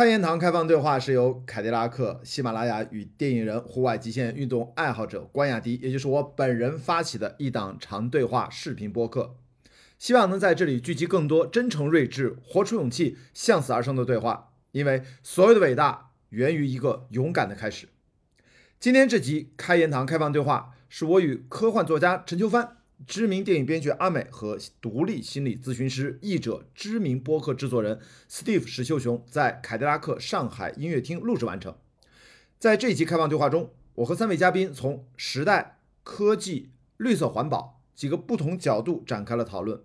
[0.00, 9.36] 开言堂开放对话是由凯迪拉克、喜马拉雅与电影人、户外极限运动爱好者关雅迪，也就是我本人发起的一档长对话视频播客，
[9.98, 17.90] 希望能在这里聚集更多真诚、睿智、活出勇气、向死而生的对话，因为所有的伟大源于一个勇敢的开始。
[18.78, 22.78] 今天这集开言堂开放对话是我与科幻作家陈秋帆。
[23.06, 31.74] 知名电影编剧阿美和独立心理咨询师、译者、知名播客制作人 Steve 石秀雄在凯迪拉克上海音乐厅录制完成。
[32.58, 39.80] 在这一期开放对话中，我和三位嘉宾从时代、科技、绿色环保几个不同角度展开了讨论，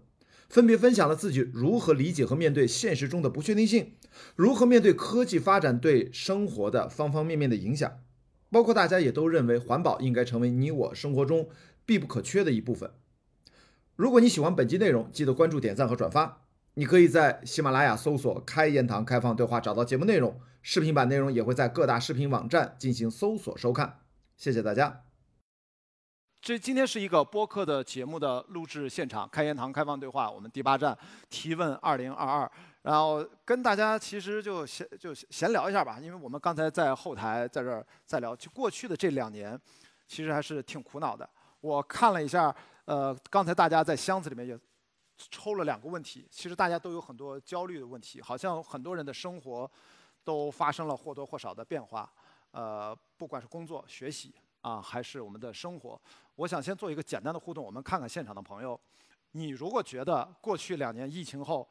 [0.50, 3.94] 分别分享了自己如何理解和面对现实中的不确定性，
[4.36, 8.00] 如何面对科技发展对生活的方方面面的影响，
[8.52, 11.48] 包括大家也都认为环保应该成为你我生活中
[11.86, 12.92] 必不可缺的一部分。
[13.96, 16.42] 如果你喜欢本期内容，记得关注、点赞和转发。
[16.74, 24.02] 你可以在喜马拉雅搜索“开言堂开放对话”找到节目内容，视频版内容也会在各大视频网站进行搜索收看。
[24.36, 25.04] 谢谢大家。
[26.42, 30.98] 这今天是一个播客的节目的录制现场，开言堂开放对话，我们第八站
[31.30, 39.58] 提问二零二二，然后跟大家其实就闲就闲聊一下吧，因为我们刚才在后台在这儿在聊，就过去的这两年，
[40.06, 41.28] 其实还是挺苦恼的。
[41.62, 42.54] 我看了一下。
[42.86, 44.60] 呃，刚才大家在箱子里面也
[45.18, 49.70] 抽了两个问题，其实大家都有很多焦虑的问题，好像很多人的生活
[50.24, 52.12] 都发生了或多或少的变化，
[52.52, 56.00] 呃，不管是工作、学习啊，还是我们的生活。
[56.36, 58.80] 我想先做一个简单的互动，我们看看现场的朋友，
[59.32, 61.68] 你如果觉得过去两年疫情后，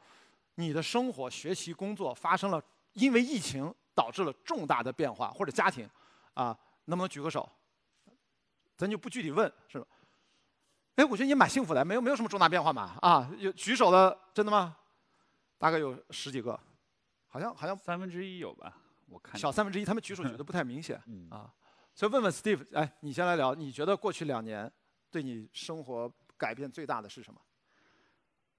[0.57, 2.63] 你的生活、学习、工作发生了
[2.95, 5.89] 因为疫情导致了重大的变化，或者家庭，
[6.33, 7.49] 啊，能不能举个手？
[8.77, 9.87] 咱就不具体问，是吧？
[10.97, 12.97] 哎，我觉得你蛮幸福的，没有没有什么重大变化嘛？
[13.03, 14.77] 啊，有举手的，真的吗？
[15.59, 16.59] 大概有十几个，
[17.27, 18.77] 好像好像三分之一有吧？
[19.09, 21.01] 我看小三分之一，他们举手举的不太明显
[21.31, 21.53] 啊。
[21.95, 24.71] 所以问问 Steve，哎，你先来聊，你觉得过去两年
[25.11, 27.41] 对你生活改变最大的是什么？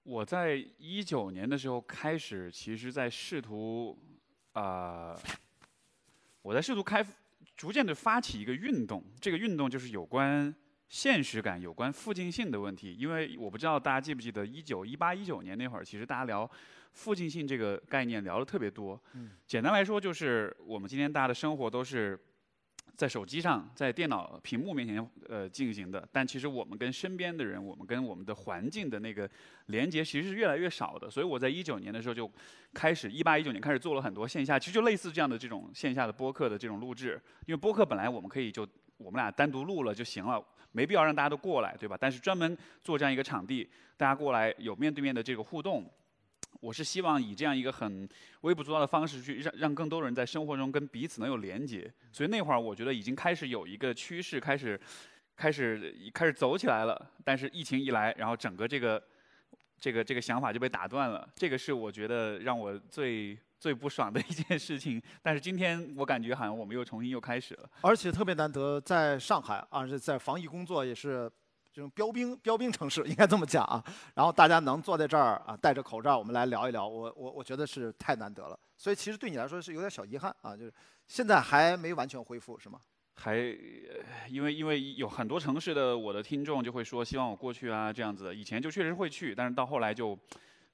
[0.04, 3.98] 我在一九年的时候开始，其实在试图
[4.54, 5.18] 啊，
[6.42, 7.06] 我在试图开，
[7.56, 10.54] 逐渐的发起一个运动，这个运动就是有关。
[10.88, 16.50] 现实感有关附近性的问题，因为我不知道大家记不记得一九一八一九年那会儿，其实大家聊
[16.94, 19.02] 附近性这个概念聊的特别多。
[19.14, 22.18] 嗯，简单来说就是我们今天大家的生活都是
[22.96, 29.30] 在手机上、在电脑屏幕面前呃进行的，但其实我们跟身边的人、我们跟我们的环境的那个
[29.66, 31.10] 连接其实是越来越少的。
[31.10, 32.32] 所以我在一九年的时候就
[32.74, 38.66] 开始一八一九年开始做了很多线下，其实就类似这样的这种线下的播客的这种录制，因为播客本来我们可以就
[38.98, 40.42] 我们俩单独录了就行了。
[40.76, 41.98] 没必要让大家都过来，对吧？
[41.98, 45.90] 但是专门做这样一个场地，大家过来有面对面的这个互动，
[46.60, 48.08] 我是希望以这样一个很
[48.42, 51.90] 微不足道的方式去让让更多人在生活中跟彼此能有连接。
[52.12, 54.78] 所以那会儿我觉得已经开始有一个趋势，开始
[55.38, 57.10] 开始开始走起来了。
[57.24, 59.02] 但是疫情一来，然后整个这个
[59.80, 61.26] 这个这个想法就被打断了。
[61.36, 63.38] 这个是我觉得让我最。
[63.58, 71.32] 最不爽的一件事情，但是今天我感觉好像我们又重新又开始了，而且特别难得，在上海啊，是在防疫工作也是
[71.74, 73.84] 这种标兵标兵城市，应该这么讲啊。
[74.14, 78.60] 然后大家能坐在这儿啊，戴着口罩，我们来聊一聊，我我我觉得是太难得了。
[78.78, 80.74] 所以其实对你来说是有点小遗憾啊，就是
[81.08, 82.80] 现在还没完全恢复，是吗？
[83.16, 83.38] 还
[84.28, 90.18] 因为因为有很多城市的我的听众就会说希望我过去啊这样子，以前就确实会去，但是到后来就。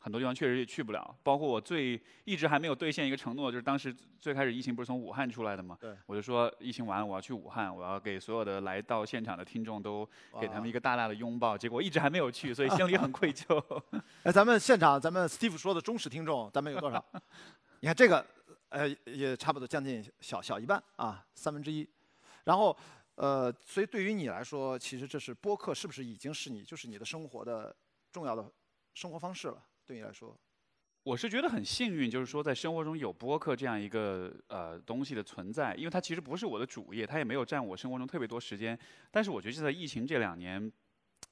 [0.03, 5.77] 很多地方确实也去不了，包括我最一直还没有兑现一个承诺，就是当时最开始疫情不是从武汉出来的嘛？
[5.79, 10.03] 对，我就说疫情完了我要去武汉，我要给所有的来到现场的听众都
[10.39, 11.55] 给他们一个大大的拥抱。
[11.55, 13.63] 结果一直还没有去，所以心里很愧疚。
[14.25, 17.05] 哎，咱们现场咱们 Steve 说的忠实听众，咱们有多少？
[17.81, 18.25] 你看这个，
[18.69, 21.87] 呃，也差不多将近小小一半啊，三分之一。
[22.45, 22.75] 然后，
[23.13, 27.75] 呃，所以对于你来说，其实这是播客，是不是已经是你就是你的生活的
[28.11, 28.51] 重要的
[28.95, 29.63] 生活方式了？
[29.91, 30.33] 对你来说，
[31.03, 38.79] 我是觉得很幸运，就是说在生活中有播客这样一个呃东西的存在，因为它其实不是我的主业，它也没有占我生活中特别多时间。
[39.11, 40.71] 但是我觉得就在疫情这两年，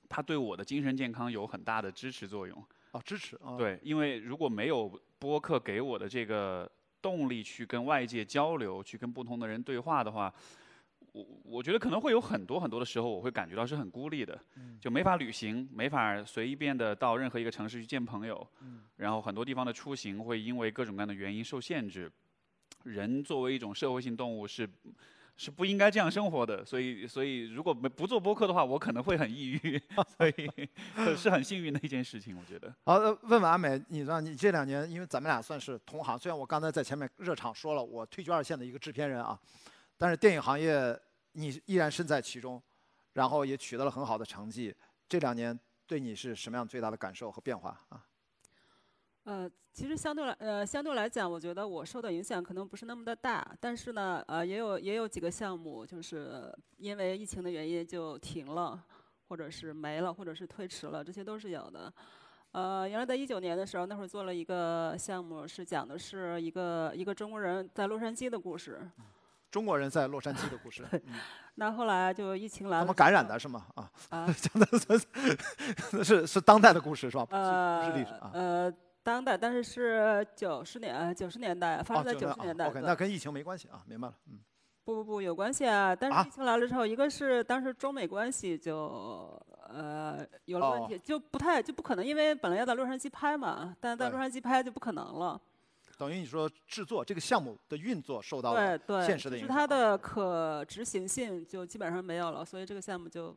[0.09, 2.61] 它对我的精神健康有很大的支持作用。
[2.91, 3.55] 哦，支持啊。
[3.55, 6.69] 对，因为如果没有播客给我的这个
[7.01, 10.33] 动力去跟外界交流，去跟不同的人对话的话。
[11.13, 14.39] 我我觉得可能会有很多很多的时候，我会感觉到是很孤立的，
[14.79, 18.47] 就没法旅行，没法随意便的到任何一个城市去见朋友，
[18.97, 22.11] 然后很多地方的出行会因为各种各样的原因受限制。
[22.83, 24.67] 人作为一种社会性动物是
[25.35, 29.81] 是不应该这样生活的，所以所以如果没不做播客的话，我可能会很抑郁，
[30.17, 30.33] 所以
[31.15, 32.73] 是很幸运的一件事情，我觉得。
[32.85, 39.37] 好，呃问问阿美，你知道你这两年，因为咱们俩算是同行，虽然我刚才在前面热场说了，我退居二线的一个制片人啊，
[39.99, 40.97] 但是电影行业
[41.33, 42.61] 你依然身在其中，
[43.11, 44.73] 然后也取得了很好的成绩。
[45.09, 48.05] 这两年对你是什么样最大的感受和变化啊？
[49.25, 58.81] 呃，其实相对来呃相对来讲，我觉得我受的影响可能不是那么的大，但是呢，呃，也有也有几个项目就是因为疫情的原因就停了，
[59.27, 61.93] 或者是没了，或者是推迟了，这些都是有的。
[62.51, 68.79] 呃，原来在一九年的时候，那会儿做了一个项目，是讲的是一个一个中国人在洛杉矶的故事。
[69.51, 70.83] 中国人在洛杉矶的故事，
[71.55, 73.65] 那后来就疫情来了，他们感染的是吗？
[73.75, 74.67] 啊啊， 讲的
[75.97, 77.27] 是是是当代的故事是吧？
[77.31, 78.31] 呃，是历史啊。
[78.33, 78.73] 呃，
[79.03, 82.67] 当代，但是是九十年九十年代，发生在九十年代。
[82.67, 84.39] OK，那跟疫情没关系啊，明白了，嗯。
[84.85, 85.95] 不不不，有关系啊！
[85.95, 95.39] 但是疫情来了之后，一个是当时中美关系就呃有了问题，就不太就不可能，因为本来要在洛杉矶拍嘛，但在洛杉矶拍就不可能了。
[95.99, 103.35] 等于你说制作这个项目的运作受到了现实的影响，就是它的可执行性就基本上没有了，所以这个项目就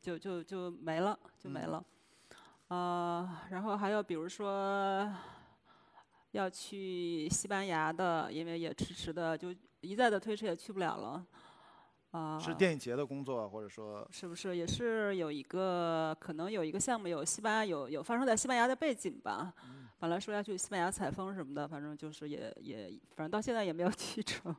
[0.00, 1.84] 就就就没了，就没了。
[2.68, 5.12] 呃，然后还有比如说
[6.30, 11.26] 要去西班牙的，因为也迟迟的就一再的推迟，也去不了了。
[12.12, 19.52] 啊，是电影节的工作，或者说是不是也是有一个可能有一个项目有西班牙有有发生在西班牙的背景吧？
[19.98, 24.54] 本来说要去西班牙采风什么的，反正就是也也，反正到现在也没有 去成。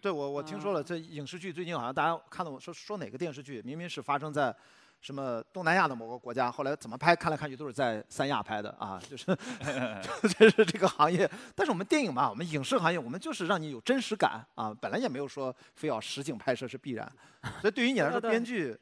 [0.00, 4.54] 对，我我听说了，这影视剧最近好像大家看到我说说哪个电视剧，明明是发生在
[5.00, 9.26] 什么东南亚的某个国家，后来怎么拍，看来看去都是在三亚拍的啊，就是
[10.38, 11.30] 这是这个行业。
[11.54, 17.12] 但是我们电影嘛，我们影视行业，我们就是让你有真实感啊，本来也没有说非要实景拍摄是必然。
[17.60, 18.76] 所以对于你来说， 编剧。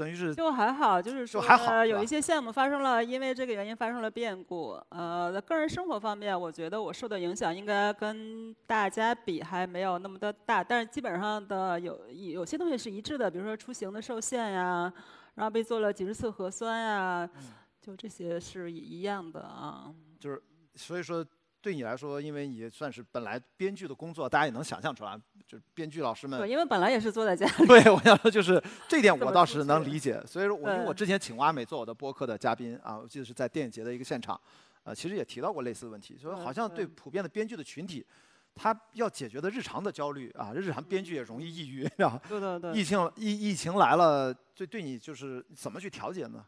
[0.00, 1.44] 等于是就还好，就是说
[1.84, 4.80] 有一些项目发生了，因为这个原因发生了变故。
[4.88, 14.90] 呃，个人生活方面，我觉得我受的影响应该跟大家比还没有那么的大，但是基本上的有有些东西是一致的，比如说出行的受限呀，
[15.34, 17.30] 然后被做了几十次核酸呀，
[17.78, 19.92] 就这些是一样的啊。
[20.18, 20.42] 就是
[20.76, 21.22] 所以说。
[21.62, 26.40] 对你来说，因为你算是本来编剧的工作，大家也能想象出来，就是编剧老师们。
[26.40, 27.66] 对，因为本来也是坐在家 里。
[27.66, 30.22] 对，我想说就是这点，我倒是能理解。
[30.26, 34.40] 所以说，我因为我之前请阿美做我的播客的嘉宾啊，我记得是在电影节的一个现场，
[34.84, 38.06] 呃，其实也提到过类似的问题，所以好像对普遍的编剧的群体，
[38.54, 42.20] 他要解决的日常的焦虑啊，日常编剧也容易抑郁，是吧？
[42.28, 42.72] 对对对。
[42.78, 46.42] 疫情疫疫情来了，对对你就是怎么去调节呢？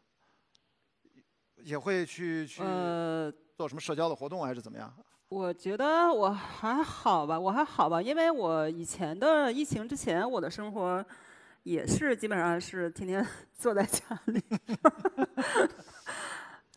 [1.63, 2.61] 也会去去。
[2.61, 3.31] 呃。
[3.55, 4.91] 做什么社交的活动还是怎么样？
[5.29, 11.05] 我觉得我还好吧，我还好吧，因为我以前的疫情之前，我的生活
[11.61, 14.43] 也是基本上是天天 坐在家里。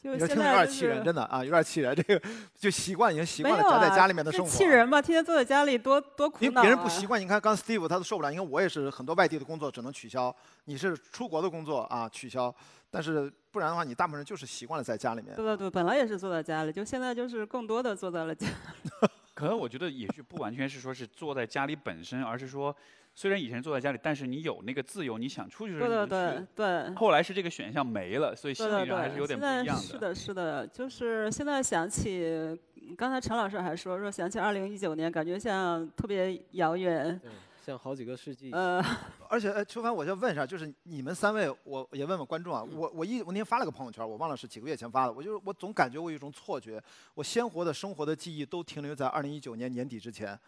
[0.07, 1.95] 就现在有点气人，真的啊，有点气人。
[1.95, 2.21] 这个
[2.55, 4.51] 就习惯，已经习惯了宅在家里面的生活。
[4.51, 5.01] 气人吧？
[5.01, 6.47] 天天坐在家里多多苦恼。
[6.47, 8.31] 因为别人不习惯，你看刚 Steve 他都受不了。
[8.31, 12.55] 你看我也是很多外地的工作只能取消，你是出国的工作啊取消。
[12.91, 15.35] 但是不然的话，你大部分人就是习惯了在家里面。
[15.35, 18.47] 对对对，本来也是坐在家里，就现在就是更多的坐在了家。
[19.35, 22.75] 可能我觉得也许不完全是说是坐在家里本身，而是说，
[23.19, 26.95] 虽然以前坐在家里，但是你有那个自由，你想出去的时候对对对对。
[26.95, 29.83] 后来是这个选项没了，所以心理上还是有点不一样的。
[29.83, 32.61] 是的，是的，就是现在想起，
[32.95, 37.19] 刚才陈老师还说说想起二零一九年，感觉像特别遥远。
[37.65, 38.53] 像好几个世纪。
[38.53, 38.85] 呃，
[39.31, 42.63] 而且，呃，秋凡，我先问一下，就是你们三位，我也问问观众啊。
[42.63, 45.13] 我我一我那天发了个朋友圈，我忘了是几个月前发的。
[45.13, 46.81] 我就我总感觉我有一种错觉，
[47.15, 50.39] 我鲜活的生活的记忆都停留在二零一九年年底之前，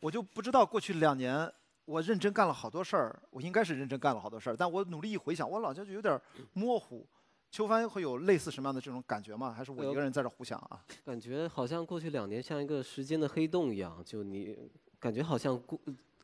[0.00, 1.48] 我就不知道过去两年
[1.88, 3.18] 我认真干了好多事儿。
[3.30, 6.20] 我应该是认真干了好多事儿，但我努力一回想，我老觉就有点
[6.52, 7.06] 模糊。
[7.50, 9.50] 秋帆会有类似什么样的这种感觉吗？
[9.50, 10.84] 还是我一个人在这胡想啊？
[11.06, 14.54] 感觉好像过去两年像一个时间的黑洞一样，就你
[15.00, 15.80] 感觉好像过。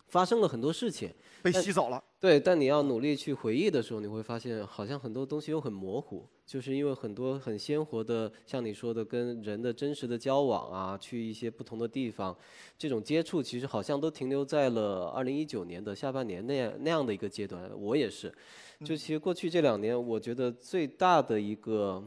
[0.09, 2.05] 发生了很多事情，被吸走了。
[2.21, 12.37] 对，但你要努力去回忆的时候，你会发现好像很多东西又很模糊，就是因为很多很鲜活的，像你说的跟人的真实的交往啊，去一些不同的地方，
[12.79, 17.71] 这种接触其实好像都停留在了二零一九年的下半年那样那样的一个阶段。
[17.79, 18.33] 我也是，
[18.81, 22.03] 就其实过去这两年，我觉得最大的一个。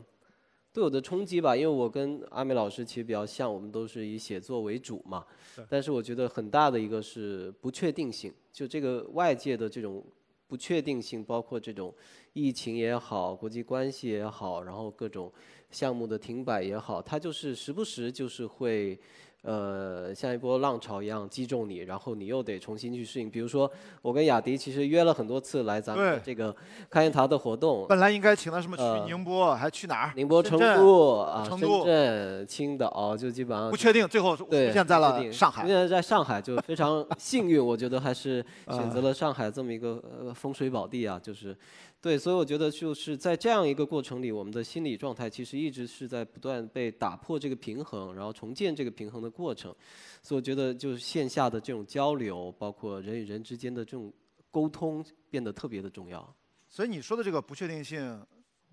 [0.73, 5.25] 对我的冲击吧，因为我跟阿美老师其实比较像，我们都是以写作为主嘛。
[5.67, 10.05] 但是我觉得很大的一个是不确定性，就这个外界的这种
[10.45, 11.91] 不确定性，包括这种
[12.37, 15.33] 疫情也好，国际关系也好，然后各种
[15.71, 18.99] 项目的停摆也好，它就是时不时就是会
[19.43, 23.29] 呃，像一波浪潮一样击中你，然后你又得重新去适应。
[23.29, 26.53] 比如说，我跟雅迪其实约了很多次来咱们这个
[26.89, 30.13] 开元堂的活动，本来应该请他什么去呃宁波，还去哪儿？
[30.15, 35.67] 宁波、成都啊、深成都圳、青岛，就基本上不确定，最后对出现在了上海出。
[35.67, 41.55] 现在在上海就非常幸运，我觉得还是 选啊择了上海这么一个呃风水宝地啊，就是
[41.99, 49.75] 对，所以我觉得就是在这样一个过程里，我们的心理状态其实一直是在不断被打破这个平衡，然后重建这个平衡的的过程。
[50.23, 54.13] 所以我觉得就是线下的这种交流，包括人与人之间的这种
[54.49, 56.35] 沟通，变得特别的重要。
[56.69, 58.25] 所以你说的这个不确定性，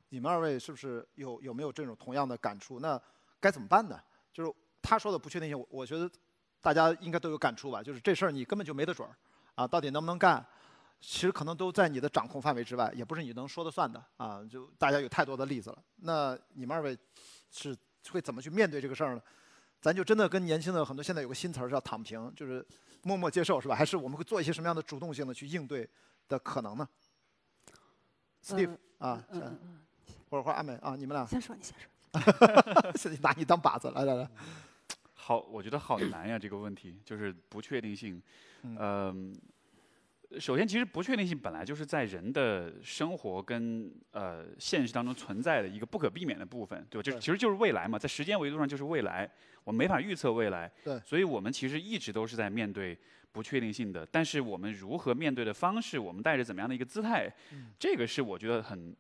[0.08, 2.80] 你们二位是不是有有没有这种同样的感触？
[2.80, 3.00] 那
[3.40, 4.00] 该怎么办呢？
[4.32, 6.11] 就是他说的不确定性，我觉得
[6.61, 7.82] 大家应该都有感触吧。
[7.82, 9.14] 就是这事儿你根本就没得准儿
[9.54, 10.44] 啊，到底能不能干，
[11.00, 14.42] 其实可能都在你的掌控范围之外，也不是你能说的算的啊。
[14.50, 15.82] 就大家有太多的例子了。
[15.96, 16.99] 那你们二位
[17.50, 17.76] 是
[18.11, 19.23] 会怎么去面对这个事儿呢？
[19.84, 22.66] 咱就真的跟年轻的很多现在有个新词儿叫躺平，就是
[23.02, 23.76] 默默接受是吧？
[23.76, 25.86] 还是我们会做一些什么样的主动性的去应对
[26.26, 26.88] 的可能呢
[28.42, 29.22] ？Steve 啊，
[30.38, 31.90] 者或者阿美啊，你们俩先说你先说。
[32.96, 34.26] 是拿你当靶子，来来来，
[35.12, 38.22] 好，我觉得好难呀，这个问题就是不确定性。
[38.62, 39.36] 嗯嗯，
[40.38, 47.02] 首先，其实不确定性本来就是在人的生活跟呃现实当中存在的一个不可避免的部分，对吧？
[47.02, 49.30] 就对其实就是未来嘛，在时间维度上就是未来，
[49.64, 50.70] 我们没法预测未来。
[50.84, 52.98] 对所以我们其实一直都是在面对
[53.32, 58.94] 不确定性的，但是我们如何面对的方式，我们带着怎么样的一个姿态，嗯这个是我觉得很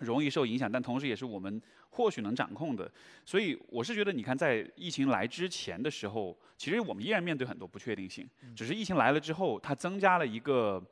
[0.00, 2.90] 容易受影响，但同时也是我们或许能掌控的。
[3.24, 10.82] 所以我是觉得，你看，在疫情来之前的时候，其实我们依然面对很多不确定性，嗯只是疫情来了之后，它增加了一个，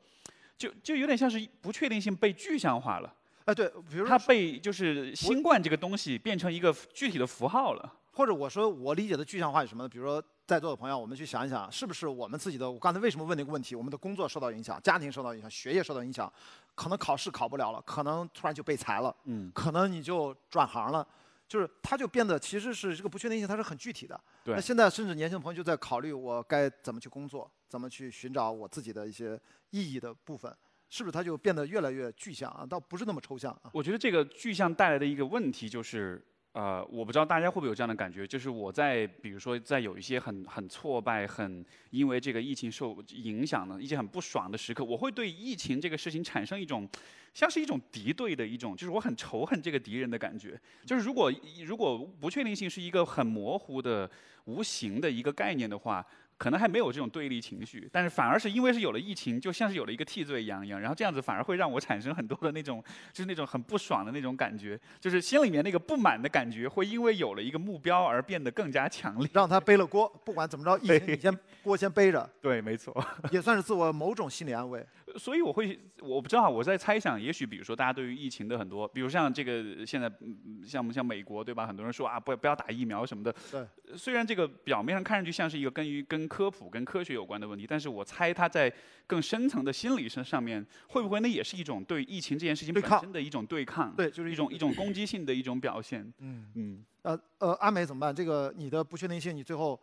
[0.57, 3.13] 就就有点像是不确定性被具象化了，
[3.45, 7.95] 哎对，比如说它被就是新冠这个东西变成一个具体的符号了。
[8.11, 9.87] 或者我说我理解的具象化是什么呢？
[9.87, 12.69] 比如说在座的朋友，我们去想一想，是不是我们自己的？
[12.69, 13.75] 我刚才为什么问那个问题？
[13.75, 16.29] 我们的工作受到影响，家庭受到影响，学业受到影响，
[16.79, 21.05] 可能考试考不了了，可能突然就被裁了，嗯，可能你就转行了。
[21.45, 24.17] 就是它就变得其实是这个不确定性，它是很具体的。
[24.45, 29.37] 对那现在甚至年轻朋友就在考虑我该怎么去工作，怎么去寻找我自己的一些
[29.71, 30.55] 意义的部分，
[30.89, 32.65] 是不是它就变得越来越具象啊？
[32.65, 33.71] 倒不是那么抽象啊。
[33.73, 46.89] 我觉得这个具象带来的一个问题就是，呃，我不知道大家会不会有这样的感觉，就是我在比如说在有一些很很挫败、很因为这个疫情受影响的一些很不爽的时刻，我会对疫情这个事情产生一种
[47.33, 50.59] 像是一种敌对的一种，就是我很仇恨这个敌人的感觉。
[50.85, 51.31] 就是如果
[51.65, 54.09] 如果不确定性是一个很模糊的、
[54.45, 56.05] 无形的一个概念的话。
[56.39, 62.81] 可能还没有这种对立情绪，但是反而是因为是有了疫情，就像是有了一个替罪羊一样，然后这样子反而会让我产生很多的那种，
[63.11, 69.29] 就是那种很不爽的那种感觉，就是心里面那个不满的感觉，会因为有了一个目标而变得更加强烈。
[69.33, 72.95] 让他背了锅，不管怎么着，疫情你先锅先背着，对，没错。
[73.31, 74.85] 也算是自我某种心理安慰。
[75.17, 81.65] 所以我会，我不知道，我在猜想，也许比如说大家对于疫情的很多，比如像这个现在，嗯像像美国对吧？
[81.65, 83.33] 很多人说啊，不不要打疫苗什么的。
[83.51, 83.65] 对。
[83.97, 88.71] 虽然这个表面上看上去像是一个跟于跟科普、跟科学有关的问题，但是我猜它在
[89.07, 93.95] 更深层的心理上上面，会不会那也是一种对疫情这件事情本身的一种对抗？
[93.95, 96.01] 对，就是一种一种攻击性的一种表现。
[96.19, 96.85] 嗯嗯。
[97.01, 98.13] 呃呃，阿美怎么办？
[98.13, 99.79] 这个你的不确定性，你最后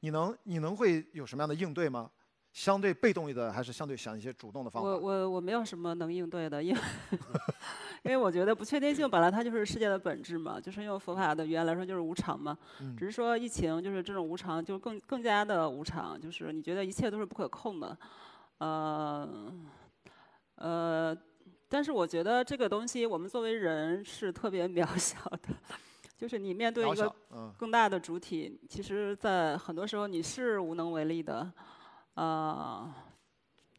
[0.00, 2.10] 你能你能会有什么样的应对吗？
[2.52, 4.96] 相对被动一点，还是相对想一些主动的方我法？
[4.96, 6.80] 我我我没有什么能应对的，因为
[8.02, 12.56] 因为我觉得不确定性本来它就是世界的本质嘛，就是用佛法的语言来说就是无常嘛。
[12.80, 17.96] 嗯只是说疫情就是这种无常，就更更加的无常，就是你觉得一切都是不可控的，
[18.58, 19.52] 呃
[20.56, 21.16] 呃，
[21.68, 25.54] 但是我觉得这个东西我们作为人是特别渺小的，
[26.18, 27.14] 就是你面对一个
[27.56, 31.50] 更大的主体，其实，在很多时候你是无能为力的，
[32.20, 32.94] 啊、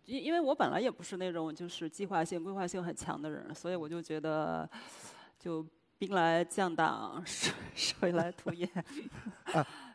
[0.05, 4.67] 因因为我本来也不是那种就是计划性、规划性很强的人，所以我就觉得，
[5.37, 5.63] 就
[5.99, 8.67] 兵来将挡，水 水来土掩，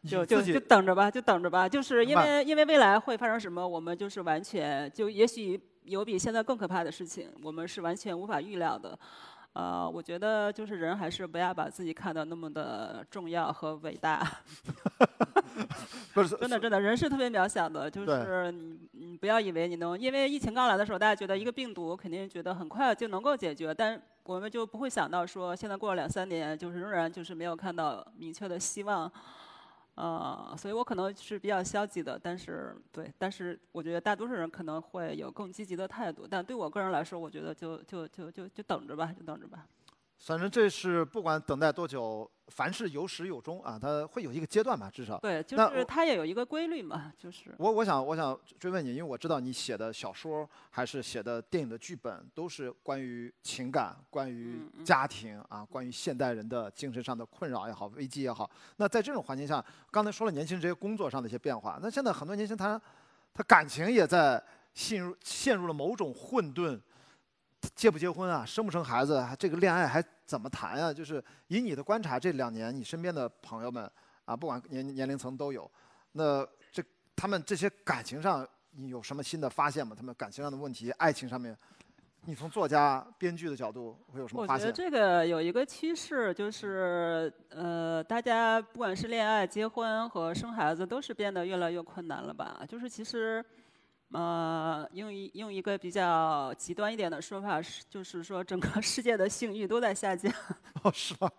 [0.03, 8.97] 你就就就等着吧，就等着吧，就是因为因为未来会发生什么，我们就是完全就也许有比现在更可怕的事情，我们是完全无法预料的。
[9.55, 14.25] 呃，我觉得就是人还是不要把自己看得那么的重要和伟大。
[16.15, 29.11] 不是真的，真的，人是特别渺小的，就是你你不要以为你能，因为疫情刚来的时候，大家觉得一个病毒肯定觉得很快就能够解决，但我们就不会想到说，现在过了两三年，就是仍然就是没有看到明确的希望。
[29.95, 39.67] 呃，所以我可能是比较消极的，但是对，但是我觉得大多数人可能会有更积极的态度，但对我个人来说，我觉得就就就就就等着吧，就等着吧。
[40.19, 45.19] 反正这是不管等待多久，凡事有始有终啊，它会有一个阶段吧，至少。
[45.19, 58.51] 对，就是它也有一个规律嘛，就是我我想我想追问你，因为我知道你写的小说还是写的电影的剧本，都是关于情感、关于家庭啊，关于现代人的精神上的困扰也好、危机也好。
[58.79, 62.81] 那在这种环境下，刚才说了年轻人这些工作上的一些变化，那现在很多年轻人他
[63.35, 64.43] 他感情也在
[64.73, 66.81] 陷入陷入了某种混沌。
[67.75, 68.45] 结不结婚啊？
[68.45, 69.21] 生不生孩子？
[69.21, 70.93] 还这个恋爱还怎么谈啊？
[70.93, 73.91] 就是以你的观察，这两年你身边的朋友们
[74.25, 75.71] 啊，不管年年龄层都有，
[76.13, 76.83] 那这
[77.15, 79.95] 他们这些感情上，你有什么新的发现吗？
[79.97, 81.57] 他们感情上的问题，爱情上面，
[82.25, 84.67] 你从作家、编剧的角度会有什么发现？
[84.67, 92.63] 我觉得这个有一个趋势，就是呃，大家不管是恋爱、结婚和生孩子，都是变得越来越困难了吧？
[92.69, 93.45] 就是其实，
[94.13, 100.33] 呃，用一用一个比较极端一点的说法是，就是说整个世界的性欲都在下降。
[100.83, 101.31] 哦，是吗？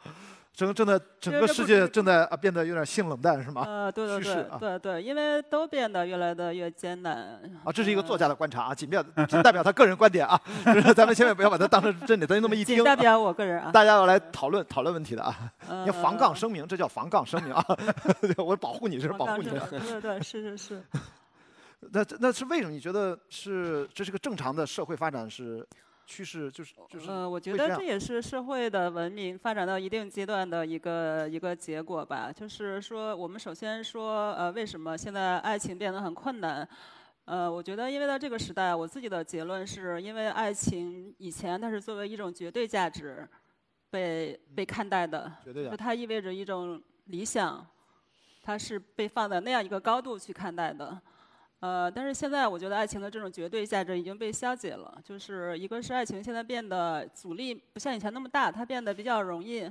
[0.54, 3.64] 整个正在整个世界正在啊变得有点性冷淡，是吗？
[3.68, 7.40] 呃，对对对啊对对，因为都变得越来的越艰难。
[7.64, 12.84] 啊，这是一个呃作家的观察啊，仅代仅代表他个人观点啊， 就是咱们千万不要把它当成真理，咱就那么一听仅。
[12.84, 13.72] 代表我个人啊。
[13.72, 17.64] 大家要来讨论讨论问题的啊，呃你要防杠声明，这叫防杠声明啊！
[18.38, 19.60] 我保护你，这是保护你的。
[19.70, 20.84] 对对对，是是是。
[21.92, 22.72] 那这那是为什么？
[22.72, 25.68] 你觉得是这是个正常的社会发展是
[26.06, 26.50] 趋势？
[26.52, 32.32] 就是就是呃，我觉得这也是社会的文明发展到一定阶段的一个一个结果吧。
[32.32, 36.68] 就是说，我们首先说，呃，为什么现在爱情变得很困难？
[37.26, 43.28] 呃，我觉得，因为在这个时代，我自己的结论是因为爱情以前它是作为一种绝对价值
[43.90, 45.72] 被被看待的，绝对的。
[45.72, 47.68] 就它意味着一种理想，
[48.42, 51.02] 它是被放在那样一个高度去看待的。
[51.60, 59.68] 呃，但是现在我觉得爱情的这种绝对价值已经被消解了，就是一个是爱情现在变得阻力不像以前那么大，它变得比较容易，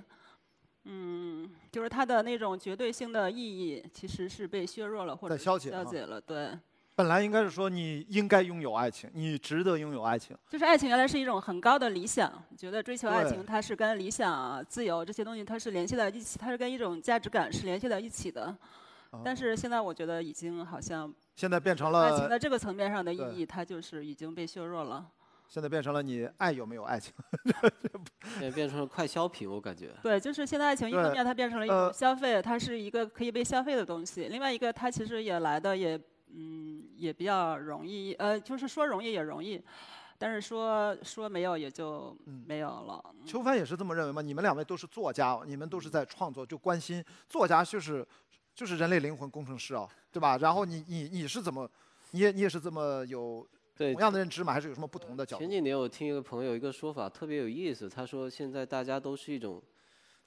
[0.85, 6.51] 嗯，就是它的那种绝对性的意义其实是被削弱了或者消解了，对。
[6.97, 10.35] 本来应该是说你应该拥有爱情，你值得拥有爱情。
[10.49, 18.57] 就是爱情原来是一种很高的理想，觉得追求爱情它是跟理想啊、自由这些东西它是联系在一起，它是跟一种价值感是联系在一起的。
[19.25, 25.07] 但啊是现在我觉得已经好像现在变成了爱情了，在这个层面上的意义，它就是已经被削弱了。
[25.49, 27.15] 现在变成了你爱有没有爱情？
[28.35, 29.95] 现在变成了快消品，我感觉。
[30.03, 35.97] 对，就是现在爱情一方面它变成了一呃种消费，它是一个可以被消费的东西；另外一个它其实也来的也
[36.35, 39.63] 嗯也比较容易，呃，就是说容易也容易，
[40.19, 43.05] 但是说说没有也就嗯没有了。
[43.25, 44.21] 邱帆也是这么认为吗？
[44.21, 48.05] 你们两位都是作家，你们都是在创作，就关心作家就是
[48.57, 50.39] 就是人类灵魂工程师啊，对吧？
[50.39, 51.71] 然后你你你是怎么，
[52.13, 54.51] 你也你也是这么有对同，样的认知吗？
[54.53, 55.43] 还是有什么不同的角度？
[55.43, 59.63] 前几年我听一个朋友一个说法特别有意思，他说现在大家都是一种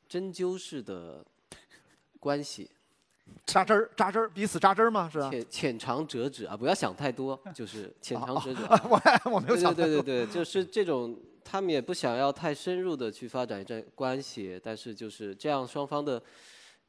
[0.07, 1.25] 针灸式的
[2.19, 2.69] 关系，
[3.47, 5.09] 扎针儿扎针儿，彼此扎针儿吗？
[5.11, 5.31] 是吧？
[5.31, 8.63] 浅浅尝辄止啊，不要想太多，就是浅尝辄止。
[8.65, 8.79] 啊，
[9.25, 16.21] 我没有对想对对对，就是这种，他们也不想要太深入的去发展这关系，但是就是这样，双方的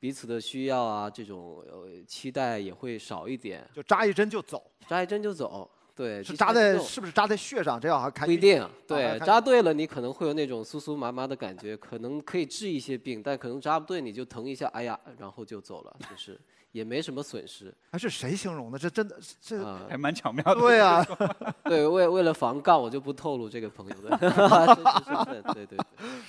[0.01, 7.79] 彼此的需要啊，这种呃期待也会少一点，就扎一针就走，扎一针就走，对，是扎在是不是扎在血上？
[7.79, 16.41] 这样还看不一定，对，扎对了你可能会有那种酥酥麻麻的感觉，可能可以治一些病，但可能扎不对你就疼一下，哎呀，然后就走了，就是
[16.73, 18.79] 也没什么损失还是谁形容的？
[18.79, 19.87] 这真的这啊。
[19.89, 20.55] 还蛮巧妙的。
[20.55, 21.05] 对啊，
[21.65, 25.43] 对，为为了防杠，我就不透露这个朋友的真实身份。
[25.55, 25.79] 对对对，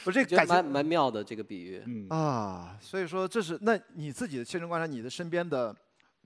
[0.05, 1.83] 我这 感蛮蛮妙的这个比喻。
[1.85, 5.75] 嗯，啊，所以说这是那你自己的切身观察，你的身边的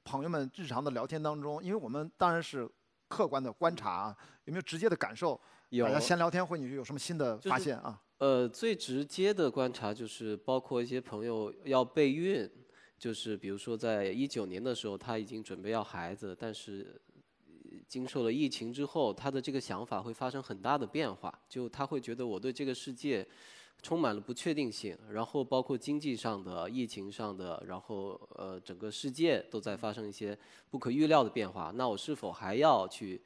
[0.04, 2.69] 朋友们日常的聊天当中，因为我们当然是
[3.08, 5.39] 客观的观察啊，有没有直接的感受？
[5.69, 7.99] 有大家闲聊天会，你有什么新的就是发现啊？
[8.19, 12.49] 呃，最直接的观察就是包括一些朋友要备孕，
[13.05, 16.99] 就是比如说在一九年的时候，他已经准备要孩子，但是
[17.87, 23.23] 经受了疫情之后，他的这个想法会发生很大的变化，就他会觉得我对这个世界
[23.83, 30.35] 充满了不确定性，然后包括经济上的、疫情上的，然后呃整个世界都在发生一些
[30.71, 33.21] 不可预料的变化，那我是否还要去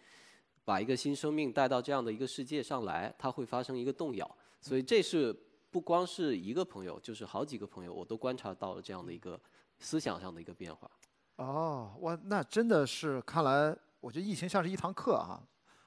[0.65, 3.15] 把一个新生命带到这样的一个世界上来？
[3.17, 4.29] 它会发生一个动摇。
[4.59, 5.33] 所以这是
[5.71, 9.39] 不光是一个朋友，就是好几个朋友，我都观察到了这样的一个
[9.79, 10.89] 思想上的一个变化。
[11.37, 15.41] 哦，我那真的是看来，我觉得疫情像是一堂课啊，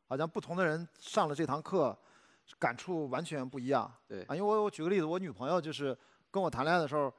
[0.06, 1.96] 好像不同的人上了这堂课，
[2.58, 3.92] 感触完全不一样。
[4.08, 5.96] 对啊，因为我我举个例子，我女朋友就是
[6.30, 7.12] 跟我谈恋爱的时候，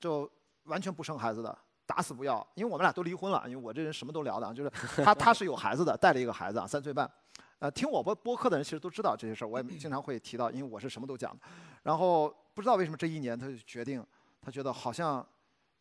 [0.00, 0.30] 就
[0.64, 4.70] 完全不生孩子的，打死不要，因为我们俩都离婚了，因为我这人什么都聊的啊，就是
[5.04, 7.10] 他他是有孩子的，带了一个孩子啊，三岁半。
[7.58, 11.40] 呃，听我播播客的人其实都知道这些事儿，我也 经常会提到，因为我是什么都讲的。
[11.82, 14.04] 然后不知道为什么这一年他就决定，
[14.42, 15.26] 他觉得好像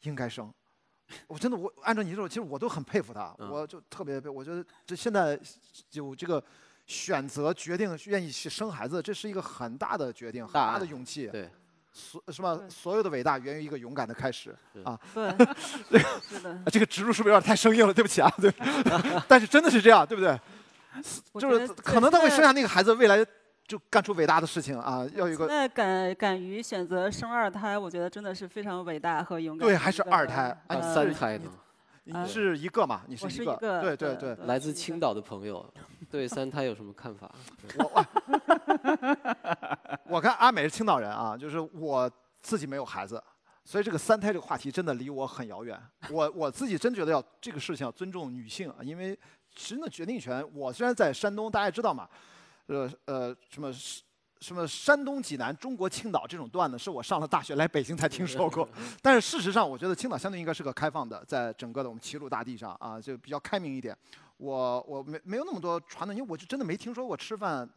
[0.01, 0.53] 应该生。
[1.27, 5.39] 我真的我按照你这种，其实我都很佩服他，嗯我就特别佩，我觉得这现在
[5.91, 6.43] 有这个
[6.87, 11.27] 选择决定愿意去生孩子，这是一个很大的决定，很大的勇气。
[11.27, 11.49] 对，
[11.93, 12.59] 所什么？
[12.69, 14.99] 所有的伟大源于一个勇敢的开始 啊！
[15.13, 17.93] 对，是的，啊这个植入是不是有点太生硬了？
[17.93, 18.51] 对不起啊，对。
[19.27, 20.39] 但是真的是这样，对不对？
[21.39, 22.37] 就是可能他会生。
[22.43, 23.23] 下那个孩子，未来
[23.67, 25.05] 就干出伟大的事情啊！
[25.15, 29.67] 要有一个那敢敢于选择生二胎，我觉得真的是非常伟大和勇敢。
[29.67, 31.49] 对还是二胎啊，呃三胎呢，
[32.03, 33.01] 你呃是一个嘛？
[33.07, 34.35] 你是一个，是一个，对对对。
[34.45, 35.67] 来自青岛的朋友，
[36.11, 37.31] 对三胎有什么看法？
[37.79, 38.05] 我我
[40.17, 42.09] 我看阿美是青岛人啊，就是我
[42.41, 43.21] 自己没有孩子，
[43.63, 45.75] 所以这个三胎这个话题真的离我很遥远。
[46.11, 49.17] 我我自己真觉得要这个事情要尊重女性啊，因为
[49.55, 52.07] 真的决定权，我虽然在山东，大家知道嘛，
[52.67, 53.71] 呃呃什么。
[54.41, 58.67] 什么山东济南、中国青岛这种段子，是我上了大学来北京才听说过。
[59.01, 63.97] 但是事实上，我觉得青岛相对应该是个开放的，在整个的我们齐鲁大地上啊，就比较开明一点。
[64.37, 67.67] 我我没没有那么多传统，因为我就真的没听说过吃饭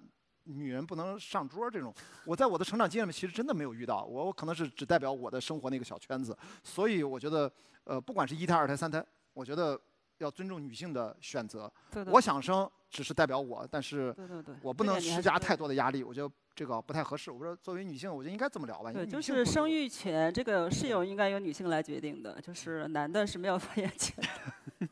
[0.42, 1.94] 女人不能上桌这种。
[2.24, 7.50] 我在我的成长经验里面其实真的没有遇到，我我可能是只代表我的生活那个小圈子，所以我觉得
[7.84, 9.80] 呃，不管是一胎、二胎、三胎，我觉得
[10.18, 11.70] 要尊重女性的选择。
[11.90, 17.30] 对对我想生只是代表我，但是对对对，我不能施加太多的压力，我觉得这个不太合适。
[17.30, 18.92] 我说作为女性，我觉得应该这么聊吧。
[18.92, 24.28] 对，就是生育权这个是有应该由女性来决定的，就是男的是没有发言权的。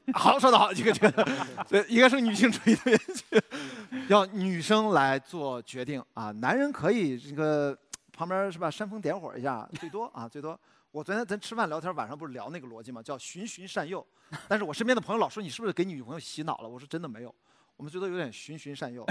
[0.14, 1.24] 好，说得好，这个这个，
[1.68, 3.42] 对，应该是女性主义的
[4.08, 7.76] 要女生来做决定啊，男人可以这个
[8.12, 10.58] 旁边是吧，煽风点火一下，最多啊，最多。
[10.96, 14.04] 我昨天咱吃饭聊天，晚上不是聊那个逻辑吗，叫循循善诱。
[14.48, 16.68] 但是我身边的朋友老说你是不是给你女朋友洗脑了？
[16.68, 17.34] 我说真的没有，
[17.76, 19.04] 我们觉得有点循循善诱。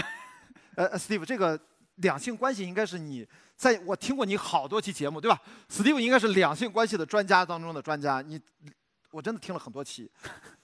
[0.77, 1.59] 呃呃，Steve，这个
[1.97, 8.41] 两性关系应该是你在我听过你好多期节目，对吧？Steve 应该是两性关系的专家当中的专家，你
[9.11, 10.09] 我真的听了很多期。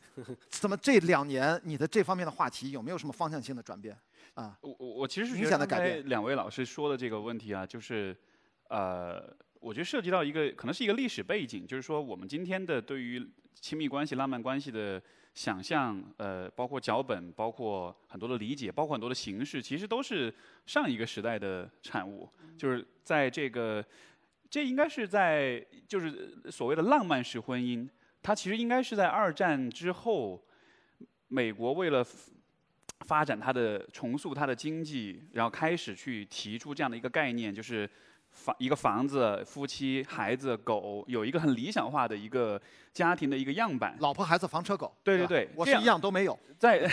[0.49, 3.95] 怎么这两年你的这方面的话题有没有什么方向性的转变？
[4.33, 8.17] 啊，我我我其实是明显的改变两位老师说的这个问题啊，就是
[8.69, 14.99] 呃，我觉得涉及到一个可能是一个历史背景，就是说我们今天的对于亲密关系、浪漫关系的
[15.35, 20.33] 想象，呃，包括脚本，包括很多的理解，包括很多的形式，其实都是
[20.65, 22.27] 上一个时代的产物。
[22.57, 23.85] 就是在这个，
[24.49, 27.87] 这应该是在就是所谓的浪漫式婚姻，
[28.23, 30.43] 它其实应该是在二战之后，
[31.27, 32.03] 美国为了
[33.05, 37.87] 发展它的重塑它的经济，然后开始去提出这样的一个概念，就是
[38.31, 42.59] 房一个房子、夫妻、孩子、狗，有一个很理想化的一个
[42.93, 43.95] 家庭的一个样板。
[43.99, 44.93] 老婆、孩子、房车、狗。
[45.03, 46.37] 对对对我是一样都没有。
[46.57, 46.89] 在，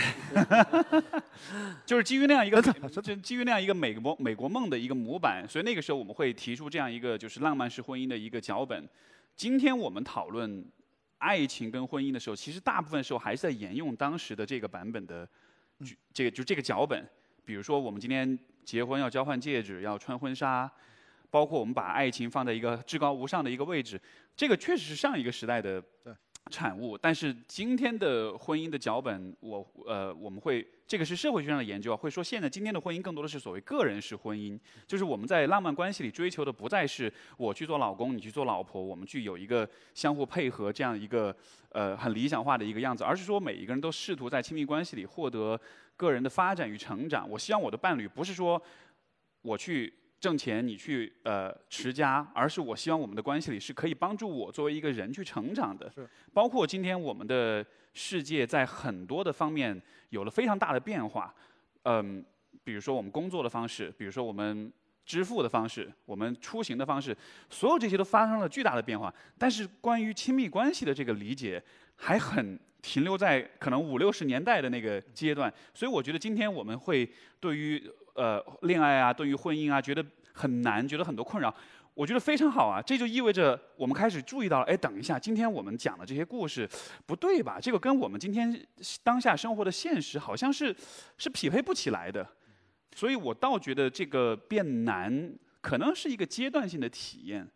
[1.85, 8.87] 就是基于那样一个，就基于那样一个美国美国梦的一个模板，所以那个时候我们会提出这样一个就是浪漫式婚姻的一个脚本。
[9.35, 10.65] 今天我们讨论
[11.19, 15.27] 爱情跟婚姻的时候，其实大部分时候还是在沿用当时的这个版本的，
[16.11, 17.07] 这个就这个脚本。
[17.45, 20.69] 比如说我们今天结婚要交换戒指，要穿婚纱，
[21.29, 24.01] 包括我们把爱情放在一个至高无上的一个位置，
[24.35, 26.13] 这个确实是上一个时代的对
[26.49, 26.97] 产物。
[26.97, 41.35] 但是今天的婚姻的脚本，我呃我们会这个是社会学上的研究啊，会说现在今天的婚姻更多的是所谓个人式婚姻，就是我们在浪漫关系里追求的不再是我去做老公，你去做老婆，我们去有一个相互配合这样一个
[41.71, 45.59] 呃很理想化的一个样子，而是说每一个人都试图在亲密关系里获得
[45.95, 47.29] 个人的发展与成长。
[47.29, 48.59] 我希望我的伴侣不是说
[49.43, 55.89] 我去挣钱，你去呃持家，而是我希望我们的关系里是可以帮助我作为一个人去成长的。
[55.89, 61.33] 是包括今天我们的世界在很多的方面有了非常大的变化，
[61.83, 62.23] 嗯，
[62.63, 64.71] 比如说我们工作的方式，比如说我们
[65.05, 67.15] 支付的方式，我们出行的方式，
[67.49, 69.13] 所有这些都发生了巨大的变化。
[69.37, 71.63] 但是关于亲密关系的这个理解，
[71.95, 75.51] 还很停留在可能五六十年代的那个阶段。
[75.73, 77.81] 所以我觉得今天我们会对于
[78.19, 81.53] 呃恋爱啊，对于婚姻啊，觉得很难，觉得很多困扰。
[81.95, 86.69] 我觉得非常好啊，这就意味着我们开始注意到了，哎，等一下，今天我们讲的这些故事
[87.05, 87.59] 不对吧？
[87.59, 88.65] 这个跟我们今天
[89.03, 90.75] 当下生活的现实好像是
[91.17, 92.25] 是匹配不起来的。
[92.95, 97.47] 所以我倒觉得这个变难可能是一个阶段性的体验，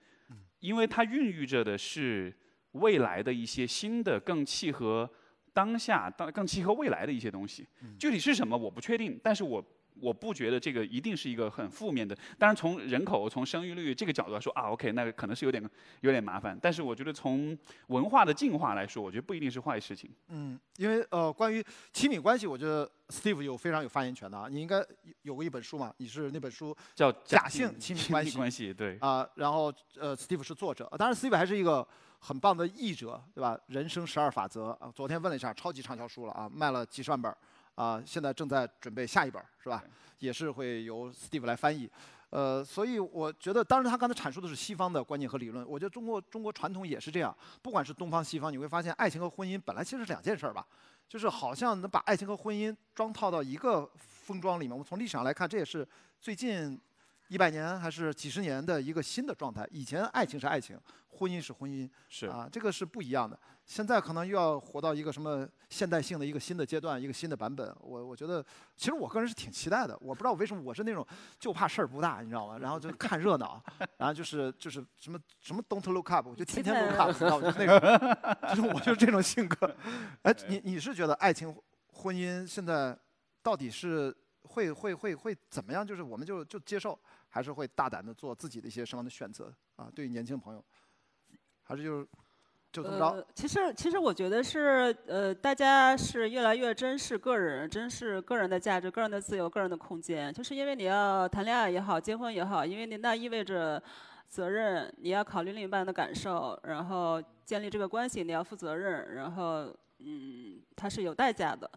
[0.60, 2.34] 因为它孕育着的是
[2.74, 5.10] 未来的一些新的、更契合
[5.54, 7.66] 当下、当更契合未来的一些东西。
[7.98, 9.64] 具体是什么我不确定，但是我
[10.00, 12.16] 我不觉得这个一定是一个很负面的。
[12.38, 15.64] 当然，从人口、从生育率这个角度来说啊，OK，那个可能是有点
[16.02, 16.58] 有点麻烦。
[16.62, 20.10] 但是我觉得从文化的进化来说，我觉得不一定是坏事情。
[20.30, 24.48] 嗯，因为呃，关于亲密关系，我觉得 Steve 有非常有发言权的啊。
[24.50, 25.94] 你应该有有过一本书嘛？
[25.98, 28.98] 你是那本书叫假性亲密关系密关系，对。
[29.00, 31.86] 啊、然后呃，Steve 是作者，当然 Steve 还是一个
[32.20, 33.60] 很棒的译者，对吧？
[33.68, 37.36] 人生十二法则啊，昨天问了一下，超级畅销书了啊，卖了几十万本
[37.76, 39.84] 儿啊，现在正在准备下一本儿，是吧？
[40.20, 41.90] 也是会由 Steve 来翻译。
[42.30, 50.66] 呃，所以我觉得，当然他刚才阐述的是西方的观念和理论，我觉得中国中国传统也是这样，不管是东方西方，你会发现爱情和婚姻本来其实是两件事儿吧，
[51.08, 54.72] 就是好像能把爱情和婚姻装套到一个封装里面。
[54.72, 55.88] 我们从历史上来看，这也是
[56.20, 56.80] 最近
[57.28, 59.68] 一百年还是几十年的一个新的状态。
[59.70, 60.76] 以前爱情是爱情，
[61.10, 63.40] 婚姻是婚姻，是啊，这个是不一样的。
[63.66, 67.74] 现在可能又要活到一个什么现代性的一个新的阶段，一个新的版本。
[67.80, 68.46] 我我觉得，
[68.76, 69.98] 其实我个人是挺期待的。
[70.02, 71.06] 我不知道为什么我是那种
[71.40, 72.58] 就怕事儿不大，你知道吗？
[72.58, 73.64] 然后就看热闹，
[73.98, 77.52] 然后就是就是什么什么 don't look up，我就天天 look up，你知道吗？
[77.52, 79.74] 就那种，就是我就是这种性格。
[80.24, 81.56] 哎，你你是觉得爱情
[81.88, 82.98] 婚姻现在
[83.42, 85.88] 到底是会会会会怎么样？
[85.88, 87.00] 就是我们就就接受，
[87.30, 89.90] 还是会大胆的做自己的一些什么样的选择啊？
[89.96, 90.64] 对于年轻朋友，
[91.64, 92.08] 还是就是
[92.74, 93.06] 就这么着？
[93.06, 100.34] 呃，其实其实我觉得是呃，大家是越来越珍视个人，珍视个人的价值、个人的自由、个人的空间。
[100.34, 103.82] 就是因为你要谈恋爱也好，结婚也好，因为你那意味着
[104.28, 111.70] 责任，你要考虑另一半的感受，然后建立这个关系，你要负责任，然后嗯，它是有代价的。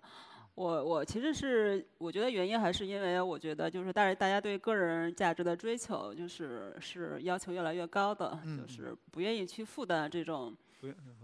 [0.54, 10.56] 我我其实是我觉得原因还是因为我觉得就是大大家对个人价值的追求就是是要求越来越高的，嗯就是不愿意去负担这种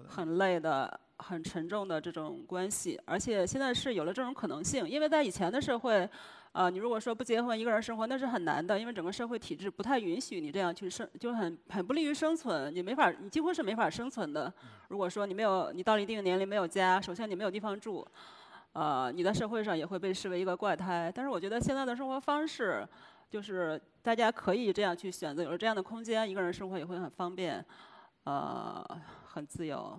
[0.09, 6.09] 很累的、很沉重的这种关系，而且现在是有了这种可能性，因为在以前的社会，
[6.53, 14.53] 呃，你如果说不结婚一个人生活，那是很难的，因为整个社会体制不太允许你这样去生，就很很不利于生存，你没法，你几乎是没法生存的。
[14.89, 18.07] 如果说你没有，你到了一定年龄没有家，首先你没有地方住，
[18.73, 21.11] 呃，你在社会上也会被视为一个怪胎。
[21.15, 22.87] 但是我觉得现在的生活方式，
[23.31, 27.65] 就是大家可以这样去选择，有了这样的空间，一个人生活也会很方便，
[28.25, 28.85] 呃，
[29.33, 29.99] 很自由。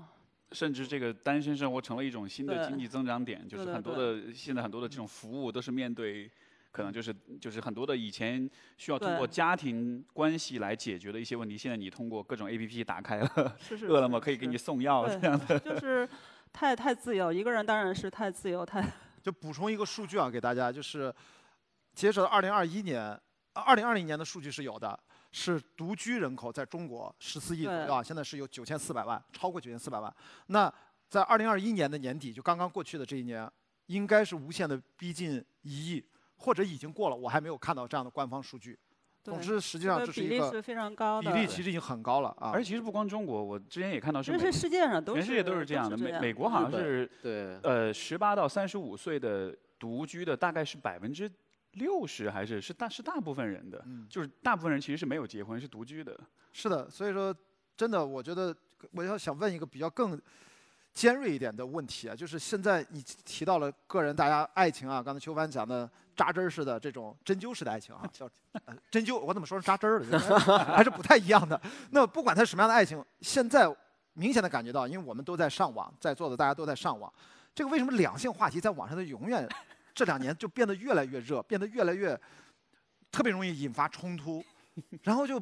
[0.52, 6.30] 甚至这个单身生活成了一种新的经济增长点，就是很多的现在很多的这种服务都是面对，
[6.72, 15.60] 可能就是就是很多的以前需要通过家庭关系来解决的一些问题，现在你通过各种 A P P 打开了，是是 饿了么可以给你送药对这样的。
[15.60, 16.08] 就是
[16.52, 18.88] 太太自由，一个人当然是太自由，太
[19.24, 21.12] 就补充一个数据啊，给大家，就是
[21.96, 23.19] 截止到二零二一年，
[23.54, 25.00] 二零二零年的数据是有的，
[25.34, 30.15] 是独居人口在中国十四亿左右啊，现在是有九千四百万，超过九千四百万。
[30.48, 30.72] 那
[31.10, 33.52] 在二零二一年的年底，就刚刚过去的这一年，
[33.88, 36.06] 应该是无限的逼近一亿，
[36.38, 38.78] 或者已经过了，我还没有看到这样的官方数据。
[39.24, 42.52] 总之，实际上这是一个比例是非常高比，例，其实已经很高了啊。
[42.54, 45.98] 而且其实不光中国，我之前也看到是是世界上都是全世界都是这样的。
[45.98, 51.32] 美美国好像是对，呃十八到三十五岁的独居的大概是百分之
[51.74, 56.20] 六十，还是是大是大部分人的，嗯就是大部分人其实是没有结婚，是独居的。
[56.52, 57.36] 是的，所以说
[57.76, 58.56] 真的，我觉得
[58.92, 60.20] 我要想问一个比较更
[60.94, 68.30] 尖锐一点的问题啊，就是现在你提到了个人大家爱情啊，刚才邱帆讲的扎针儿式的这种针灸式的爱情啊， 叫、
[68.66, 70.20] 呃、针灸，我怎么说是扎针儿了？
[70.66, 71.60] 还是不太一样的。
[71.90, 73.68] 那不管它是什么样的爱情，现在
[74.14, 77.12] 明显的感觉到，因为我们都在上网，在座的大家都在上网，
[77.56, 79.50] 这个为什么两性话题在网上的永远
[79.93, 82.19] 这两年就变得越来越热，变得越来越
[83.12, 84.43] 特别容易引发冲突，
[85.03, 85.41] 然后就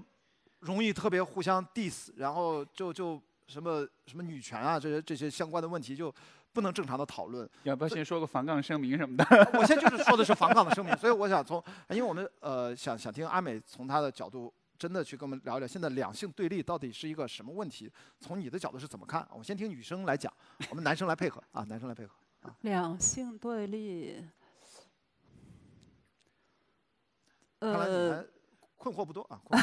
[0.60, 6.14] 容易特别互相 diss，然后就就什么什么女权啊这些这些相关的问题就
[6.54, 7.50] 不能正常的讨论。
[7.64, 9.26] 要不要先说个反杠声明什么的？
[9.54, 14.54] 我现在就是说的是防杠的声明，所以我想从，因为我们呃想想听阿美从她的角度。
[14.82, 17.88] 真的去跟我们聊一聊，现在两性对立到底是一个什么问题？
[18.20, 19.24] 从你的角度是怎么看？
[19.30, 20.34] 我们先听女生来讲，
[20.72, 22.12] 我们男生来配合啊，男生来配合
[22.42, 22.58] 啊。
[22.62, 24.26] 两性对立。
[27.62, 28.26] 看来你呃，还
[28.76, 29.40] 困惑不多啊。
[29.48, 29.60] 困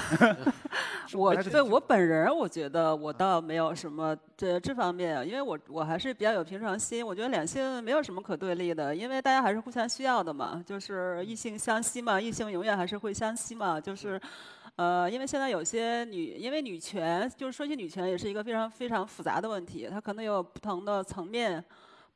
[1.15, 7.07] 我对我本人，我觉得我倒没有什么这这方面，因为我我还是比较有平常心。
[7.07, 14.21] 我觉得两性没有什么可对立的，因为大家还是互相需要的嘛，就是异性相吸嘛，异性永远还是会相吸嘛，就是。
[14.77, 21.65] 呃，因为现在有些女，因为女权，就是说起女权也是一个非常非常复杂的问题，它可能有不同的层面，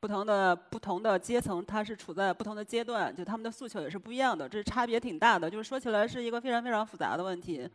[0.03, 5.49] 不同的不同的阶层，它是处在不同的阶段，就他们的诉求也是不一样的，这差别挺大的。
[5.49, 7.65] 就是说起来是一个非常非常复杂的问题。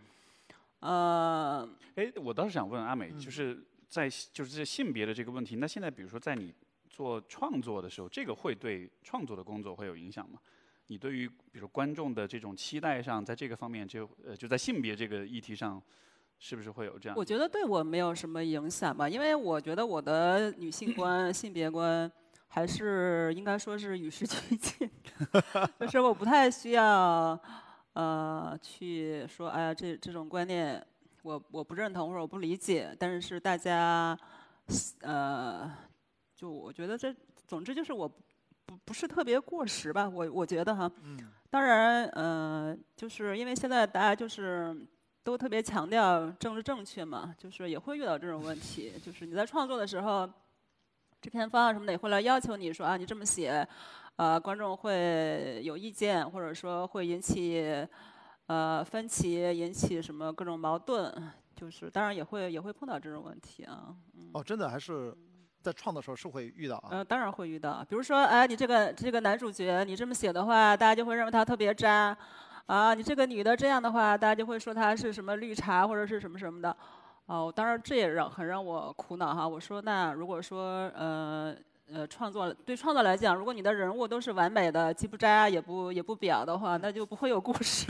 [0.80, 6.52] 呃，哎，我倒是想问阿美，嗯就是在就是这性别的这个问题，那现在比如说在你
[6.90, 10.38] 做创作的时候，这个会对创作的工作会有影响吗？
[10.88, 15.82] 你对于比如观众的这种期待上，在这个方面就呃就在性别这个议题上，
[16.38, 17.16] 是不是会有这样？
[17.18, 22.10] 我觉得对我没有什么影响吧，因为我觉得我的女性观、性别观
[22.46, 24.90] 还是应该说是与时俱进，
[25.80, 27.38] 就是我不太需要
[27.94, 30.84] 呃去说，哎呀，这这种观念
[31.22, 34.16] 我我不认同或者我不理解，但是大家
[35.02, 35.70] 呃，
[36.36, 37.14] 就我觉得这
[37.46, 38.08] 总之就是我
[38.64, 40.90] 不不是特别过时吧，我我觉得哈。
[41.02, 41.18] 嗯
[41.50, 44.76] 当然，呃，就是因为现在大家就是
[45.22, 50.26] 都特别强调政治正确嘛，就是也会遇到这种问题，就是你在创作的时候，
[51.20, 53.66] 制片方啊什么的也会来要求你说啊，你这么写，
[54.16, 57.86] 呃，观众会有意见，或者说会引起
[58.46, 61.12] 呃分歧，引起什么各种矛盾，
[61.54, 63.94] 就是当然也会也会碰到这种问题啊。
[64.32, 65.14] 哦，真的还是
[65.60, 66.88] 在创的时候是会遇到啊。
[66.92, 72.16] 呃，当然会遇到，比如说，哎，你这个这个男主角，你这么写的话，大家就会认为他特别渣，
[72.68, 76.76] 啊，你这个女的这样的话，大家就会说她是什么绿茶或者是什么什么的，
[77.24, 79.48] 哦，当然这也让很让我苦恼哈。
[79.48, 81.56] 我说那如果说呃
[81.92, 87.86] 呃创作对创作来讲，如果你的人物都是完美的，既不渣也不也不婊的话，那就不会有故事，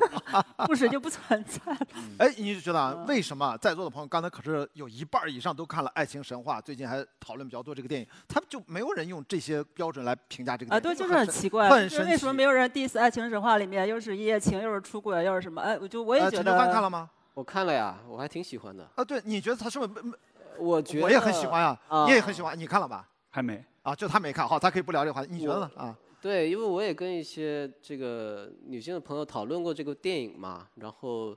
[0.66, 1.78] 故事就不存在了。
[2.18, 15.62] 哎，你就觉得啊，嗯为什么在座的朋友刚才可是有一半以上都看了《爱情神话》，最近还讨论比较多这个电影，他们就没有人用这些标准来评价这个啊，电影，啊对，就是很奇怪，很神就是为什么没有人 diss《爱情神话》里面又是一夜情，又是出轨，又是什么？
[15.62, 17.08] 哎，我就我也呃，觉陈秋帆看，了吗？
[17.32, 18.86] 我看了呀，我还挺喜欢的。
[18.96, 20.18] 啊，对，你觉得他是不是？
[20.58, 23.06] 我觉得我也很喜欢呀，啊你也很喜欢，你看了吧？
[23.30, 23.64] 还没。
[23.82, 25.70] 啊，就他没看，好，他可以不聊这个话题，你觉得呢？
[25.74, 31.34] 啊，对，因为我也跟一些这个女性的朋友讨论过这个电影嘛，然后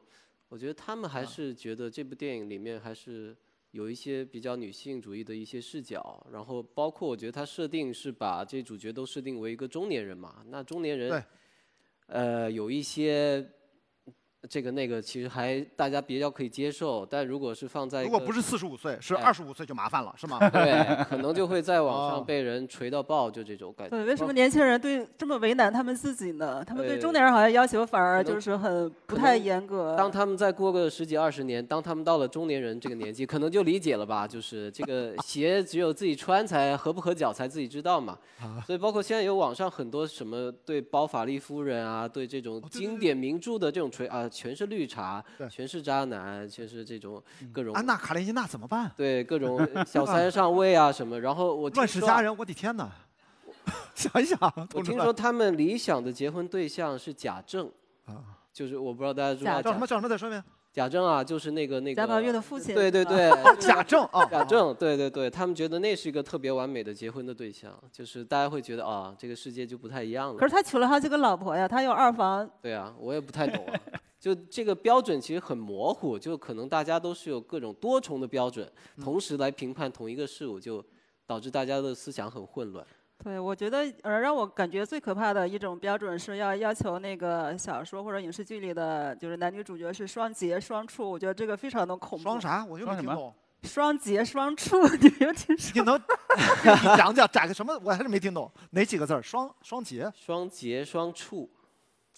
[0.49, 3.33] 我觉得他们还是觉得这部电影里面还是
[3.71, 11.23] 有一些比较女性主义的一些视角，然后包括我觉得它设定是把这主角都设定为一个中年人嘛，那中年人，
[12.07, 13.47] 呃，有一些。
[14.49, 20.37] 这个那个其实还大家比较可以接受，但如果是放在如果不是四十五岁，是哎二十五岁就麻烦了，是吗？
[20.49, 23.95] 对，可能就会在网哦上被人锤到爆，就这种感觉。
[23.95, 26.63] 对，为什么年轻人对这么为难他们自己呢？
[26.65, 29.95] 他们对呃中年人好像要求反而就是很不太严格。
[29.97, 34.27] 当他们再过个十几二十年，当他们到了中年人这个年纪，可能就理解了吧？
[34.27, 38.17] 就是这个 鞋只有自己穿才合不合脚才自己知道嘛。
[38.41, 48.91] 啊所以包括现在有网上很多什么对包法利夫人啊，对这种经典名著的这种锤啊，全是绿茶，全是渣男，全是这种各种安娜卡列尼娜怎么办？
[48.97, 51.19] 对各种 小三上位啊什么。
[51.21, 52.91] 然后我听乱世佳人，我的天哪！
[53.93, 54.37] 想一想，
[54.73, 57.71] 我听说他们理想的结婚对象是贾政，
[58.05, 60.09] 啊，就是我不知道大家知道贾叫什么叫什么？
[60.09, 60.43] 再说一遍。
[60.73, 70.47] 贾政啊，就是那个那个贾宝玉的父亲对对对，贾政啊，贾政，对对对，他们觉得那是一个特别完美的结婚的对象，就是大家会觉得啊，这个世界就不太一样了可。
[70.47, 73.73] 是他娶了好几个老婆呀，他有二房，对啊，我也不太懂啊，
[74.23, 80.81] 就这个标准其实很模糊，就可能大家都是有各种多重的标准，同时来评判同一个事物，就
[81.27, 82.87] 导致大家的思想很混乱。
[83.21, 92.23] 对，我觉得呃，让我感觉最可怕的一种标准是要要求那个小说或者影视剧里的，就是男女主角是双节双处，我觉得这个非常的恐怖。
[92.23, 92.39] 双？
[92.39, 92.63] 啥？
[92.63, 93.33] 我就听懂。
[93.63, 95.71] 双节双处，你没有听说？
[95.75, 95.97] 你能
[96.63, 97.77] 你讲讲展个什么？
[97.83, 99.21] 我还是没听懂哪几个字儿？
[99.21, 100.09] 双双节。
[100.15, 101.49] 双节双处，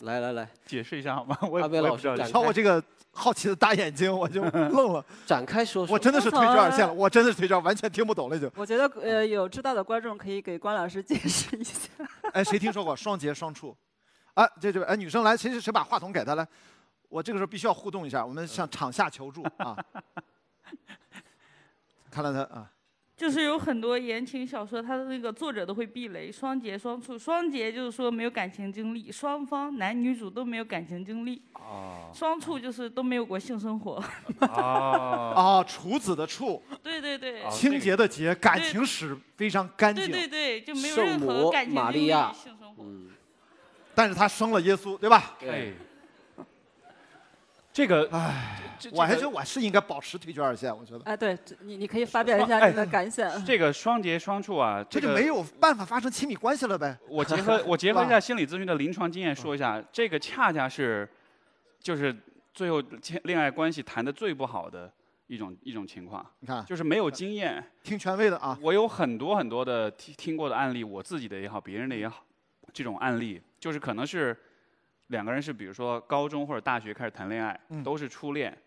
[0.01, 1.37] 来来来，解释一下好吗？
[1.49, 5.03] 我也阿贝老我也不知道这个师瞧我这个好奇的大眼睛，我就 愣了。
[5.25, 5.93] 展开说说。
[5.93, 8.51] 我真的是退居二线了，我真的是退居二，完全听不懂了已经。
[8.55, 11.89] 我觉得呃，有知道的观众可以给关老师解释一下。
[12.33, 13.75] 哎，谁听说过双节双处？
[14.33, 16.45] 啊，这这哎，女生来，谁谁谁把话筒给她来？
[17.07, 19.77] 我这个时候必须要互动一下，我们向场下求助啊。
[22.11, 22.69] 看来他啊，
[23.17, 27.17] 就是有很多言情小说，它的那个作者都会避雷，双节双处。
[27.17, 34.03] 双节就是说没有感情经历，双方男女主都没有感情经历；哦双处就是都没有过性生活。
[34.41, 40.11] 哦， 哦，处子的处，对对对，哦清洁的洁，感情史非常干净。
[40.11, 42.83] 对对对，就没有任何感情经历、性生活。
[42.83, 43.09] 嗯，
[43.93, 45.35] 但是他生了耶稣，对吧？
[45.39, 45.73] 对哎，
[47.75, 53.43] 这个唉，这我还这个觉得我是应该保持退居二线，我觉得哎，对，你你可以发表一下哎你的感想。
[53.43, 56.97] 这个双节双处啊，个这就没有办法发生亲密关系了呗。
[57.09, 61.05] 我结合 我结合一下心理咨询的临床经验说一下，这个恰恰是，
[61.81, 62.15] 就是
[62.53, 64.89] 最后恋恋爱关系谈的最不好的
[65.27, 67.61] 一种一种情况，你看，就是没有经验。
[67.83, 72.23] 听权威的啊，我有很多很多的听听过的案例，我自己的也好，别人的也好，
[72.71, 74.37] 这种案例就是可能是
[75.07, 78.57] 两个人是比如说高中或者大学开始谈恋爱，嗯都是初恋，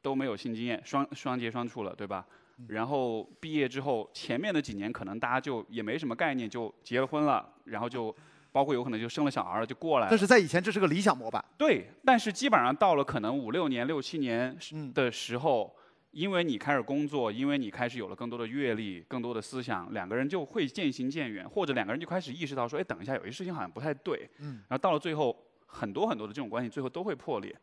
[0.00, 2.24] 都没有性经验，双双结双处了，对吧？
[2.58, 8.14] 嗯然后毕业之后，前面的几年可能大家就也没什么概念，就结了婚了，然后就
[8.52, 10.10] 包括有可能就生了小孩了就过来了。
[10.10, 11.42] 但是在以前这是个理想模板。
[11.56, 15.74] 对，但是基本上到了可能五六年、六七年嗯的时候，
[16.12, 24.28] 因为你开始工作，因为你开始有了更多的阅历、更多的思想，两个人就会渐行渐远，或者两个人就开始意识到说，哎，等一下，有些事情好像不太对。
[24.38, 24.62] 嗯。
[24.68, 25.36] 然后到了最后，
[25.72, 27.54] 很多很多的这种关系最后都会破裂。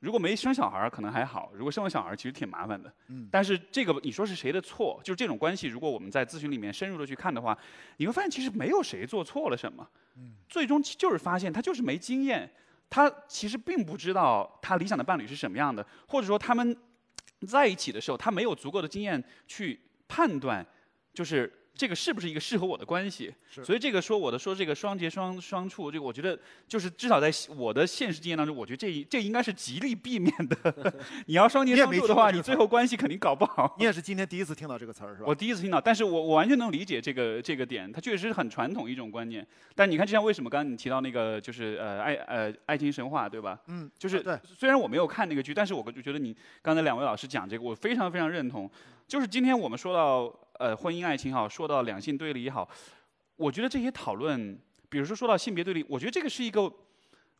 [0.00, 2.92] 如果没生小孩儿可能还好，如果生了小孩儿其实挺麻烦的。
[3.06, 5.00] 嗯但是这个你说是谁的错？
[5.04, 7.56] 就是这种关系，如果我们在咨询里面深入的去看的话，
[7.98, 9.88] 你会发现其实没有谁做错了什么。
[10.16, 12.50] 嗯最终就是发现他就是没经验，
[12.90, 16.76] 他其实并不知道他理想的伴侣是什么样的，或者说他们
[17.46, 20.66] 在一起的时候，他没有足够的经验去判断，
[21.14, 23.32] 就是这个是不是一个适合我的关系。
[23.50, 30.94] 是所以这个说我的说这个双节双双处，这个我觉得就是至少在我的现实经验当中，我觉得这一这应该是极力避免的。
[31.26, 33.74] 你要双节你也没双处的话，你最后关系肯定搞不好。
[33.78, 35.24] 你也是今天第一次听到这个词儿是吧？
[35.26, 39.46] 我第一次听到，但是我我完全能理解这个这个点，它确实是很传统一种观念。
[39.74, 43.58] 但你看，就像为什么刚刚你提到那个就是呃爱呃爱情神话，对吧？
[43.68, 48.70] 嗯，就是啊对虽然我没有看那个剧，但是我就觉得你刚才两位老师讲这个，我非常非常认同。
[49.08, 52.68] 就是今天我们说到呃婚姻爱情也好，说到两性对立也好，
[53.36, 56.72] 我觉得这些讨论，比如说说到性别对立，我觉得这个是一个，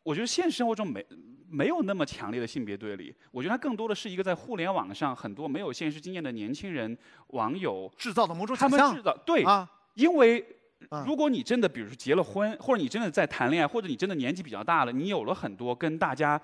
[0.02, 1.04] 我觉得现实生活中没
[1.48, 6.96] 没有那么强烈的性别对立，我觉得它更多的是一个在互联网上很多没有现实经验的年轻人
[7.28, 10.44] 网友，制造的某种他们制造对，啊，因为
[10.88, 16.40] 啊如果你真的比如说结了婚，或者你真的在谈恋爱，或者你真的年纪比较大了，你有了很多跟大家，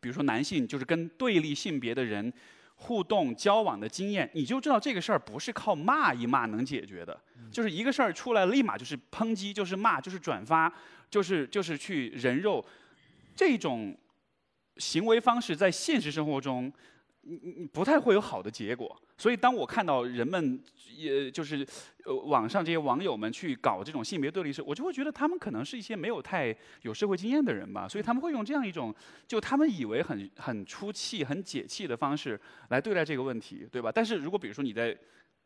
[0.00, 2.30] 比如说男性就是跟对立性别的人
[2.76, 7.18] 互动交往的经验，你就知道这个事儿不是靠骂一骂能解决的，
[7.50, 10.72] 就是一个事儿出来立马就是抨击，就是骂，就是转发，
[11.10, 12.64] 就是就是去人肉，
[13.34, 13.96] 这种
[14.76, 16.72] 行为方式在现实生活中。
[17.28, 20.62] 你你你不太会有好的结果，所以当我看到人们
[20.96, 21.66] 也就是
[22.04, 28.94] 呃网上这些网友们去搞这种性别对立时，我就会觉得他们可能是一些没有太有社会经验的人吧，所以他们会用这样一种
[29.26, 33.90] 就他们以为很很出气、很解气的方式来对待这个问题，对吧？
[33.92, 34.96] 但是如果比如说你在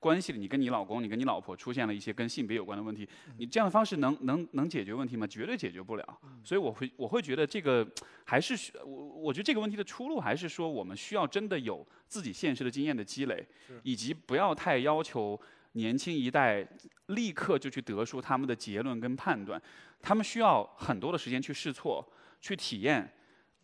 [0.00, 5.26] 关系里，你跟你老公、你跟你老婆出现了一些跟性别有关的问题，你这样的方式能能能解决问题吗？
[5.26, 6.18] 绝对解决不了。
[6.42, 7.86] 所以我会我会觉得这个
[8.24, 13.46] 还是需我我觉得这个问题的出路还是说我们需要真的有自己现实的经验的积累，
[13.82, 15.38] 以及不要太要求
[15.72, 16.66] 年轻一代
[17.06, 19.60] 立刻就去得出他们的结论跟判断，
[20.00, 22.04] 他们需要很多的时间去试错、
[22.40, 23.12] 去体验。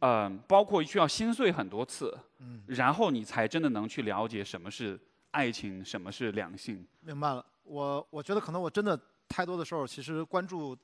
[0.01, 4.97] 嗯、包括需要心碎很多次，嗯然后你才真的能去了解什么是
[5.37, 6.83] 爱情，什么是两性。
[7.01, 7.45] 明白了。
[7.63, 10.75] 我我觉得可能我真的太多的时候，其实关注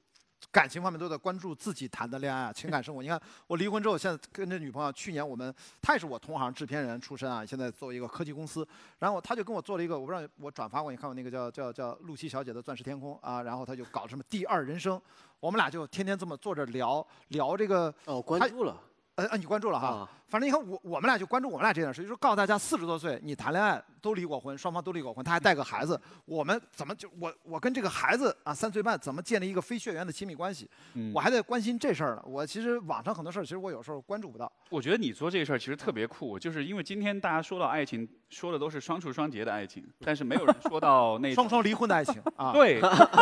[0.50, 3.00] 感情方面都在关注自己谈的恋爱啊，情感生活。
[3.00, 8.66] 你看我离婚之后，现在跟这女朋友，去年我们她也是我同行制片人出身啊，现在做一个科技公司，
[8.98, 15.00] 然后她就跟我做了一个，我不知道我转发过，你看过那个叫叫叫露西小姐的钻石天空啊，然后她就搞什么第二人生，
[15.40, 18.76] 我们俩就天天这么坐着聊聊这个，哦，关注了
[19.14, 19.86] 呃呃，你关注了哈。
[19.88, 30.68] 啊，反正你看我我们俩就关注我们俩这件事，就是告诉大家四十多岁你谈恋爱都离过婚，双方都离过婚，他还带个孩子，我们怎么就我我跟这个孩子啊三岁半怎么建立一个非血缘的亲密关系？
[30.94, 32.22] 嗯我还在关心这事儿呢。
[32.26, 34.50] 我其实网上很多事儿，其实我有时候关注不到。
[34.68, 42.80] 我觉得你做这事儿其实特别酷，就是因为今天大家说到爱情，说的都是双处双结的爱情， 但是没有人说到那 双双离婚的爱情啊，对，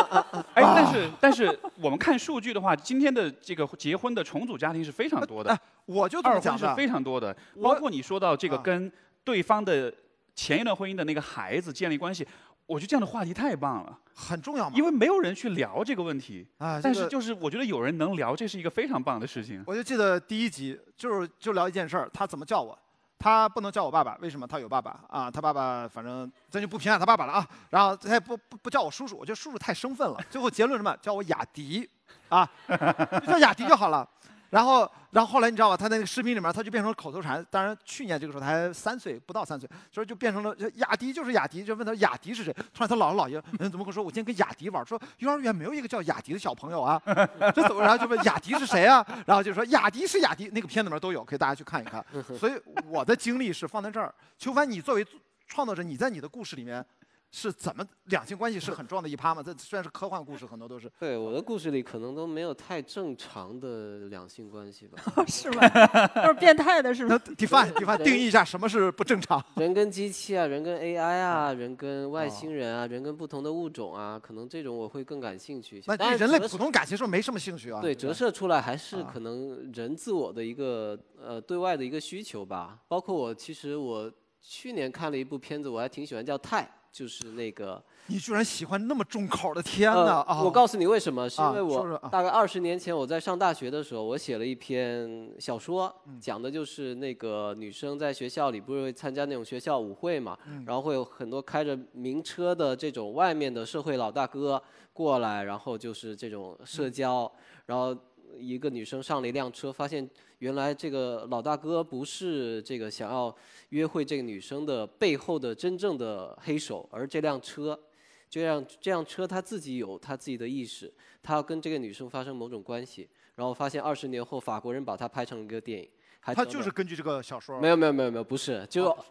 [0.55, 6.75] 哎，但是但是我们看数据的话，今天的这个结婚的重组家庭是非常多的哎，我就这二婚是么讲的。
[6.75, 8.91] 非常多的，包括你说到这个啊跟
[9.23, 9.93] 对方的
[10.35, 12.27] 前一段婚姻的那个孩子建立关系，
[12.65, 14.83] 我觉得这样的话题太棒了，很重要嘛因。
[14.83, 19.63] 为没有人去聊这个问题，啊，但是就是我觉得有人能聊，这是一个非常棒的事情。
[19.67, 22.77] 我就记得第一集就是就聊一件事儿，他怎么叫我。
[23.23, 24.47] 他不能叫我爸爸，为什么？
[24.47, 27.47] 他有爸爸啊，他爸爸反正咱就不评价他爸爸了啊。
[27.69, 30.19] 然后他也不不不叫我叔叔，我觉得叔叔太生分了。
[30.27, 30.97] 最后结论什么？
[30.99, 31.87] 叫我雅迪，
[32.29, 34.09] 啊，就叫雅迪就好了。
[34.51, 35.77] 然后，然后后来你知道吧？
[35.77, 37.43] 他那个视频里面，他就变成了口头禅。
[37.49, 42.53] 当然，去年这个时候他还三岁，不到三岁，所以就变成了雅迪就是雅迪，就问他雅迪是谁。
[42.73, 44.03] 突然他姥姥姥爷，嗯，怎么跟我说？
[44.03, 47.01] 我今天跟雅迪玩，说幼儿园没有一个叫雅迪的小朋友啊。
[47.55, 47.81] 这怎么？
[47.81, 49.05] 然后就问雅迪是谁啊？
[49.25, 52.05] 然后就说雅迪是雅迪，那个片子里面都有，可以大家去看一看。
[52.37, 54.13] 所以我的经历是放在这儿。
[54.37, 55.07] 邱凡，你作为
[55.47, 56.85] 创作者，你在你的故事里面
[57.33, 59.41] 是怎么两性关系是很重要的一趴吗？
[59.41, 60.91] 这虽然是科幻故事，很多都是。
[60.99, 65.01] 对我的故事里可能都没有太正常的两性关系吧。
[65.27, 65.61] 是吗？
[66.21, 69.41] 都是变态的，是那吗？define define 定义一下什么是不正常？
[69.55, 75.95] 人跟机器啊，人跟 AI 啊，人跟外星人啊，人跟不同的物种啊，可能这种我会更感兴趣一些。
[75.95, 77.79] 那人类普通感情是不是没什么兴趣啊？
[77.81, 82.77] 对，折射出来还是啊可能人自我的一个呃对外的一个需求吧。
[82.89, 84.11] 包括我，其实我
[84.41, 87.81] 去年看了一部片子，我还挺喜欢，叫《钛》，就是那个。
[88.07, 89.61] 你居然喜欢那么重口的？
[89.61, 90.21] 天哪！
[90.27, 104.61] 呃，我告诉你为什么，是因为我大概二十年前我在上大学的时候，我写了一篇小说，嗯讲的就是那个女生在学校里不是会参加那种学校舞会嘛，嗯然后会有很多开着名车的这种外面的社会老大哥
[104.91, 107.31] 过来，然后就是这种社嗯交，
[107.65, 107.95] 然后
[108.37, 110.09] 一个女生上了一辆车，发现
[110.41, 113.33] 原来这个老大哥不是这个想要
[113.69, 117.79] 约会这个女生的背后的真正的黑手，而这辆车。
[118.27, 120.89] 这辆这辆车他自己有他自己的意识，
[121.21, 125.89] 他要跟这个女生发生某种关系，然后发现二十年后法国人把它拍成了一个电影，
[126.21, 127.59] 还他就是根据这个小说。
[127.59, 129.05] 没有没有没有没有不是就哦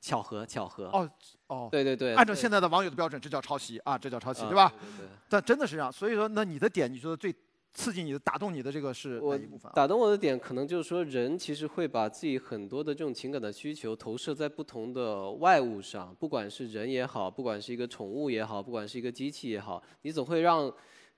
[0.00, 1.10] 巧合巧合哦
[1.48, 4.72] 哦，对对对，按照现在的网友的标准，这叫抄袭啊，这叫抄袭，啊对吧？
[4.80, 7.30] 对对对但真的是这样，所以说，那你的点，你觉得最
[7.74, 9.72] 刺激你的、打动你的这个是哪我一部分啊？
[9.74, 20.70] 打动我的点，可能就是说，人其实会把自己很多的这种情感的需求投射在不同的外物上，不管是人也好，不管是一个宠物也好，不管是一个机器也好，你总会让，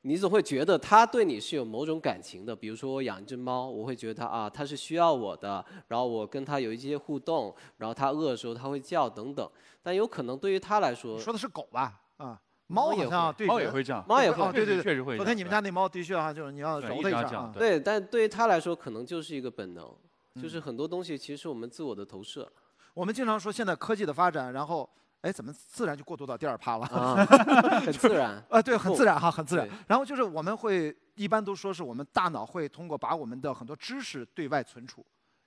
[0.03, 2.55] 你总会觉得它对你是有某种感情的。
[2.55, 9.51] 比如说我养一只猫，我会觉得它啊，它是需要我的，然后我跟它有一些互动，然后它饿的时候它会叫等等。
[9.83, 12.01] 但有可能对于它来说，说的是狗吧？
[12.17, 12.41] 啊，
[12.75, 15.19] 猫也会像对猫也会这样，猫也会哦，对对对，确实会这样。
[15.19, 17.51] 昨天你们家那猫的确啊，就是你要对揉它一下。
[17.55, 19.89] 对，但对于它来说，可能就是一个本能，
[20.35, 22.51] 嗯就是很多东西其实是我们自我的投射。
[22.93, 24.89] 我们经常说现在科技的发展，然后
[25.23, 26.87] 哎，怎么自然就过渡到第二趴了？
[26.87, 27.25] 啊，
[27.81, 28.43] 很自然。
[28.51, 29.69] 啊，对，很自然哈，很自然。
[29.87, 35.05] 然后就是我们会一般都说是我们大脑会通过把我们的很多知识对外存储，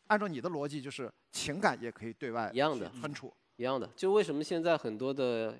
[0.07, 3.31] 按照你的逻辑，就是情感也可以对外一样的存储。
[3.57, 5.55] 一样的，就为什么现在很多的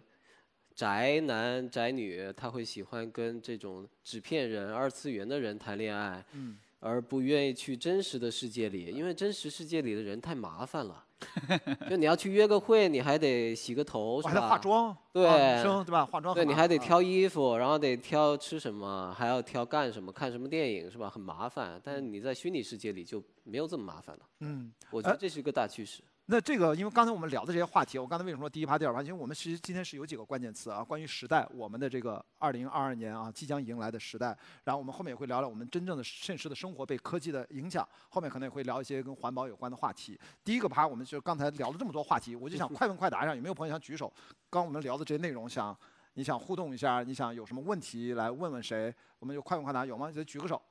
[0.78, 11.04] 宅男宅女他会喜欢跟这种纸片人、二次元的人谈恋爱，嗯，而不愿意去真实的世界里，因为真实世界里的人太麻烦了。
[11.90, 14.56] 就你要去约个会，你还得洗个头，还得化？
[14.60, 16.06] 妆，对啊女生对吧？
[16.06, 21.10] 化妆对，你还得挑衣服，然后得挑吃什么，还要挑干什么，看什么电影，是吧？
[21.10, 21.82] 很麻烦。
[21.84, 24.22] 但是你在虚拟世界里就没有这么麻烦了。
[24.42, 24.72] 嗯。
[24.92, 26.04] 我觉得这是一个大趋势。
[26.30, 29.02] 那这个，因为刚才我们聊的这些话题，我刚才为什么说第一趴、第二趴？
[29.02, 34.38] 因为我们其实今天是有几个关键词啊，关于时代，我们的这个二零二二年啊即将迎来的时代。
[34.66, 40.20] 然后我们后面也会聊聊我们真正的现实的生活被科技的影响，后面可能也会聊一些跟环保有关的话题。
[40.44, 44.12] 第一个趴，我们就刚才聊了这么多话题，我就想快问快答一下，有没有朋友想举手？
[44.50, 45.74] 刚我们聊的这些内容，想
[46.16, 48.94] 你想互动一下，你想有什么问题来问问谁？
[49.20, 50.12] 我们就快问快答，有吗？
[50.12, 50.62] 就举个手，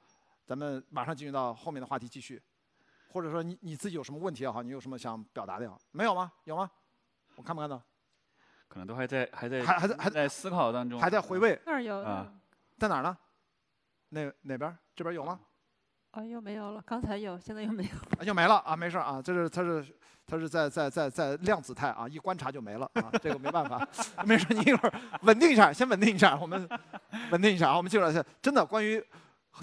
[0.45, 2.43] 咱们马上进入到后面的话题继续。
[3.17, 6.31] 或者说你你自己有什么问题也好，你有什么想表达的也好，没有吗？
[6.45, 6.71] 有吗？
[7.35, 7.83] 我看没看到？
[8.69, 12.31] 可能都还在还在还还在还在思考当中，还在回味，那儿有啊
[12.77, 13.17] 在哪儿呢？
[14.11, 14.79] 哪哪边？
[14.95, 15.41] 这边有吗？
[16.11, 17.91] 啊，又没有了，刚才有，现在又没有。
[18.19, 19.97] 啊，又没了啊，没事啊，这是它是
[20.27, 23.89] 它是在在在在量子态啊，一观察就没了啊，这个没办法，
[24.27, 26.69] 没事，你一会儿稳定一下，先稳定一下，我们
[27.31, 29.03] 稳定一下啊，我们进入到真的关于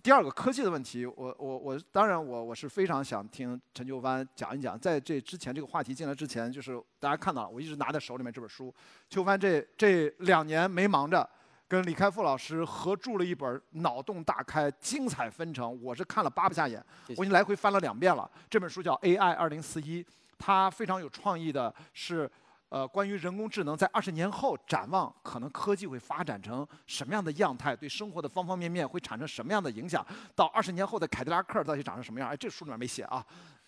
[0.01, 8.73] 第二个科技的问题，我我我当然我我是非常想听陈秋帆讲一讲，在这之前这个话题进来之前，就是大家看到了，我一直拿在手里面这本书，
[9.09, 11.29] 秋帆这这两年没忙着。
[11.65, 16.83] 跟李开复老师合著了一本《脑洞大开，精彩纷呈》，我是看了扒不下眼，
[17.17, 18.29] 我已经来回翻了两遍了。
[18.47, 20.03] 这本书叫《AI 二零四一》，
[20.37, 22.29] 它非常有创意的是，
[22.73, 30.03] 呃，关于人工智能在二十年后展望，可能科技会发展成什么样的样态，对生活的方方面面会产生什么样的影响，
[30.33, 32.27] 到二十年后的凯迪拉克到底长成什么样？
[32.27, 33.23] 哎，这书里面没写啊，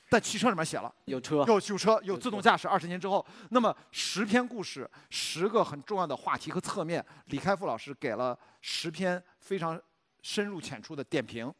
[0.10, 0.92] 在汽车里面写了。
[1.06, 2.68] 有车，有有车，有自动驾驶。
[2.68, 9.80] 二十年之后，那么十篇故事，十个很重要的话题和侧面，李开复老师给了十篇非常
[10.24, 11.54] 深入浅出的点评。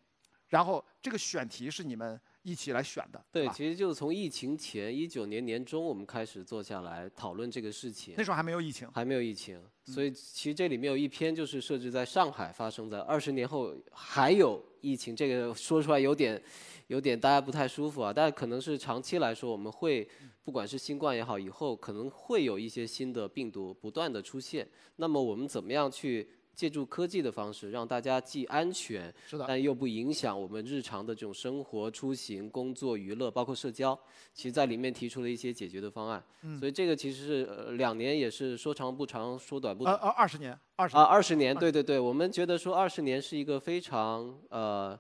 [0.48, 8.88] 然后这个选题是你们一起来选的，对，吧其实就是从疫情前一九年年中，我们开始坐下来讨论这个事情那，时候还没有疫情。
[8.94, 16.40] 还没有疫情，所以其实这里面有一篇就是设置在上海发生在，二十年后还有疫情，这个说出来有点
[16.86, 20.08] 有点大家不太舒服啊，但可能是长期来说，我们会
[20.44, 24.68] 不管是新冠也好，以后可能会有一些新的病毒不断的出现，
[24.98, 26.30] 那么我们怎么样去？
[26.56, 33.98] 借助科技的方式，让大家既安全，是的，但又不影响我们日常的这种生活、出行、工作、娱乐，包括社交。
[34.34, 36.24] 其实，在里面提出了一些解决的方案。
[36.42, 40.02] 嗯所以这个其实是呃两年也是说长不长，说短不呃短。
[40.04, 44.98] 呃，二十年，二十啊，二十年，对对对，我们觉得说二十年是一个非常呃，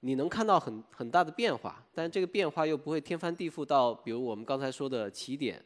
[0.00, 5.64] 你能看到很很大的变化，但这个变化又不会天翻地覆到，比如我们刚才说的起点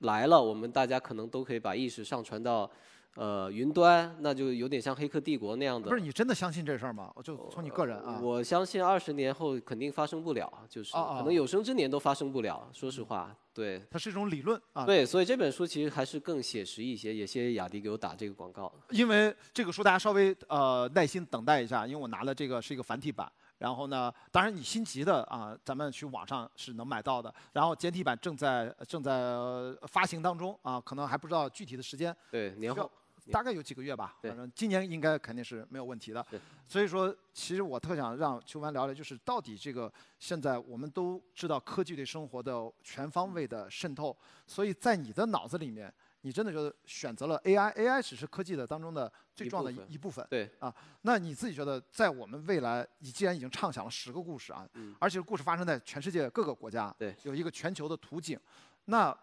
[0.00, 2.70] 来了，我们大家可能都可以把意识上传到
[3.16, 5.88] 呃云端，那就有点像《黑客帝国》那样的。
[5.88, 7.10] 不是你真的相信这事儿吗？
[7.14, 12.68] 我就从你个人啊，我相信二十年后肯定发生不了，就是可能有生之年都发生不了。
[12.72, 14.84] 说实话，对它是一种理论啊。
[14.84, 17.14] 对，所以这本书其实还是更写实一些。
[17.14, 18.72] 也谢谢雅迪给我打这个广告。
[18.90, 23.30] 因为这个书大家稍微呃耐心等待一下，因为我拿的这个是一个繁体版。
[23.58, 27.34] 然后呢，当然你心急的啊，咱们去网上是能买到的。
[27.54, 32.90] 然后简体版正在正在呃发行当中啊，可能还不知道具体的时间，对，年后
[33.32, 34.16] 大概有几个月吧。
[34.22, 36.24] 反正今年应该肯定是没有问题的。
[36.66, 44.16] 所以说，其实我特想让秋凡聊聊，就是到底这个现在我们都知道科技对生活的全方位的渗透，
[44.46, 50.26] 所以在你的脑子里面，你真的觉得选择了 AI，AI 只是科技的当中的最重要的一部分一一部分。
[50.28, 58.38] 对啊，那你自己觉得，在我们未来，你既然已经畅想了十个故事啊，嗯而且故事发生在全世界各个国家，对，有一个全球的图景，
[58.86, 59.16] 那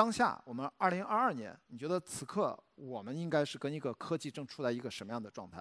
[0.00, 5.58] 当下我们二零二二年，你觉得此刻我们应该是跟一个科技正处在一个什么样的状态？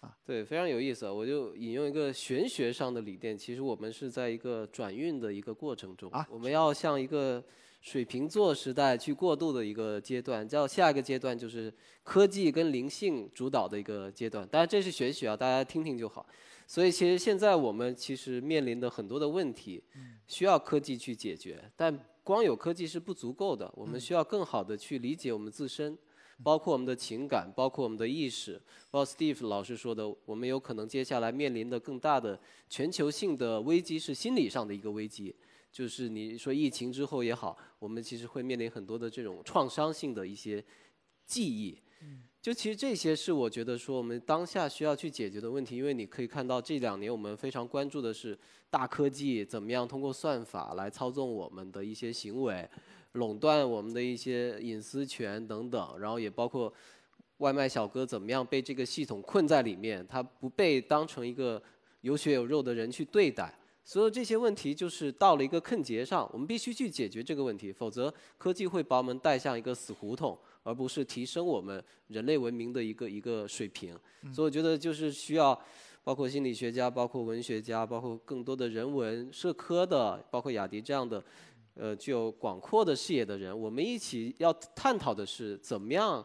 [0.00, 1.10] 啊对，非常有意思。
[1.10, 7.44] 我就引用一个玄学上的理念，其实我们是在一个转运的一个过程中，啊我们要向一个
[7.82, 11.70] 水瓶座时代去过渡的一个阶段，叫下一个阶段就是
[12.02, 14.48] 科技跟灵性主导的一个阶段。
[14.48, 16.26] 当然这是玄学啊，大家听听就好。
[16.66, 19.84] 所以其实现在我们其实面临的很多的问题，
[20.26, 25.96] 需要科技去解决，但光有科技是不足够的，我们需要更好的去理解我们自身。
[26.42, 28.60] 包括我们的情感，包括我们的意识，
[28.90, 35.32] 包括 Steve 老师说的，我们有可能接下来面临的更大的全球性的危机是心理上的一个危机，
[35.70, 40.64] 就是你说疫情之后也好，我们其实会面临很多的这种创伤性的一些
[41.24, 41.78] 记忆。
[42.40, 48.36] 就其实这些是我觉得说我们当下需要去解决的问题，因为你可以看到这两年我们非常关注的是
[48.72, 52.66] 大科技怎么样通过算法来操纵我们的一些行为。
[53.12, 56.72] 垄断我们的一些隐私权等等，然后也包括
[57.36, 61.62] 外卖小哥怎么样被这个系统困在里面，他不被当成一个
[62.00, 63.54] 有血有肉的人去对待。
[63.84, 73.94] 所有这些问题就是到了一个坑节上，我们必须去解决这个问题，否则科技会把我们带向一个死胡同，而不是提升我们人类文明的一个一个水平。
[74.32, 75.60] 所以我觉得就是需要。
[76.04, 81.22] 包括心理学家，包括文学家，包括更多的人文社科的，包括雅迪这样的，
[81.74, 86.24] 呃，具有广阔的视野的人，我们一起要探讨的是怎么样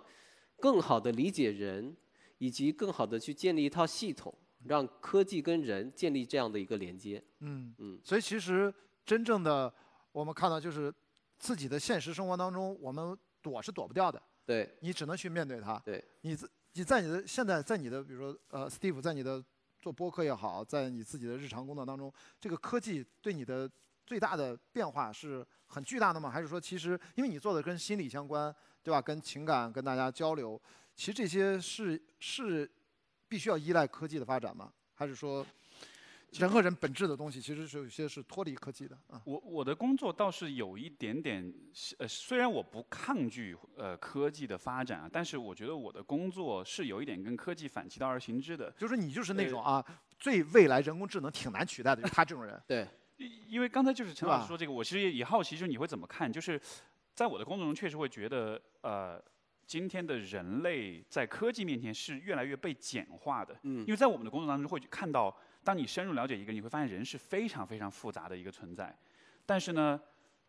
[0.59, 1.95] 更好的理解人，
[2.39, 4.34] 以及更好的去建立一套系统，
[4.65, 7.23] 让科技跟人建立这样的一个连接。
[7.41, 8.73] 嗯嗯，所以其实
[9.05, 9.71] 真正的
[10.11, 10.91] 我们看到就是
[11.38, 15.78] 自己的现实生活当中，我们躲是躲不掉的，对你只能去面对它。
[15.86, 19.43] 对，你自你在你的现在在你的比如说呃，Steve 在你的
[19.88, 22.11] 做播客也好，在你自己的日常工作当中，
[22.41, 23.71] 这个科技对你的
[24.05, 26.29] 最大的变化是很巨大的吗？
[26.29, 29.01] 还是说其实因为你做的跟心理相关，对吧？
[29.01, 30.61] 跟情感跟大家交流，
[30.93, 32.69] 其实这些是是
[33.29, 34.73] 必须要依赖科技的发展吗？
[34.93, 35.45] 还是说
[36.34, 39.21] 人和人本质的东西其实是有些是脱离科技的啊？
[39.25, 41.53] 我我的工作倒是有一点点，
[41.97, 48.69] 呃，虽然我不抗拒呃科技的发展啊，但是我觉得我的工作是有一点跟科技反其道而行之的。
[48.71, 49.84] 就是你就是那种啊，
[50.19, 52.61] 最未来人工智能挺难取代的，就是他这种人。
[52.67, 56.32] 对，因因为刚才就是陈老师说这个，我其实也也好奇，就是你会怎么看？
[56.32, 56.59] 就是
[57.15, 59.19] 在我的工作中，确实会觉得，呃，
[59.65, 63.57] 今天的人类在科技面前是越来越被简化的。
[63.63, 65.36] 嗯因为在我们的工作当中会看到，
[65.68, 68.97] 当你深入了解一个，你会发现人是非常非常复杂的一个存在。
[69.45, 69.99] 但是呢，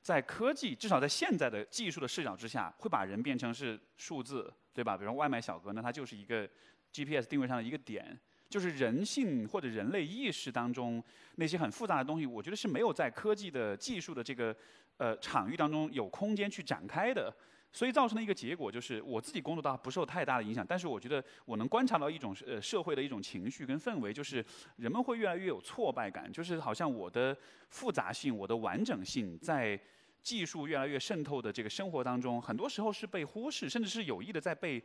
[0.01, 4.97] 在科技，至少在现在的技术的视角之下，会把人变成是数字，对吧？
[4.97, 6.49] 比如外卖小哥，那他就是一个
[6.93, 8.17] GPS 定位上的一个点。
[8.49, 11.03] 就是人性或者人类意识当中
[11.35, 14.57] 那些很复杂的东西，我觉得是没有在科技的技术的这个
[14.99, 17.35] 呃场域当中有空间去展开的。
[17.73, 24.45] 所以造成的一个结果就是，我自己工作倒不受太大的影响，但是我觉得我能观察到一种呃社会的一种情绪跟氛围，就是
[24.77, 27.37] 人们会越来越有挫败感，就是好像我的
[27.69, 29.79] 复杂性、我的完整性在
[30.23, 34.83] 技术越来越渗透的这个生活当中，很多时候是被忽视，甚至是有意的在被，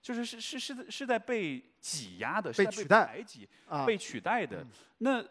[0.00, 4.68] 就是是是是是在被挤压的，是在被被取代排挤、啊，被取代的嗯。
[4.98, 5.24] 那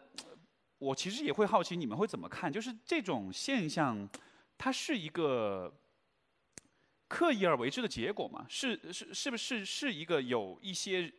[0.78, 4.08] 我其实也会好奇你们会怎么看，就是这种现象，
[4.58, 5.72] 它是一个
[7.08, 8.44] 刻意而为之的结果嘛？
[8.48, 11.12] 是是是不是是一个有一些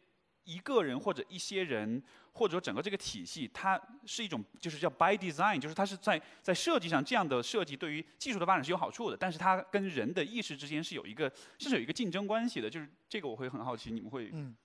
[0.43, 2.01] 一个人或者一些人，
[2.33, 14.55] 或者说整个这个体系，它是一种就是叫 by design，就是它是在在设计上这样的设计对于技术的发展是有好处的，但是它跟人的意识之间是有一个是有一个竞争关系的，就是这个我会很好奇，你们会嗯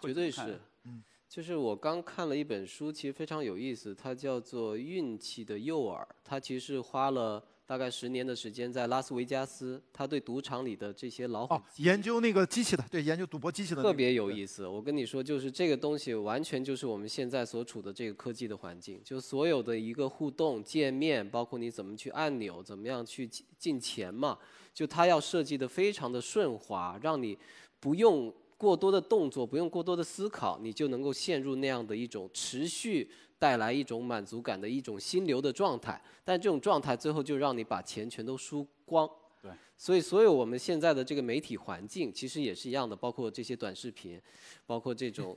[0.00, 0.60] 绝对是。
[0.84, 7.40] 嗯就是我刚看了一本书，其实非常有意思，它叫做《运气的诱饵》，它其实是花了
[7.70, 14.66] 大概十年的时间在拉斯维加斯，他对赌场里的这些老虎哦，研究那个机器的，对，研究赌博机器的那个，特别有意思。
[14.66, 24.36] 我跟你说，就是这个东西完全就是我们现在所处的这个科技的环境，就所有的一个互动界面，包括你怎么去按钮，怎么样去进进钱嘛，
[24.74, 27.38] 就它要设计的非常的顺滑，让你
[27.78, 33.08] 不用过多的动作，不用过多的思考，你就能够陷入那样的一种持续
[33.40, 36.00] 带来一种满足感的一种心流的状态。
[36.24, 39.10] 但这种状态最后就让你把钱全都输光。
[39.42, 39.50] 对。
[39.76, 44.20] 所以，所有我们现在的这个媒体环境其实也是一样的，包括这些短视频，
[44.66, 45.34] 包括这种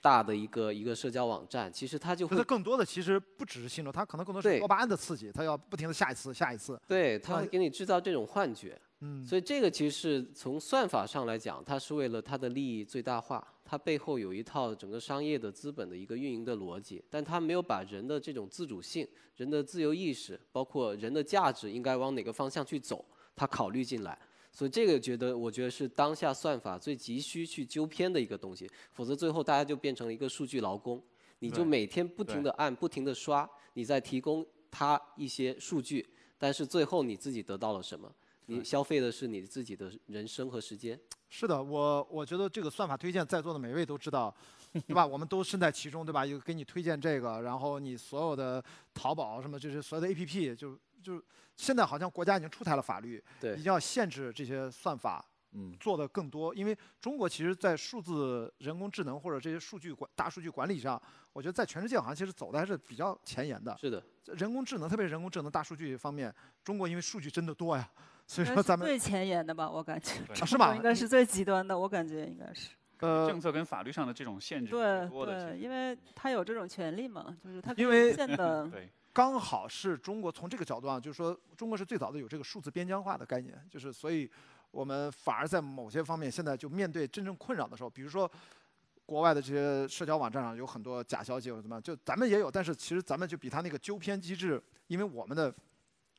[0.00, 6.78] 大的一个 一个社交网站，其实它就会它更多的其实不只是心流，它可能更多是对多巴胺的刺激，它要不停的下一次下一次。
[6.88, 8.76] 对，它给你制造这种幻觉。
[8.98, 23.04] 嗯，所以这个其实是从算法上来讲，它是为了它的利益最大化，它背后有一套整个商业的资本的一个运营的逻辑，但它没有把人的这种自主性、人的自由意识，包括人的价值应该往哪个方向去走，
[23.34, 24.18] 它考虑进来。
[24.52, 31.02] 所以这个觉得，我觉得是当下算法最急需去纠偏的一个东西，否则最后大家就变成了一个数据劳工，
[31.40, 36.06] 你就每天不停的按、不停的刷，你在提供它一些数据，
[36.38, 38.14] 但是最后你自己得到了什么？
[38.46, 40.98] 你消费的是你自己的人生和时间。
[41.28, 44.34] 是的，我我觉得这个算法推荐，在座的每位都知道，
[44.86, 45.04] 对吧？
[45.04, 46.24] 我们都身在其中，对吧？
[46.24, 51.22] 有给你推荐这个，然后你所有的淘宝什么，就是所有的 APP，就就
[51.56, 55.24] 现在好像国家已经出台了法律，对一定要限制这些算法
[55.56, 61.00] 嗯，做的更多，因为中国其实，在数字人工智能或者这些数据管大数据管理上，
[61.32, 63.76] 我觉得在全世界好像其实走的还是比较前沿的。
[63.80, 66.32] 是的，人工智能，特别是人工智能大数据方面，
[66.64, 67.88] 中国因为数据真的多呀，
[68.26, 70.12] 所以应该是说咱们最前沿的吧，我感觉。
[70.40, 70.82] 啊是吗应？
[70.82, 72.70] 该是最极端的，我感觉应该是。
[73.00, 84.30] 呃政，策跟法律上的这种限制对是多的，对，因为他有这种权利嘛，就是他因为无限的 对刚好是中国从这个角度啊，就是说中国是最早的有这个数字边疆化的概念，就是所以
[84.70, 88.30] 我们反而在某些方面现在就面对真正困扰的时候，比如说
[89.04, 95.54] 国外的这些社交网站上有很多假消息或者怎么样，就咱们也有，但是其实咱们就比他那个纠偏机制，因为我们的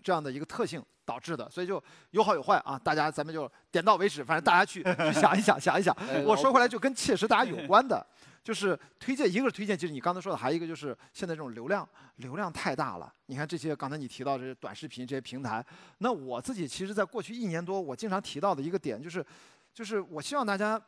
[0.05, 5.91] 这样的一个特性导致的，所以就有好有坏啊，大家咱们就点到为止，反正大家去 去想一想，想一想。
[6.07, 8.05] 呃我说回来就跟切实大家有关的，
[8.43, 13.11] 就是推荐，一个是推荐，就是你刚才说的，还有一个就是现在这种流量，流量太大了。
[13.25, 15.65] 你看这些刚才你提到这些短视频这些平台，
[15.97, 19.25] 那我自己其实在过去一年多，我经常提到的一个点就是，
[19.73, 20.79] 就是我希望大家。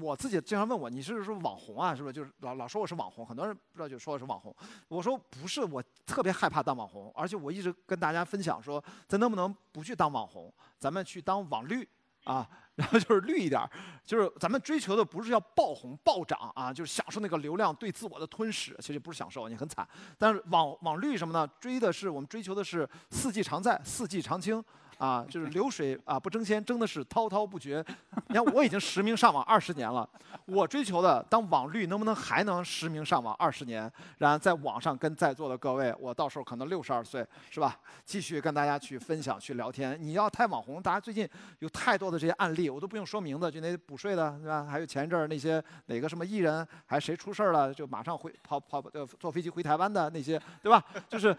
[0.00, 1.94] 我自己经常问我，你是不是网红啊？
[1.94, 3.24] 是不是就是老老说我是网红？
[3.24, 4.54] 很多人不知道就说我是网红。
[4.88, 11.88] 我说不是，我特别害怕当网红，而且我一直跟大家分享说，咱能不能不去当网红，咱们去当网绿
[12.24, 12.48] 啊？
[12.74, 13.70] 然后就是绿一点儿，
[14.04, 19.88] 就是咱们追求的不是要爆红暴涨啊，就是享受那个流量对自我的吞噬，其实不是享受，你很惨。
[20.18, 21.46] 但是网网绿什么呢？
[21.60, 24.64] 追的是我们追求的是四季常在，四季常青。
[24.98, 27.84] 啊，就是流水啊不争先，争的是滔滔不绝。
[28.28, 30.08] 你看我已经实名上网二十年了，
[30.46, 37.76] 我追求的当网绿能不能还能实名上网二十年，然后在网上跟在座的各位，我到时候可能六十二岁是吧？
[38.04, 39.98] 继续跟大家去分享去聊天。
[40.00, 41.28] 你要太网红，大家最近
[41.58, 44.64] 有太多的这些案例，我都不用说名字，就那补税的对吧？
[44.64, 50.82] 还有前一阵儿那些哪个什么艺人，还谁出事儿了，就马上回跑跑呃坐飞机回台湾的那些，对吧？
[51.08, 51.36] 就是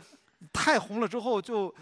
[0.51, 1.73] 太红了之后就。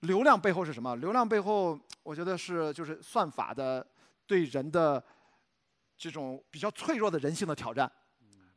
[0.00, 0.94] 流量背后是什么？
[0.96, 3.86] 流量背后，我觉得是就是算法的
[4.26, 5.02] 对人的
[5.96, 7.90] 这种比较脆弱的人性的挑战。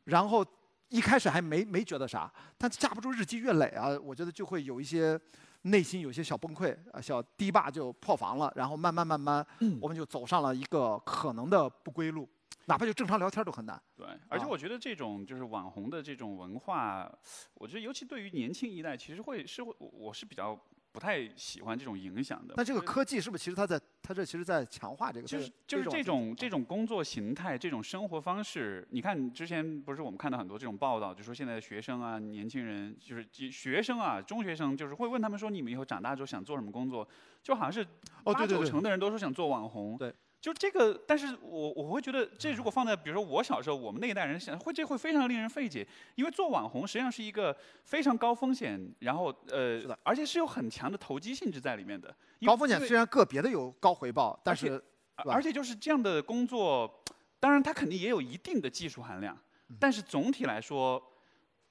[0.04, 0.44] 然后
[0.88, 5.18] 一开始还没没觉得啥，但架不住日积月累啊，我觉得就会有一些
[5.62, 9.46] 内心有些小崩溃啊，小堤坝就破防了，然后慢慢慢慢，
[9.80, 12.28] 我们就走上了一个可能的不归路，
[12.66, 13.80] 哪怕就正常聊天都很难。
[13.96, 17.10] 对，而且啊我觉得这种就是网红的这种文化，
[17.54, 20.60] 我觉得尤其对于年轻一代，其实会是会，我我是比较
[20.92, 22.54] 不太喜欢这种影响的。
[22.56, 25.26] 那这个科技是不是其实它在它这其实在强化这个？
[25.26, 37.08] 就是就是这种这种工作形态，这种生活方式，你看之前不是我们看到很多这种报道，就说现在的学生啊、年轻人，就是学生啊、中学生，就是会问他们说，你们以后长大之后想做什么工作？
[37.42, 37.88] 就好像是
[38.24, 39.96] 哦，八九成的人都说想做网红。
[39.96, 40.14] 对。
[40.42, 45.86] 就这个，但是我我会觉得，这如果放在比如说我小时候，我们那一代人想，会这会非常令人费解，
[46.16, 52.12] 因为做网红实际上是一个非常高风险，然后呃而且是有很强的投机性质在里面的。
[52.44, 54.82] 高风险虽然个别的有高回报，但是
[55.14, 56.92] 而且就是这样的工作，
[57.38, 59.38] 当然它肯定也有一定的技术含量，
[59.68, 61.00] 嗯但是总体来说，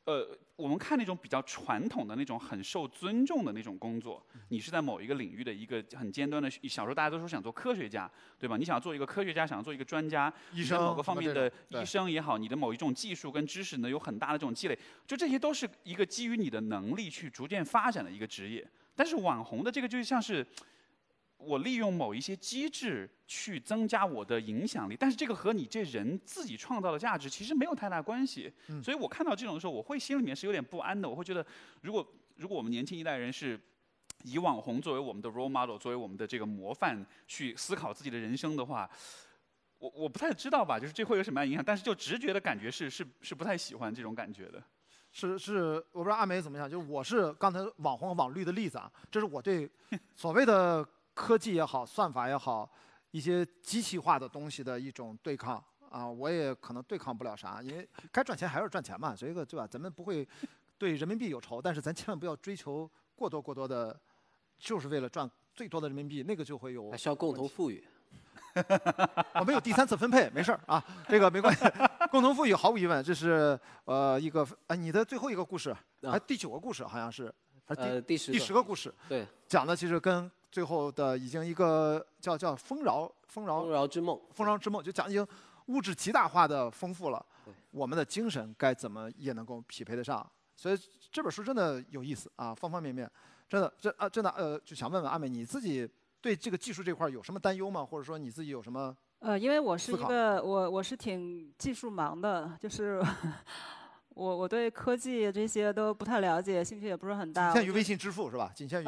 [0.06, 0.26] 呃，
[0.62, 8.58] 我们看那种比较传统的那种很受尊重的那种工作，嗯你是在某一个领域的一个很尖端的，小时候大家都说想做科学家，对吧？
[8.58, 18.66] 你想要做一个科学家，想要做一个专家，医生某个方面的医生也好，你的某一种技术跟知识呢有很大的这种积累，就这些都是一个基于你的能力去逐渐发展的一个职业。
[18.94, 20.46] 但是网红的这个就像是
[21.44, 28.52] 我利用某一些机制去增加我的影响力，但是这个和你这人自己创造的价值其实没有太大关系。
[28.68, 31.10] 嗯所以我看到这种的时候，我会心里面是有点不安的。
[31.10, 31.46] 我会觉得，
[31.82, 33.60] 如果如果我们年轻一代人是
[34.24, 38.90] 以网红作为我们的 role model，作为我们的这个模范去思考自己的人生的话，
[39.80, 44.64] 我我不太知道吧，就是这会有什么样影响，但是就直觉的感觉是是是不太喜欢这种感觉的。
[45.12, 49.70] 是是，我不知道阿梅怎么想，就是我是刚才网红和网绿的例子啊，这是我对
[50.16, 50.88] 所谓的
[51.22, 52.68] 科技也好、算法也好，
[53.12, 59.68] 一些机器化的东西的一种对抗啊，我也可能对抗不了啥，因为该赚钱还是赚钱嘛，所以个对吧？
[59.68, 60.28] 咱们不会
[60.80, 63.96] 对人民币有仇，但是咱千万不要追求过多过多的，
[64.58, 67.84] 就是为了赚最多的人民币，那个就会有还需要共同富裕。
[69.40, 71.64] 我们有第三次分配，没事儿啊，这个没关系。
[72.10, 77.34] 共同富裕毫无疑问，这是呃一个呃你的最后一个故事，还第九个故事好像是，
[77.66, 85.26] 还是第、呃，第十第十个故事，对，讲的其实跟最后的已经一个叫叫丰饶丰饶丰饶之梦，丰饶之梦，就讲已经
[85.68, 90.30] 物质极大化的丰富了对，我们的精神该怎么也能够匹配得上。
[90.56, 90.78] 所以
[91.12, 93.10] 这本书真的有意思啊，方方面面，
[93.48, 95.90] 真的这啊真的呃，就想问问阿美，你自己
[96.20, 97.86] 对这个技术这块有什么担忧吗？
[97.86, 98.96] 或者说你自己有什么？
[99.20, 103.02] 呃，因为我是一个我我是挺技术盲的，就是
[104.10, 107.54] 我我对科技这些都不太了解，兴趣也不是很大。
[107.54, 108.52] 仅限于微信支付是吧？
[108.54, 108.86] 仅限于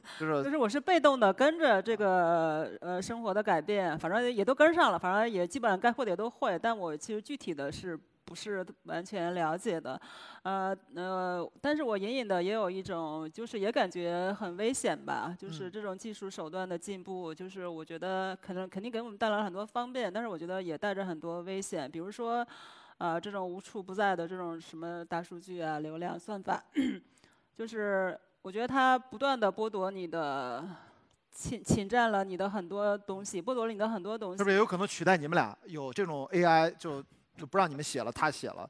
[0.18, 10.00] 就是就是我是被动的跟着这个呃生活的改变，反正也都跟上了，反正也基本上该会的也都会，但我其实具体的是不是完全了解的，
[10.42, 22.46] 呃呃，但是我隐隐的也有一种就是也感觉很危险吧，就是嗯这种技术手段的进步，就是我觉得可能肯定给我们带来了很多方便，但是我觉得也带着很多危险，比如说。
[22.98, 26.62] 呃，这种无处不在的这种什么大数据啊、流量算法，
[27.52, 30.64] 就是我觉得它不断的剥夺你的
[31.30, 34.38] 侵侵占了你的很多东西，剥夺了你的很多东西。
[34.38, 35.56] 是不是也有可能取代你们俩？
[35.66, 37.00] 有这种 AI 就
[37.36, 38.68] 就不让你们写了，他写了，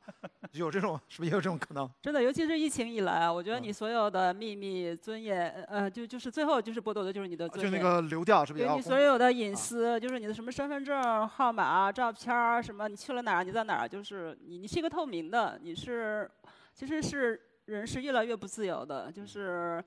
[0.53, 1.91] 有这种是不是也有这种可能？
[2.03, 7.73] 真的，尤其是疫情以来啊，我觉得嗯你所有的秘密、尊严，呃，就就是最后就是剥夺的就是你的尊严。
[7.73, 16.31] 就那个流调是不是也对你所有的隐啊私，就是你的什么身份证号码、照片儿，什么你去了哪儿，你在哪儿，就是你你是一个透明的，你是
[16.75, 19.83] 其实是人是越来越不自由的，嗯就是。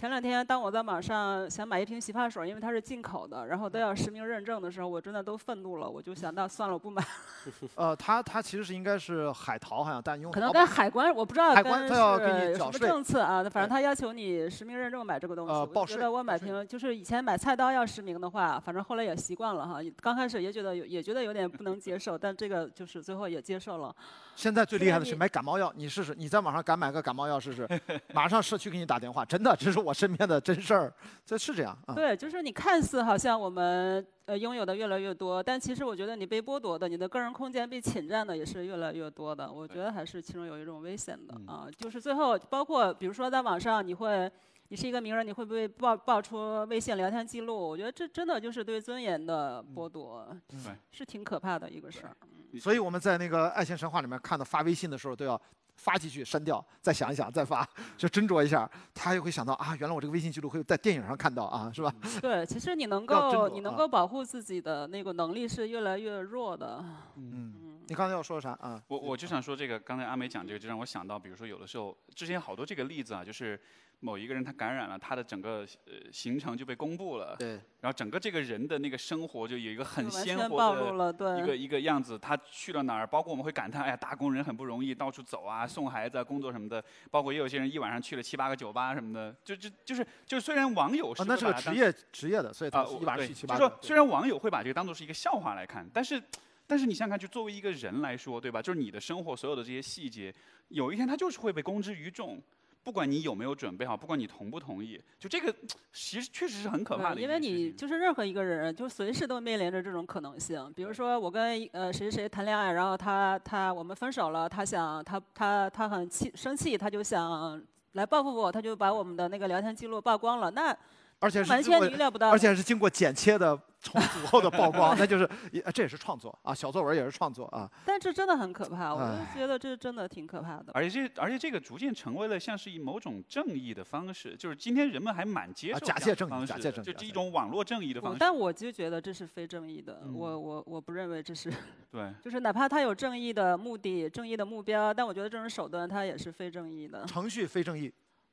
[0.00, 5.86] 前两天，当我在网上想买一瓶洗发水，因为它是进口的，然后都要实名认证的时候，我真的都愤怒了。
[5.86, 7.04] 我就想到算了，我不买。
[7.76, 15.52] 呃，它它其实是应该是海淘，好像但用可能淘宝跟海关，我不知道海关他要给你什么缴税政策啊，反正对他要求你实名认证买这个东西。
[15.52, 19.80] 呃报税我就觉得我买瓶就是以前买菜刀要实名的话，反正后来也习惯了哈。
[20.00, 23.94] 刚开始也觉得有也觉得有点不能接受，但这个就是最后也接受了。
[24.34, 27.68] 现在最厉害的是买感冒药，你试试，你在网上敢买个感冒药试试，
[28.14, 30.92] 马上社区给你打电话，真的，这是我身边的真事儿，
[31.24, 31.94] 这是这样啊。
[31.94, 39.50] 对，就是你看似好像我们呃拥有的越来越多，但其实我觉得你被剥夺的，你的个人空间被侵占的也是越来越多的。
[39.50, 44.30] 我觉得还是其中有一种危险的嗯啊，就是最后包括比如说在网上你会。
[44.72, 47.58] 你是一个名人，你会不会爆爆出微信聊天记录？
[47.58, 50.56] 我觉得这真的就是对尊严的剥夺，对
[50.92, 52.16] 是挺可怕的一个事儿。
[52.56, 55.34] 所以我们在那个《爱情神话》里面看到发微信的时候都要
[55.80, 57.66] 发几句删掉，再想一想再发，
[57.96, 58.70] 就斟酌一下。
[58.94, 61.90] 他又会想到啊，原来我这个微信记录会在电影上看到啊，是吧？
[62.20, 66.84] 对，其实你能够你能够保护自己的那个能力是越来越弱的。
[67.16, 68.82] 嗯，嗯，你刚才要说啥啊？
[68.88, 73.58] 我我就想说这个，刚才阿美讲这个，就让我想到，比如说有的时候，之前好多这个例子啊，就是
[74.02, 81.38] 某一个人他感染了，他的整个呃行程就被公布了，对，然后整个这个人的那个生活就有一个很鲜活的。
[81.38, 93.60] 一个一个样子，他去了哪儿，包括我们会感叹，哎呀，打工人很不容易，到处走啊，送孩子啊，工作什么的，包括也有些人一晚上去了七八个酒吧什么的，就就就是就是虽然网友是啊，那是个职业职业的，所以他一晚上对去七八个。
[93.60, 96.22] 就说虽然网友会把这个当做是一个笑话来看，但是
[96.66, 98.62] 但是你想想看，就作为一个人来说，对吧？
[98.62, 100.34] 就是你的生活所有的这些细节，
[100.68, 102.40] 有一天它就是会被公之于众。
[102.82, 105.54] 不管你有没有准备好，不管你同不同意，就这个
[105.92, 107.40] 其实确实是很可怕的对，因为。
[107.40, 110.70] 你就是任何一个人，就随时都面临着这种可能性。
[110.76, 117.60] 比如说，我跟呃谁谁谈恋爱，然后他他我们分手了，他想他他他很气生气，他就想
[117.92, 120.76] 来报复我，他就把我们的那个聊天记录曝光了，那
[121.20, 122.30] 而且是完全经过你预料不到。
[122.30, 127.70] 而且是经过剪切的重组后的曝光，那就是也这也是创作啊，小作文也是创作啊。
[127.86, 130.66] 但这真的很可怕，我就觉得这真的挺可怕的。
[130.74, 138.18] 而且这而且这个逐渐成为了像是以某种正义的方式，就是今天人们还蛮接啊受假借正义的方式假借正义就是一种网络正义的方式。
[138.18, 141.50] 但我就觉得这是非正义的，嗯我我我不认为这是，
[141.90, 147.04] 对，就是哪怕他有正义的目的、正义的目标，但我觉得这种手段它也是非正义的。
[147.06, 147.90] 程序非正义，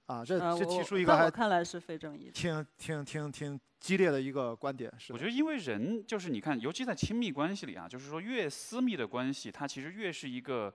[0.08, 2.32] 啊，这呃，这提出一个还看来是非正义的。
[2.32, 10.74] 挺挺挺挺激烈的一个观点，是我觉得，因为人就是你看，尤其在亲密关系里啊，就是说越私密的关系，它其实越是一个，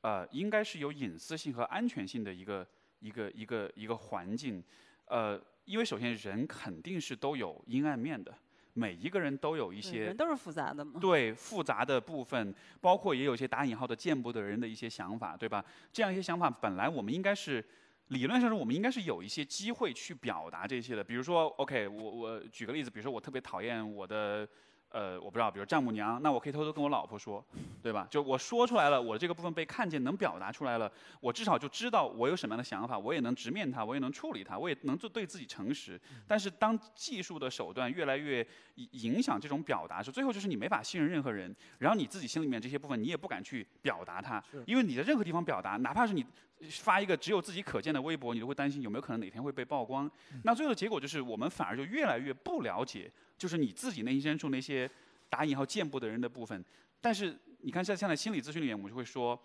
[0.00, 2.66] 呃，应该是有隐私性和安全性的一个
[2.98, 4.62] 一个一个一个环境，
[5.06, 8.34] 呃，因为首先人肯定是都有阴暗面的，
[8.72, 10.98] 每一个人都有一些人都是复杂的嘛。
[11.00, 15.64] 对复杂的部分，包括也有一些打引号的见不得人的一些想法，对吧？
[15.92, 17.64] 这样一些想法，本来我们应该是
[18.12, 21.02] 理论上说，我们应该是有一些机会去表达这些的。
[21.02, 24.48] 比如说，OK，我我举个例子，比如说我特别讨厌我的。
[24.92, 27.42] 呃，我不知道，比如丈母娘，那我可以偷偷跟我老婆说，
[27.82, 28.06] 对吧？
[28.10, 30.90] 就我说出来了，我这个部分被看见，能表达出来了，
[31.20, 35.98] 我至少就知道我有什么样的想法，我也能直面它，我也能处理它，我也能做对自己诚实。
[36.28, 46.24] 但是当技术的手段越来越影影响这种表达的时候，最后就是你没法信任任何人，然后你自己心里面这些部分你也不敢去表达它，因为你的任何地方表达，哪怕是你
[46.68, 50.10] 发一个只有自己可见的微博，你都会担心有没有可能哪天会被曝光。
[50.44, 53.10] 那最后的结果就是我们反而就越来越不了解，
[53.42, 54.88] 就是你自己内心深处那些
[55.28, 56.64] 打引号见不得人的部分。
[57.00, 59.36] 但是你看，像现在心理咨询里面，我们就会说，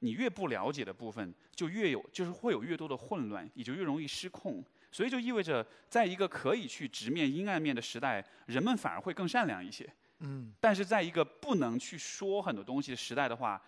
[0.00, 4.62] 你越不了解的部分，就越有，就是会有越多的混乱，也就越容易失控。
[4.92, 9.90] 所以就意味着，在一个可以去直面阴暗面的时代，人们反而会更善良一些。
[10.18, 13.58] 嗯，但是在一个不能去说很多东西的时代的话，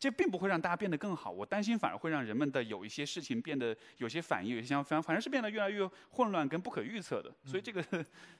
[0.00, 1.30] 这并不会让大家变得更好。
[1.30, 7.30] 我担心反而会让人们的有一些事情变得有些反应，有些想法，反而是变得越来越混乱跟不可预测的。
[7.44, 7.84] 所以这个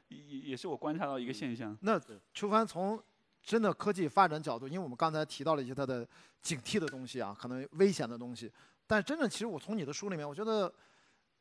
[0.08, 1.76] 也也是我观察到一个现象。
[1.82, 2.00] 那
[2.32, 2.98] 邱帆从
[3.42, 6.08] 真的科技发展角度，因为我们刚才提到了一些它的
[6.40, 8.50] 警惕的东西啊，可能危险的东西，
[8.86, 10.72] 但真正其实我从你的书里面，我觉得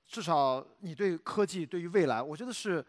[0.06, 2.86] 至少你对科技对于未来，我觉得是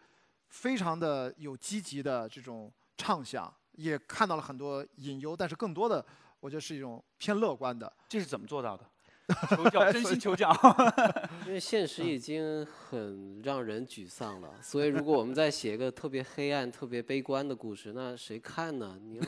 [0.49, 6.05] 非常的有积极的这种畅想，也看到了很多隐忧，但是更多的
[6.41, 7.91] 我觉得是一种偏乐观的。
[8.09, 8.85] 这是怎么做到的？
[9.55, 10.51] 求教，真心求教。
[11.47, 18.99] 因为现实已经很让人沮丧了，所以如果我们再写一个特别黑暗、特别悲观的故事，那谁看呢？
[19.01, 19.23] 你要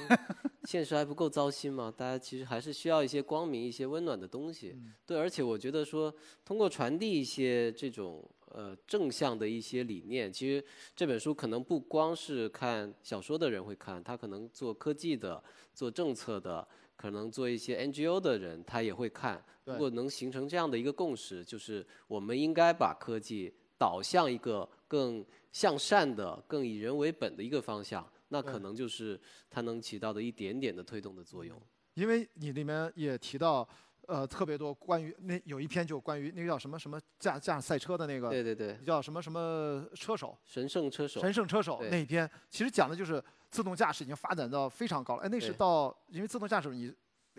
[0.66, 1.93] 现实还不够糟心吗？
[1.95, 4.76] 大家其实还是需要一些光明、一些温暖的东西。
[5.05, 15.41] 对，而且我觉得说，通过传递一些这种呃正向的一些理念，其实这本书可能不光是看小说的人会看，他可能做科技的、
[15.74, 16.68] 做政策的。
[16.96, 19.44] 可能做一些 NGO 的人，他也会看。
[19.66, 29.20] 如果能形成这样的一个共识，就是我们应该把科技导向一个更向善的、更以人为本的一个方向，那可能就是
[29.50, 31.62] 它能起到的一点点的推动的作用。
[31.94, 33.68] 因为你里面也提到，
[34.08, 43.24] 呃，特别多关于那有一篇就关于那个叫什么什么驾驾赛车的那个，对对对，叫什么什么车手，神圣车手，神圣车手那一篇，其实讲的就是
[43.54, 45.24] 自动驾驶已经发展到非常高了。
[45.24, 46.93] 哎，那是到因为自动驾驶你。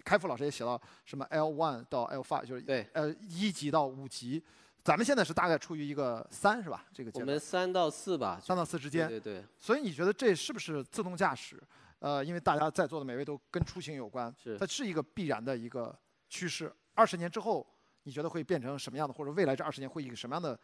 [0.05, 4.43] 开复老师也写到什么 L one 到 L five，就是对，呃一级到五级，
[4.83, 6.85] 咱们现在是大概处于一个三是吧？
[6.93, 7.25] 这个阶段。
[7.25, 9.07] 我们三到四吧，三到四之间。
[9.09, 9.45] 对对。
[9.57, 11.62] 所以你觉得这是不是自动驾驶？
[12.01, 15.97] 呃，因为大家在座的每位都跟出行有关，是它是一个必然的一个
[16.29, 16.75] 趋势。
[16.95, 17.65] 二十年之后，
[18.03, 19.15] 你觉得会变成什么样的？
[19.15, 20.59] 或者未来这二十年会以什么样的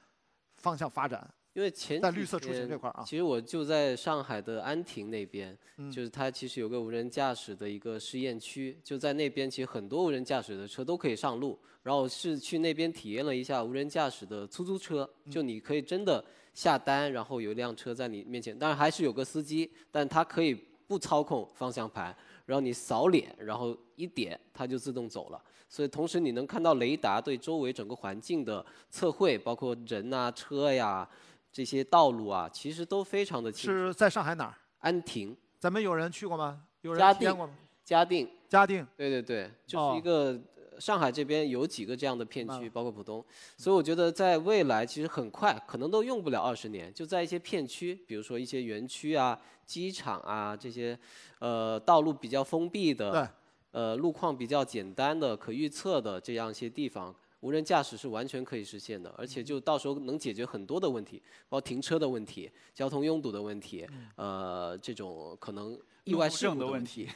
[0.57, 1.33] 方向发展？
[1.53, 11.59] 因为前在绿色出行这块啊，其实我就在上海的安亭那边，嗯、就是它其实有个无人驾驶的一个试验区，就在那边，其实很多无人驾驶的车都可以上路。
[11.83, 16.23] 然后是去那边体验了一下无人驾驶的出租车，就你可以真的
[16.53, 20.55] 下单，然后有一辆车在你面前，当然还是有个司机，但他可以
[20.87, 25.43] 不操控方向盘，然后你扫脸，然后一点它就自动走了。
[25.71, 31.09] 所以同时你能看到雷达对周围整个环境的测绘，包括人啊、车呀。
[31.53, 33.77] 这些道路啊，其实都非常的清楚。
[33.77, 34.55] 是在上海哪儿？
[34.79, 35.37] 安亭。
[35.59, 36.63] 咱们有人去过吗？
[36.83, 37.53] 有人体验过吗？
[37.85, 38.29] 嘉定。
[38.49, 38.87] 嘉定。
[38.97, 40.41] 对对对，就是一个
[40.79, 43.25] 上海这边有几个这样的片区，包括浦东。
[43.59, 50.99] 所以我觉得在未来其实很快，可能都用不了二十年，就在一些片区，比如说一些园区啊、机场啊这些，
[51.41, 53.31] 呃，道路比较封闭的，
[53.73, 57.15] 呃，路况比较简单的、可预测的这样一些地方。
[57.41, 63.87] 无人驾驶是完全可以实现的，而且就到时候能解决很多的问题，包括停车的问题、交通拥堵的问题，
[64.17, 65.79] 呃，这种可能
[66.11, 67.09] 意外事故的问题。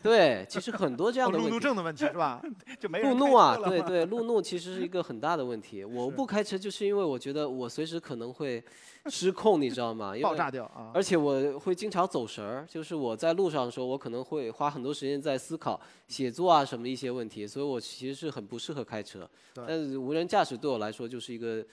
[0.00, 2.40] 对，其实很多这样的路怒症的问题是吧？
[2.78, 5.84] 就没 路怒啊，对对，路怒其实是一个很大的问题。
[5.84, 8.62] 我不开车就是因为我觉得我随时可能会
[9.06, 10.14] 失控，你知道吗？
[10.22, 10.92] 爆炸掉啊！
[10.94, 19.28] 而且我会经常走神儿，就是我在路上的时候，我可能会花很多时间在思考写作啊什么一些问题，所以我其实是很不适合开车。
[19.52, 21.66] 但是无人驾驶对我来说就是一个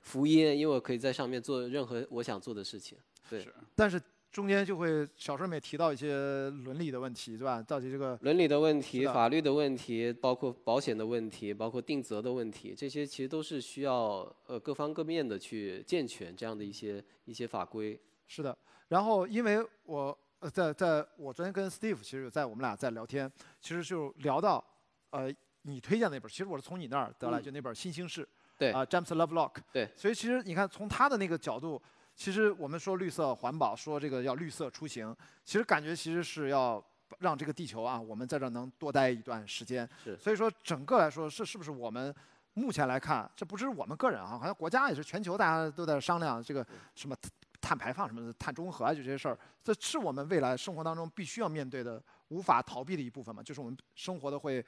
[0.00, 2.96] 福音，因为我可以在上面做任何我想做的事情。
[3.28, 3.44] 对。
[3.74, 4.00] 但是。
[4.34, 7.62] 中间就会小说里面提到一些伦理的问题，对吧？
[7.62, 17.96] 到底这个伦理的问题、法律的问题，包括保险的问题，包括定责的问题，这些其实都是需要呃各方各面的去健全这样的一些一些法规。
[18.26, 18.58] 是的，
[18.88, 23.30] 然后因为我呃在在我昨天跟 Steve 其实有在我们俩在聊天，
[23.60, 24.64] 其实就聊到
[25.10, 25.32] 呃
[25.62, 28.24] 你推荐那本，其实我是从你那儿得来，嗯就那本《新兴市》，
[28.58, 31.80] 对啊、詹姆斯 Lovelock，对，所以其实你看从他的那个角度，
[32.14, 36.84] 其实我们说绿色环保，说这个要绿色出行，其实感觉其实是要
[37.18, 42.14] 让这个地球啊，我们在这儿能多待一段时间，是所以说整个来说是是不是我们。
[42.56, 47.16] 目前来看，这不只是我们个人啊，好像国家也是全球，大家都在商量这个什么
[47.60, 53.42] 碳排放什么的、碳中和啊，就这些事儿，这是我们未来生活当中必须要面对的、无法逃避的一部分嘛。
[53.42, 54.64] 就是我们生活的会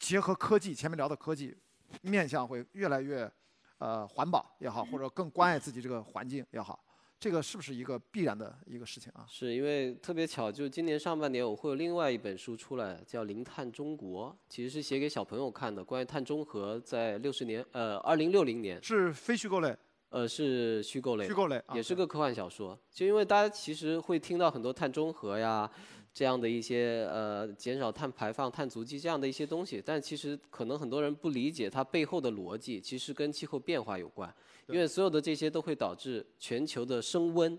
[0.00, 1.56] 结合科技，前面聊的科技
[2.02, 3.32] 面向会越来越
[3.78, 6.78] 呃环保也好，或者更关爱自己这个环境也好，
[7.18, 9.24] 这个是不是一个必然的一个事情啊？
[9.28, 19.76] 是因为特别巧，就今年上半年我会有另外一本书出来，叫《零碳中国》，其实是写给小朋友看的，关于碳中和在六十年呃二零六零年，是非虚构类、
[20.10, 22.78] 呃是虚构类，虚构类啊，也是个科幻小说。
[22.90, 25.70] 就因为大家其实会听到很多碳中和呀，
[26.16, 34.34] 这样的一些呃减少碳排放、碳足迹这样的一些东西，但其实可能很多人不理解它背后的逻辑，其实跟气候变化有关。
[34.68, 37.58] 因为所有的这些都会导致全球的升温。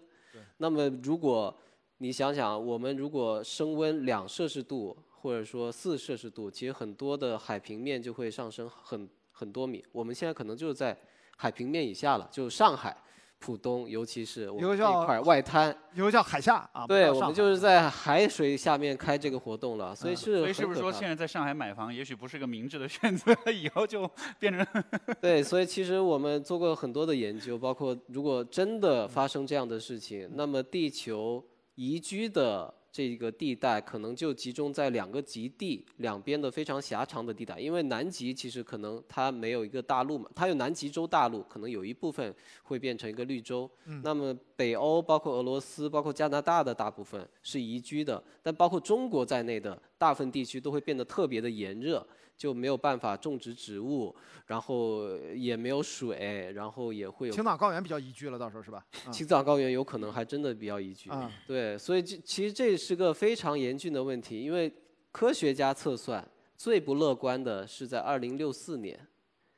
[0.57, 1.55] 那么如果
[1.99, 9.85] 你想想，我们如果升温两摄氏度，或者说四摄氏度，其实很多的海平面就会上升很很多米。
[9.91, 10.97] 我们现在可能就是在
[11.35, 12.97] 海平面以下了，就上海、
[13.39, 17.57] 浦东，尤其是我有个叫们这一块外滩，有个叫海下啊，对我们就是。
[17.57, 24.09] 在海水下面开这个活动了，所以嗯是所以是不是说现在在上海买房，也许不是个明智的选择， 以后就
[24.39, 24.65] 变成
[25.19, 31.43] 对，所以其实我们做过很多的研究，包括如果真的发生这样的事情，那么地球
[31.75, 42.33] 宜居的这个地带可能就集中在两个极地两边的非常狭长的地带，因为南极其实可能它没有一个大陆嘛，它有南极洲大陆，可能有一部分
[42.63, 43.69] 会变成一个绿洲。
[44.03, 52.05] 那么北欧包括俄罗斯、包括加拿大的大部分是宜居的，但包括中国在内的大部分地区都会变得特别的炎热。
[52.37, 54.15] 就没有办法种植植物，
[54.45, 58.85] 然后也没有水，然后也会有青藏高原比较宜居了，到时候是吧？
[59.05, 61.09] 啊青藏高原有可能还真的比较宜居。
[61.09, 64.71] 啊对，所以这其实这是个非常严峻的问题，因为
[65.11, 66.25] 科学家测算
[66.55, 68.99] 最不乐观的是在二零六四年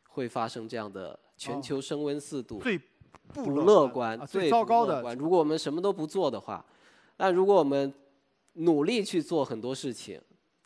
[0.07, 2.59] 会发生这样的全哦球升温四度。
[2.59, 2.79] 最
[3.33, 5.13] 不不乐乐观，啊最最糟糕的。
[5.15, 6.65] 如果我们什么都不做的话，
[7.17, 7.93] 那如果我们
[8.53, 10.19] 努力去做很多事情，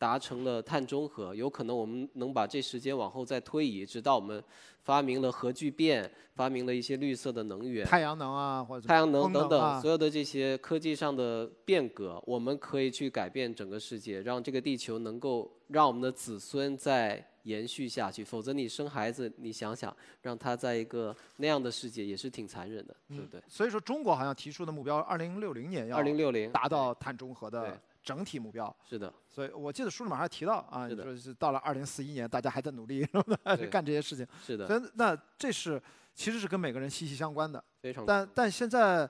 [0.03, 4.43] 达成了碳中和，有可能我们能把这时间往后再推移，直到我们
[4.81, 7.85] 发明了核聚变，发明了一些绿色的能源。
[7.85, 18.25] 太阳能啊，或者太阳能等等，啊所有的这些科技上的变革，我们可以去改变整个世界，让这个地球能够让我们的子孙再延续下去。
[18.25, 23.41] 否则，你生孩子，你想想，让他在一个那样的世界，也是挺残忍的，对不对？
[23.47, 28.75] 所以说中国好像提出的目标，二零六零年要二零六零达到碳中和对的整体目标。
[28.87, 33.55] 是的，所以我记得书里面还提到啊，你是的说是到了二零四一年，大家还在努力，是吧？
[33.71, 34.27] 干这些事情。
[34.45, 35.81] 是的，所以那这是
[36.13, 37.63] 其实是跟每个人息息相关的。
[37.81, 39.09] 非常但但现在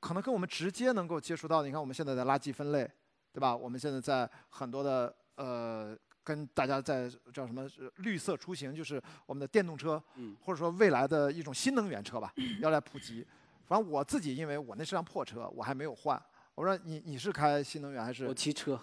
[0.00, 2.90] 可能跟我们直接能够接触到的，你看我们现在的垃圾分类，
[3.32, 3.54] 对吧？
[3.54, 13.26] 我们现在在很多的呃，跟大家在叫什么呃绿色出行，就是我们的电动车，嗯或者说未来的一种新能源车吧， 要来普及。
[13.64, 16.20] 反正我自己，因为我那是辆破车，我还没有换。
[16.54, 18.78] 我说你你是开新能源还是我骑车，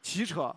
[0.00, 0.54] 骑车，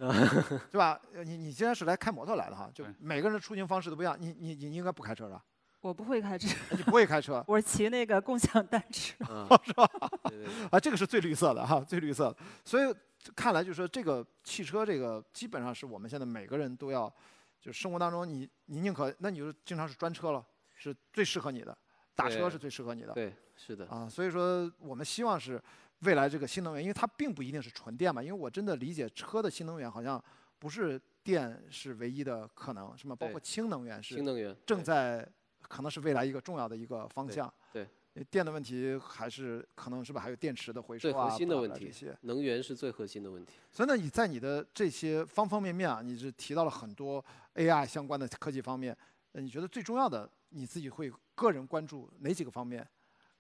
[0.70, 1.00] 对吧？
[1.14, 4.16] 呃你你既然是来开摩托来的哈，就每个人的出行方式都不一样。
[4.20, 5.44] 你你你应该不开车是吧？
[5.80, 9.24] 我不会开车，你不会开车我是骑那个共享单车。
[9.32, 9.88] 啊， 是吧？
[10.24, 12.38] 对对对啊，这个是最绿色的哈，最绿色的。
[12.66, 12.94] 所以
[13.36, 17.08] 看来就是说，这个汽车这个基本上是我们现在每个人都要，
[17.62, 20.46] 就是生活当中你你宁可那你就经常是专车了，
[20.76, 21.78] 是最适合你的，
[22.16, 24.10] 打车是最适合你的对，是的，啊。
[24.10, 25.62] 所以说我们希望是
[26.00, 30.24] 未来这个新能源，因为它并不一定是纯电嘛，因为我真的理解车的新能源好像
[30.60, 33.16] 不是电是唯一的可能，是吗？
[33.16, 35.28] 包括氢能源是新能源正在
[35.62, 37.52] 可能是未来一个重要的一个方向。
[37.74, 37.88] 对
[38.32, 41.92] 电的问题还是可能是吧，还有电池的回收核心的问题。
[42.22, 43.54] 能源是最核心的问题。
[43.72, 47.24] 所以呢，你在你的这些方方面面啊，你是提到了很多
[47.54, 48.98] AI 相关的科技方面，
[49.34, 52.88] 呃你觉得最重要的你自己会个人关注哪几个方面？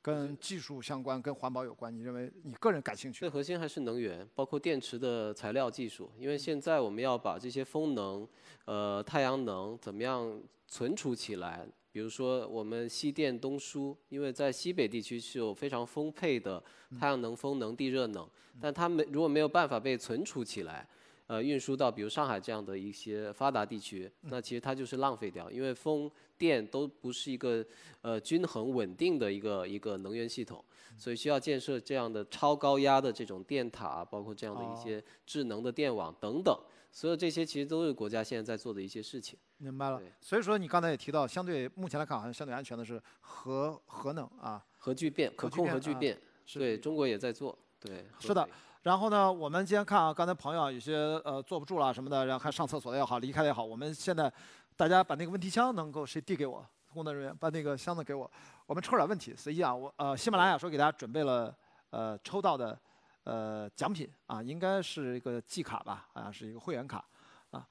[0.07, 3.29] 跟技术相关、跟环保有关，你认为你个人感兴趣最？
[3.29, 6.09] 核心还是能源，包括电池的材料技术。
[6.17, 8.25] 因为现在我们要把这些风能、
[8.63, 16.63] 呃太阳能怎么样存储起来，比比如说我们西电东输，因为在西北地区是有非常丰沛的
[16.99, 18.29] 太阳能、风能、地热能，
[18.61, 20.87] 但它没如果没有办法被存储起来，
[21.25, 27.65] 呃，运输到比如上海这样的一些发达地区，那其实它就是浪费掉，因为风电都不是一个
[28.01, 30.63] 呃均衡稳定的一个一个能源系统，
[30.97, 36.57] 所以需要建设这样的超高压的这种电塔，包括这样的一些智能的电网等等，
[36.91, 39.37] 所有这些其实都是国家现在在做的一些事情。
[39.57, 39.99] 明白了。
[40.21, 44.63] 所以说你刚才也提到，相对目前来看，好像相对安全的是核核能啊。
[44.77, 48.05] 核聚变，可控核聚变是对中国也在做，对。
[48.19, 48.47] 是的
[48.83, 50.95] 然后呢，我们今天看啊，刚才朋友有些
[51.25, 54.31] 呃坐不住了什么的，然后还上厕所的也好，离开的也好，我们现在
[54.77, 56.65] 大家把那个问题箱能够谁递给我？
[56.93, 58.31] 工作人员把那个箱子给我，
[58.65, 59.75] 我们抽点问题，随机啊。
[59.75, 61.55] 我呃，喜马拉雅说给大家准备了
[61.89, 62.79] 呃抽到的
[63.23, 67.05] 呃奖品啊，应该是一个季卡吧，好像是一个会员卡
[67.51, 67.67] 啊。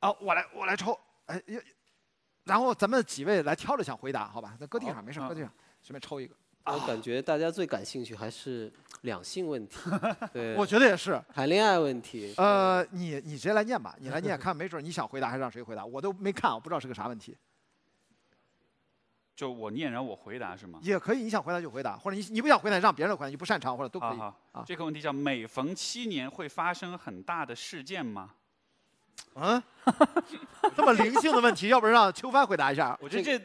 [0.00, 1.60] 啊，我来我来抽，哎呀，
[2.44, 4.56] 然后咱们几位来挑着想回答，好吧？
[4.60, 5.52] 那搁地上没事，搁地上
[5.82, 6.34] 随便抽一个。
[6.66, 8.72] 我感觉大家最感兴趣还是
[9.02, 9.76] 两性问题，
[10.32, 11.20] 对，我觉得也是。
[11.34, 17.36] 谈恋爱问题，呃，你你直接来念吧，你来念， 看没准你想回答还是让谁回答，我都没看，我不知道是个啥问题。
[19.36, 20.78] 就我念，然后我回答是吗？
[20.82, 24.16] 也可以，你想回答就回答，或者你你不想回答让别人回答，你不擅长或者都可以。
[24.16, 28.30] 好好啊这个问题叫每逢七年会发生很大的事件吗？
[29.34, 29.62] 嗯，
[30.76, 33.38] 这么灵性的问题，要不然让秋帆回答一下，我觉得这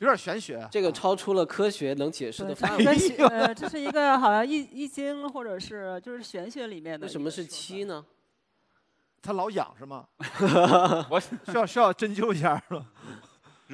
[0.00, 0.68] 有点玄学。
[0.70, 2.84] 这个超出了科学能解释，的范围。
[3.18, 7.06] 呃，这是一个好像易易经或者是就是玄学里面的。
[7.06, 7.84] 为什么是七？
[7.84, 8.04] 呢？
[9.22, 10.06] 他老痒是吗？
[11.10, 12.86] 我 需要需要针灸一下是吧？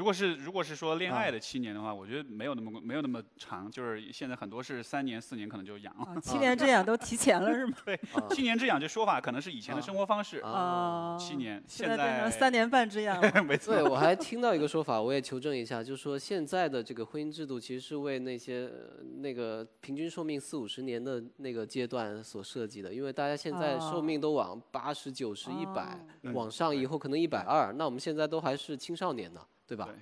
[0.03, 6.07] 如果是如果是说恋啊爱的七年的话，我觉得没有那么没有那么长，就是现在很多是三年四年可能就养了。
[6.07, 7.77] 啊， 七年之痒都提前了是吗？
[7.87, 7.97] 对
[8.31, 13.31] 七年之痒这说法可能是以前的生活方式，啊，啊，七年现现在变成三年半之痒了。
[13.45, 29.41] 没错对，我还听到一个说法，我也求证一下，就是说现在的这个婚姻制度其实是为那些呃那个平均寿命四五十年的那个阶段所设计的，因为大家现在寿命都往八十九十一百嗯往上，以后可能一百二，那我们现在都还是青少年呢，
[29.75, 29.87] 对吧？
[29.87, 29.95] 对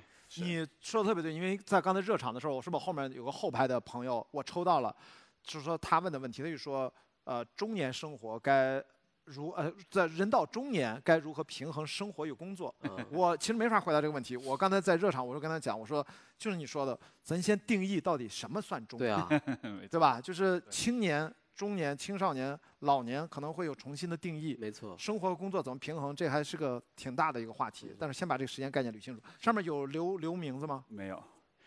[0.45, 4.95] 你说的特别对，因为在刚才热场的时候，我是不是后面有个后排的朋友我抽到了，
[5.43, 6.93] 就是说他问的问题，他就说
[7.25, 8.83] 呃中年生活该
[9.25, 12.75] 如呃在人到中年该如何平衡生活与工作？
[12.83, 14.37] 嗯我其实没法回答这个问题。
[14.37, 16.05] 我刚才在热场，我就跟他讲，我说
[16.39, 20.21] 就是你说的，咱先定义到底什么算中年，对 吧？
[20.21, 24.57] 就是青年、中年、青少年、老年可能会有重新的定义。
[24.59, 24.97] 没错。
[24.97, 27.95] 生活和工作怎么平衡，这还是个挺大的一个话题。
[27.99, 29.21] 但是先把这个时间概念捋清楚。
[29.39, 30.83] 上面有留留名字吗？
[30.89, 31.23] 没有。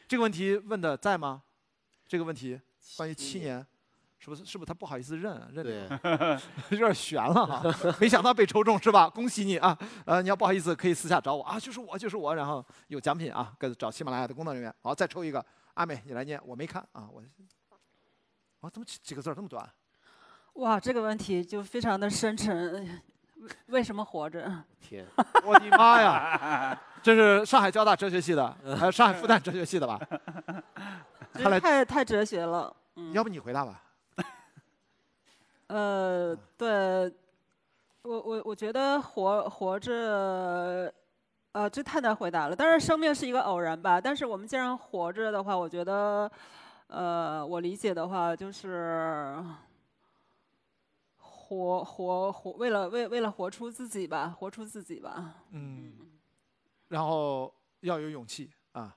[0.08, 1.44] 这个问题问的在吗？
[2.08, 2.60] 这个问题
[2.98, 3.64] 关于七七年，
[4.18, 5.48] 是不是是不是他不好意思认啊？
[5.54, 5.88] 认对，
[6.76, 9.08] 有点悬了哈，没想到被抽中是吧？
[9.08, 9.78] 恭喜你啊！
[10.08, 14.74] 呃，你要不好意思可以私下找我啊，就是我就是我，然后有奖品啊，跟找喜马拉雅的工作人员。
[14.82, 15.46] 好，再抽一个，
[15.76, 17.22] 阿美你来念，我没看啊，我。
[18.62, 19.70] 啊，怎么几几个字儿这么短？
[20.54, 22.74] 哇，这个问题就非常的深沉。
[22.74, 24.50] 为为什么活着？
[24.80, 25.06] 天，
[25.44, 26.80] 我的妈呀！
[27.02, 30.00] 这是上海交大哲学系的，还有上海复旦哲学系的吧？
[31.34, 32.74] 看来太太哲学了。
[32.96, 33.82] 嗯，要不你回答吧？
[35.68, 37.12] 呃，对，
[38.04, 40.94] 我我我觉得活活着，
[41.54, 42.56] 呃，这太难回答了。
[42.56, 44.00] 当然，生命是一个偶然吧。
[44.00, 46.32] 但是我们既然活着的话，我觉得，
[46.88, 49.36] 呃，我理解的话就是
[51.54, 55.36] 活活活，为了为为了活出自己吧，活出自己吧。
[55.52, 55.94] 嗯，
[56.88, 58.96] 然后要有勇气啊。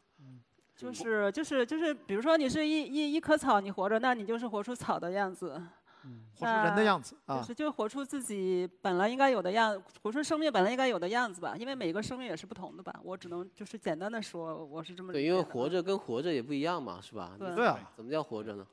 [0.75, 5.63] 就是就是就是，比如说你是一一一棵草，你活着，那你就是活出草的样子。
[6.05, 7.43] 嗯活出人的样子啊就啊。
[7.43, 11.57] 是就活出自己本来应该有的样，活出生命本来应该有的样子吧。
[11.59, 12.95] 因为每个生命也是不同的吧。
[13.03, 17.35] 我只能就是简单的说，我是这么对，因为活着跟活着也不一样嘛，是吧？
[17.39, 18.67] 对啊，怎么叫活着呢？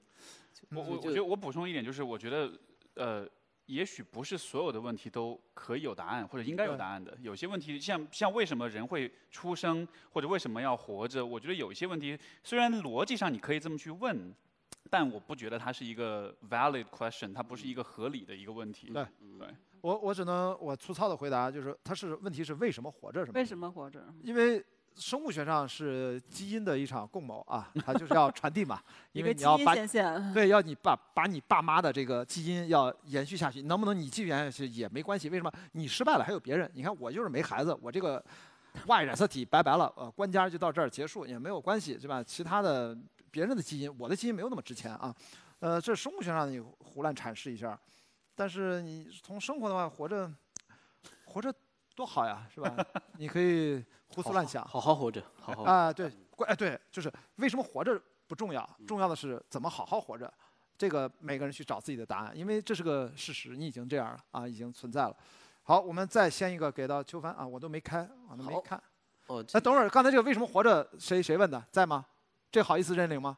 [0.75, 2.51] 我我我就觉得我补充一点，就是我觉得，
[2.95, 3.27] 呃，
[3.67, 7.17] 也许不是所有的问题都可以有答案，或者应该有答案的。
[7.21, 14.33] 有些问题像像为什么人会出生，或者为什么要活着，我觉得有一些问题虽然逻辑上你可以这么去问，
[14.89, 18.87] 但我不觉得它是一个 valid question，它不是一个合理的一个问题。
[18.87, 19.05] 对
[19.39, 19.47] 对，
[19.81, 23.31] 我我只能我粗糙的回答，就是它是问题是为什么活着是吗？
[23.35, 24.05] 为什么活着？
[24.21, 24.63] 因为
[24.95, 28.81] 生物学上是基因的一场共谋啊， 它就是要传递嘛，
[29.13, 29.73] 因为你要把。
[30.33, 35.29] 对要你把把你爸妈的这个基因要延续下去，能不能你继续延续下去也没关系。
[35.29, 35.51] 为什么？
[35.73, 36.69] 你失败了还有别人。
[36.73, 38.23] 你看我就是没孩子，我这个
[38.85, 42.23] Y 染色体拜拜了，呃，官家就到这儿结束也没有关系，对吧？
[42.23, 42.97] 其他的
[43.31, 45.13] 别人的基因，我的基因没有那么值钱啊。
[45.59, 47.79] 呃，这生物学上你胡乱阐释一下，
[48.35, 50.31] 但是你从生活的话，活着，
[51.25, 51.53] 活着
[51.95, 52.75] 多好呀，是吧？
[53.17, 53.83] 你可以
[54.13, 55.63] 胡思乱想好好活着，好好。
[55.63, 60.31] 啊，对，怪哎对，就是为什么活着不重要，重要的是怎么好好活着。
[60.77, 65.15] 这个每个人去找自己的答案，因为这是个事实，你已经这样了啊，已经存在了。
[65.61, 68.81] 好，我们再掀一个给到秋帆啊，我都没开，我都没好看。
[69.27, 70.89] 哦，哎，等会儿，刚才这个为什么活着？
[70.99, 71.63] 谁谁问的？
[71.71, 72.05] 在吗？
[72.51, 73.37] 这好意思认领吗？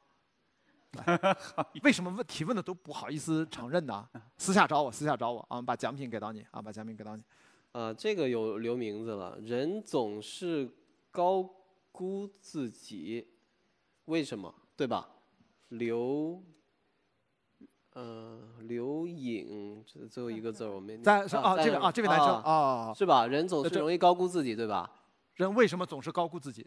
[1.84, 4.08] 为什么问提问的都不好意思承认呢？
[4.38, 7.24] 私下找我，私下找我啊，把奖品给到你啊，把奖品给到你。
[7.76, 9.38] 啊，这个有留名字了。
[9.42, 10.70] 人总是
[11.12, 11.44] 高
[11.92, 13.28] 估自己，
[14.06, 14.56] 为什么？
[14.78, 15.10] 对吧？
[15.68, 16.42] 刘，
[17.92, 23.28] 呃，刘颖，这最后一个字我没在是啊，这位啊，这位男生啊啊，是吧？
[23.28, 24.90] 人总是容易高估自己，对吧？
[25.34, 26.66] 人为什么总是高估自己？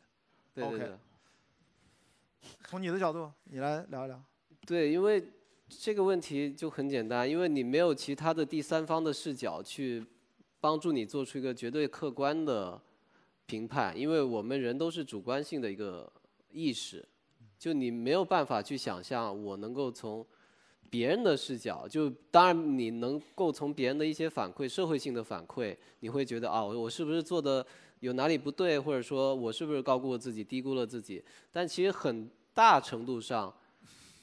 [0.52, 0.98] 对对 OK 对。
[2.66, 4.22] 从你的角度，你来聊一聊。
[4.66, 5.32] 对，因为
[5.70, 10.05] 这个问题就很简单，因为你没有其他的第三方的视角去
[10.60, 12.80] 帮助你做出一个绝对客观的
[13.47, 16.10] 评判，因为我们人都是主观性的一个
[16.51, 17.06] 意识，
[17.59, 20.26] 就你没有办法去想象我能够从
[20.90, 27.64] 别人的视角，就当然你能够从别人的一些反馈，社会性的反馈，你会觉得啊，我是不是做的
[28.01, 31.22] 有哪里不对，或者说我是不是高估了自己，低估了自己？
[31.52, 33.55] 但其实很大程度上，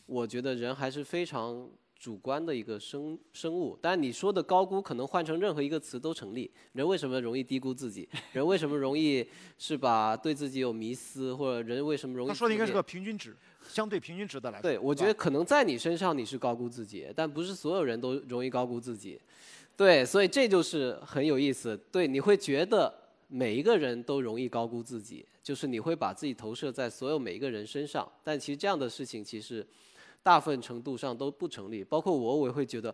[0.05, 1.69] 我觉得人还是非常
[2.05, 3.75] 主观的一个生生物。
[3.81, 6.51] 但你说的高估，可能换成任何一个词都成立。
[6.73, 8.07] 人为什么容易低估自己？
[8.31, 9.27] 人为什么容易
[9.57, 10.15] 是把？
[10.15, 12.29] 对自己有迷思，或者人为什么容易？
[12.29, 13.35] 他说的应该是个平均值，
[13.67, 14.61] 相对平均值的来说。
[14.61, 19.19] 对，我觉得可能在你身上你是高估自己，但不是所有人都容易高估自己。
[19.75, 21.75] 对，所以这就是很有意思。
[21.91, 22.93] 对，你会觉得
[23.27, 29.65] 每一个人都容易高估自己，就是你会把自己投射在所有每一个人身上，但其实这样的事情其实
[30.25, 31.83] 大部分程度上都不成立。
[31.83, 32.93] 包括我，我也会觉得，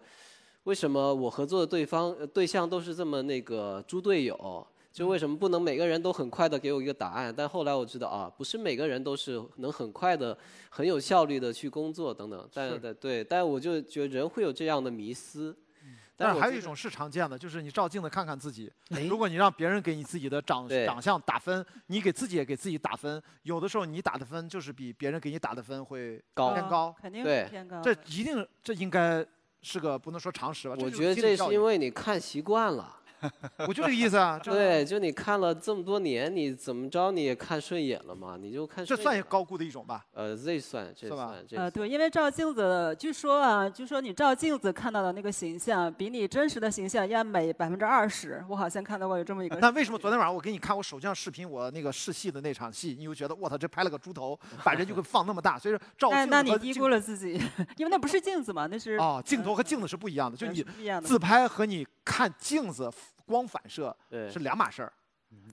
[0.65, 4.67] 为什么我合作的对方呃对象都是这么那个猪队友？
[4.91, 7.33] 就为什么不能每个人都很快的给我一个答案？
[7.33, 10.37] 但后来我知道啊，不是每个人都是能很快的、
[10.69, 12.49] 很有效率的去工作等等。
[12.53, 15.55] 但对，但我就觉得人会有这样的迷思。
[16.22, 18.72] 但是还有一种是常见的，就是你照镜子看看自己。
[18.89, 26.95] 哎如果你让别人给你自己的长长相打分，你给自己也给自己打分，有的时候你打的分就是比别人给你打的分会高偏高。
[27.02, 27.81] 肯定偏高。
[27.81, 29.26] 这一定，这应该
[29.61, 30.76] 是个不能说常识吧？
[30.80, 32.98] 我觉得这是因为为你看习惯了。
[33.68, 34.39] 我就这个意思啊。
[34.39, 38.38] 就对，就你看了这么多年，你怎么着你也看顺眼了嘛？
[38.39, 40.06] 你就看这顺眼这算高估的一种吧？
[40.14, 48.43] 呃，这算这算这呃，算对，因为照镜子，据说啊，据说你照镜子看到的那个形象，比你真实的形象要美百分之二十。
[48.49, 49.56] 我好像看到过有这么一个。
[49.61, 55.60] 那为什么昨天晚上我给你看我手机上视频，我那个试戏的那场戏，你就觉得我操，这拍了个猪头，把人就会放那么大？
[55.60, 57.34] 所以说照那镜子那你低估了自己，
[57.77, 60.65] 因为那不是镜子嘛，那是哦，镜头和镜子是不一样的，就呃你。
[61.03, 62.91] 自拍和你看镜子
[63.26, 64.91] 光反射对是两码事儿，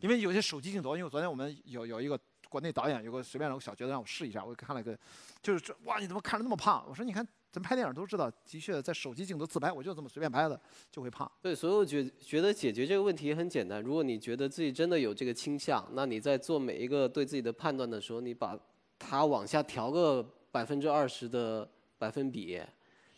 [0.01, 2.19] 因为有些手机镜头，因为昨天我们有有一个
[2.49, 4.99] 国内导演有个随便有个小角色让我试一下，我看了个，
[5.43, 6.85] 就是这哇你怎么看着那么胖？
[6.89, 10.61] 我说你看咱拍电影都知道，的确在手机镜头自拍我就这么随便拍的
[10.91, 11.31] 就会胖。
[11.41, 13.83] 对，所以我觉觉得解决这个问题也很简单。
[13.83, 18.59] 如果你觉得自己真的有这个倾向，那你在做每一个对自己的判断的时候，你把
[18.99, 21.69] 它往下调个百分之二十的
[21.99, 22.61] 百分比，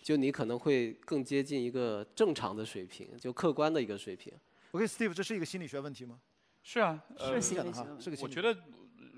[0.02, 4.32] 就你可能会更接近一个正常的水平，就客观的一个水平。
[4.72, 6.20] OK，Steve，这是一个心理学问题吗？
[6.62, 8.56] 是啊，呃是心理学，是个心理我觉得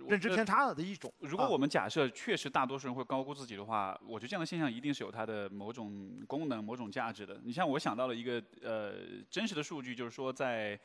[0.09, 1.13] 认知偏差的一种。
[1.19, 7.41] 啊如果我们假设确实大多数人会高估自己的话，我觉得这样的现象一定是有它的某种功能、某种价值的。
[7.45, 8.95] 你像我想到了一个呃
[9.31, 10.79] 真实的数据，就是说在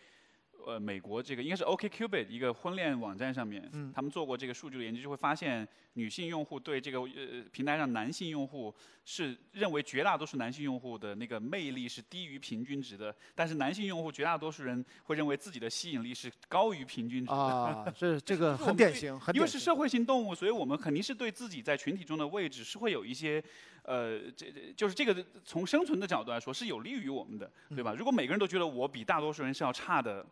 [0.66, 8.74] 呃美国这个应该是 OKCupid 一个婚恋网站上面，嗯他们做过这个数据的研究，就会发现女性用户对这个呃平台上男性用户
[9.06, 17.38] 是认为绝大多数男性用户的那个魅力是低于平均值的，但是男性用户绝大多数人会认为自己的吸引力是高于平均值的。
[17.38, 19.36] 啊， 这这个很典型，很典型。
[19.36, 23.44] 因为是社会性动物，所以我们肯定是对自己在群体中的位置是会有一些，
[23.88, 25.16] 呃，这这就是这个
[25.46, 27.96] 从生存的角度来说是有利于我们的，对吧？
[27.98, 30.26] 如果每个人都觉得我比大多数人是要差的，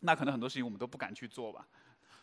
[0.00, 1.64] 那可能很多事情我们都不敢去做吧。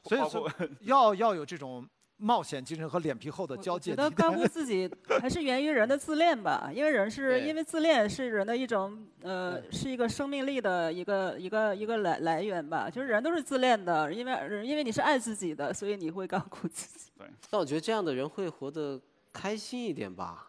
[0.04, 1.88] 所以说要要有这种
[2.18, 4.90] 冒险精神和脸皮厚的交界我觉得高估自己
[5.20, 14.34] 还是源于人的自恋吧，因为人是因为自恋是人的一种呃，是一个生命力的一个一个一个来来源吧，就是人都是自恋的，因为
[14.66, 17.12] 因为你是爱自己的，所以你会 高估自己。
[17.18, 19.00] 对但我觉得这样的人会活得
[19.32, 20.48] 开心一点吧？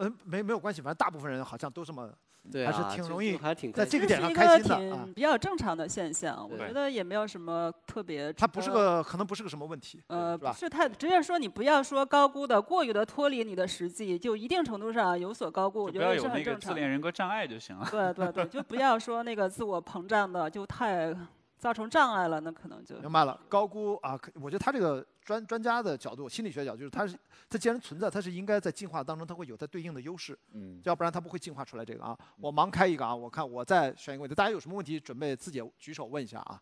[0.00, 2.10] 嗯，没没有关系，反正大部分人好像都这么
[2.50, 8.32] 对还是啊，挺容易还挺在这个点上开个心的啊挺比较正常的现象，我觉得也没有什么特别。
[8.32, 10.02] 它不是个，可能不是个什么问题。
[10.06, 16.80] 呃，不是太，直接说你不要说高估的过于的脱离你的实际，就一定程度上有所高估，我就不要有觉得是很那个自正常的。
[16.80, 17.86] 恋人格障碍就行了。
[17.90, 21.14] 对对对，就不要说那个自我膨胀的，就太
[21.58, 27.18] 造成障碍了，那可能就明白了，高估啊，可我觉得他这个专专家的角度，心理学角度，就是它是
[27.48, 32.18] 它既然存在，它是应该在进化当中它会有它对应的优势，嗯，要不然它不会进化出来这个啊。
[32.38, 36.60] 我盲开一个啊，我看我再选一个问题，大家有什么问题准备自己举手问一下啊？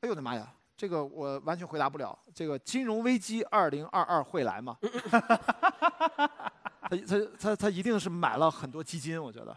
[0.00, 2.18] 哎呦我的妈呀，这个我完全回答不了。
[2.34, 4.76] 这个金融危机二零二二会来吗？
[6.90, 9.56] 他他他他一定是买了很多基金，我觉得，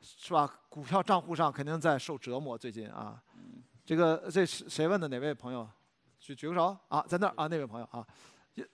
[0.00, 0.58] 是吧？
[0.68, 3.22] 股票账户上肯定在受折磨，最近啊。
[3.84, 5.06] 这个这是谁问的？
[5.06, 5.68] 哪位朋友？
[6.26, 8.04] 举举个手啊，在那儿啊，那位朋友啊。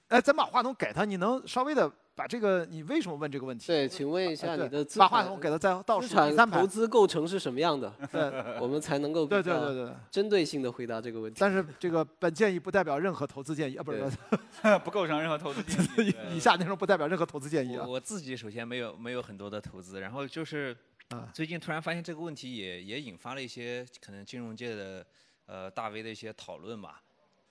[0.09, 3.67] 哎，咱把话筒给他，你能稍微的把这个你为什么问这个问题？
[3.67, 6.67] 对，请问一下你的资把话产筒给他在倒数第三排投。
[6.67, 7.93] 资构成是什么样的？
[8.13, 8.23] 对
[8.63, 9.93] 我们才能够对对对对。
[10.09, 11.39] 针对性的回答这个问题。
[11.41, 14.09] 但是这个本建议不代表任何投资建议啊，不是
[14.85, 16.15] 不构成任何投资建议。
[16.33, 17.95] 以下内容不代表任何投资建议啊我。
[17.95, 20.77] 我自己首先没有没有很多的投资，然后就是
[21.09, 25.05] 啊最近突然发现这个问题也也引发了一些可能金融界的
[25.47, 27.03] 呃大 V 的一些讨论吧。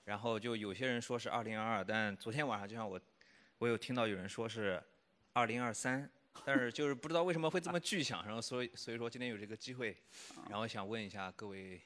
[0.04, 3.00] 然后就有些人说是二零二二，但昨天晚上就像我
[3.58, 4.82] 我有听到有人说是
[5.32, 6.10] 二零二三，
[6.44, 9.96] 但是就是不知道为什么会这么具象，然后所以所以说今天有这个机会，
[10.50, 11.80] 然后想问一下各位，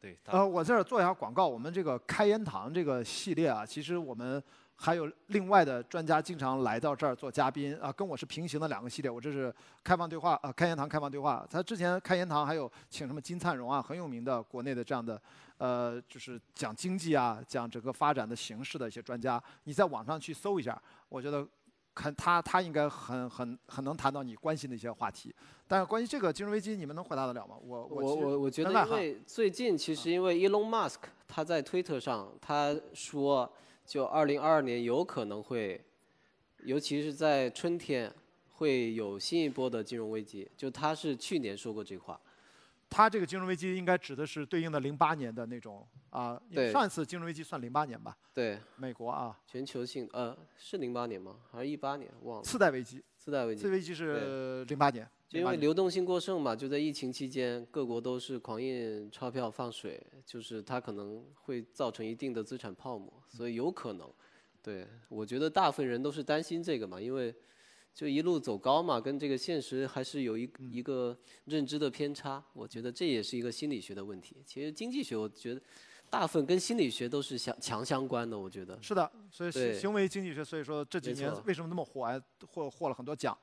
[0.00, 4.42] 对，呃，我在这儿做一下广告，我们这个开言堂这个系列啊，其实我们
[4.74, 9.10] 还有另外的专家经常来到这儿做嘉宾啊，跟我是平行的两个系列。
[9.10, 9.54] 我这是
[9.84, 11.46] 开放对话啊，开言堂开放对话。
[11.50, 15.20] 他之前开言堂还有请什么金灿荣啊，很有名的国内的这样的
[15.60, 21.46] 呃，就是讲经济啊，讲整个发展的形势的一些专家，你在网上去搜一下，我觉得。
[21.92, 25.34] 看他，他应该很很很能谈到你关心的一些话题，
[25.66, 27.56] 但是关于这个金融危机，你们能回答得了吗？
[27.60, 33.52] 我我我我觉得，因为最近其实因为 Elon Musk 他在推特上他说，
[33.84, 35.84] 就二零二二年有可能会，
[36.62, 38.10] 尤其是在春天
[38.52, 40.48] 会有新一波的金融危机。
[40.56, 42.18] 就他是去年说过这话，
[42.90, 51.36] 它这个金融危机应该指的是对应的零八年的那种啊，对上一次金融危机算零八年吧，对，美国啊，全球性呃是零八年吗？
[51.52, 52.10] 还是一八年？
[52.22, 52.42] 忘了。
[52.42, 53.70] 次贷危机，次贷危机次。
[53.70, 64.12] 危机是零八年，08就因为流动性过剩嘛，就在疫情期间，各国都是狂印钞票放水，就是它可能会造成一定的资产泡沫，所以有可能。
[64.60, 67.32] 对，我觉得大部分人都是担心这个嘛，因为
[67.92, 72.42] 就一路走高嘛，跟这个现实还是有一嗯一个认知的偏差。
[72.52, 74.42] 我觉得这也是一个心理学的问题。
[74.46, 75.60] 其实经济学，我觉得
[76.08, 78.38] 大部分跟心理学都是相强相关的。
[78.38, 83.36] 我觉得是的，所以行为经济学，所以说这几年为什么那么火，还获获了很多奖。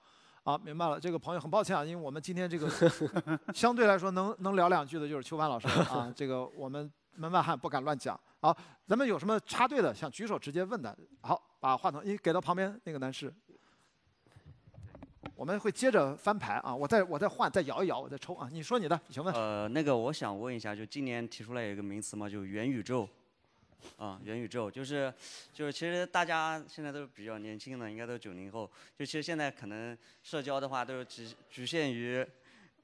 [0.44, 2.70] 啊，明白了，这个朋友很抱歉啊，因为我们今天这个
[3.54, 8.18] 相对来说能能聊两句的就是邱帆老师啊，这个我们门外汉不敢乱讲。
[8.40, 8.58] 好，
[8.88, 13.34] 咱们有什么插队的想举手直接问的，好，把话筒一给到旁边那个男士。
[15.38, 18.50] 我们会接着翻牌啊，我再我再换，再摇一摇，我再抽啊。
[18.52, 19.32] 你说你的，请问。
[19.36, 23.08] 呃，那个我想问一下，就今年提出来一个名词嘛，就元宇宙。
[23.98, 25.14] 啊、元宇宙就是
[25.54, 28.70] 就是其实大家现在都比较年轻的，应该都九零后。
[28.98, 32.26] 就其实现在可能社交的话都是只局限于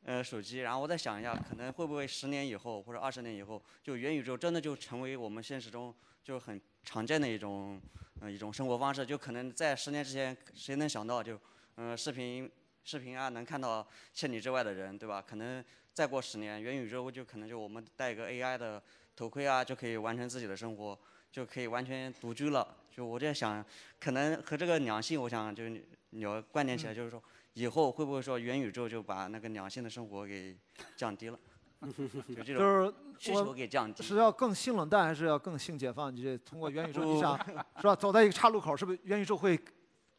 [0.06, 5.94] 呃手机，然后我再想一下，可能会不会十年以后或者二十年以后，就元宇宙真的就成为我们现实中
[6.24, 7.82] 就很常见的一种
[8.22, 9.04] 呃一种生活方式？
[9.04, 11.38] 就可能在十年之前，谁能想到就
[11.76, 12.50] 嗯、呃视频
[12.84, 15.24] 视频啊能看到千里之外的人，对吧？
[15.26, 15.64] 可能
[15.94, 18.82] 再过十年，元宇宙就可能就我们戴一个 AI 的
[19.16, 20.98] 头盔啊，就可以完成自己的生活，
[21.32, 22.76] 就可以完全独居了。
[22.91, 23.64] 就我在想，
[24.00, 27.22] 可能和这个两性，我想就是聊关联起来，就是说
[27.54, 30.56] 以后会不会说元宇宙就把那个两性的生活给
[30.95, 31.40] 降低了？
[32.36, 34.04] 就这是需求给降低。
[34.04, 36.16] 是要更性冷淡，还是要更性解放？
[36.16, 37.38] 你这通过元宇宙，你想
[37.78, 37.95] 是吧？
[37.95, 39.60] 走在一个岔路口，是不是元宇宙会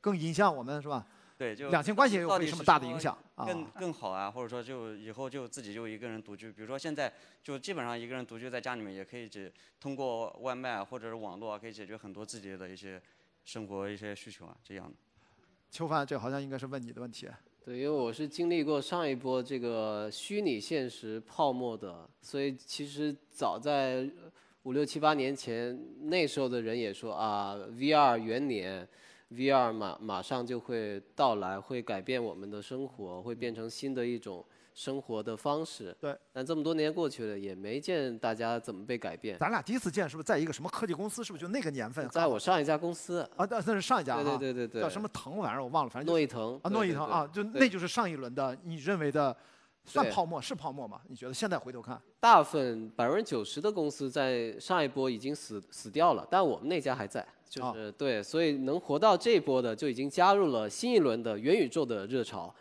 [0.00, 1.06] 更影响我们，是吧？
[1.36, 3.44] 对，就两性关系到底什么大的影响啊？
[3.44, 7.12] 更更好啊，或者说就以后就自己就一个人独居，比如说现在
[7.42, 13.02] 就基本上一个人独居在家里面也可以解通过外卖啊或者是网络啊，可以解决很多自己的一些
[13.44, 14.94] 生活一些需求啊，这样的。
[15.70, 17.28] 秋帆，这好像应该是问你的问题。
[17.64, 24.08] 对，因为我是经历过上一波这个虚拟现实泡沫的，所以其实早在
[24.62, 28.86] 五六七八年前，那时候的人也说啊，VR 元年
[29.34, 35.96] ，VR 马马上就会到来，会改变我们的生活，会变成新的一种生活的方式。
[36.00, 36.16] 对。
[36.32, 39.38] 但这么多年过去了，也没见大家怎么被改变。
[39.38, 41.22] 咱俩第一次见是不是在一个什么科技公司？
[41.22, 42.08] 是不是就那个年份？
[42.08, 49.36] 在我上一家公司，啊，那那是上一家对啊，对对对对，叫什么腾玩意儿我忘了，反正就是诺一腾啊，诺一腾啊，就那就是上一轮的，你认为的
[49.84, 51.00] 算泡沫是泡沫吗？
[51.08, 52.00] 你觉得现在回头看？
[52.18, 57.24] 大部分百分之九十的公司在上一波已经死死掉了，但我们那家还在，
[57.62, 62.52] 就是、对，所以能活到这一波的就已经加入了新一轮的元宇宙的热潮。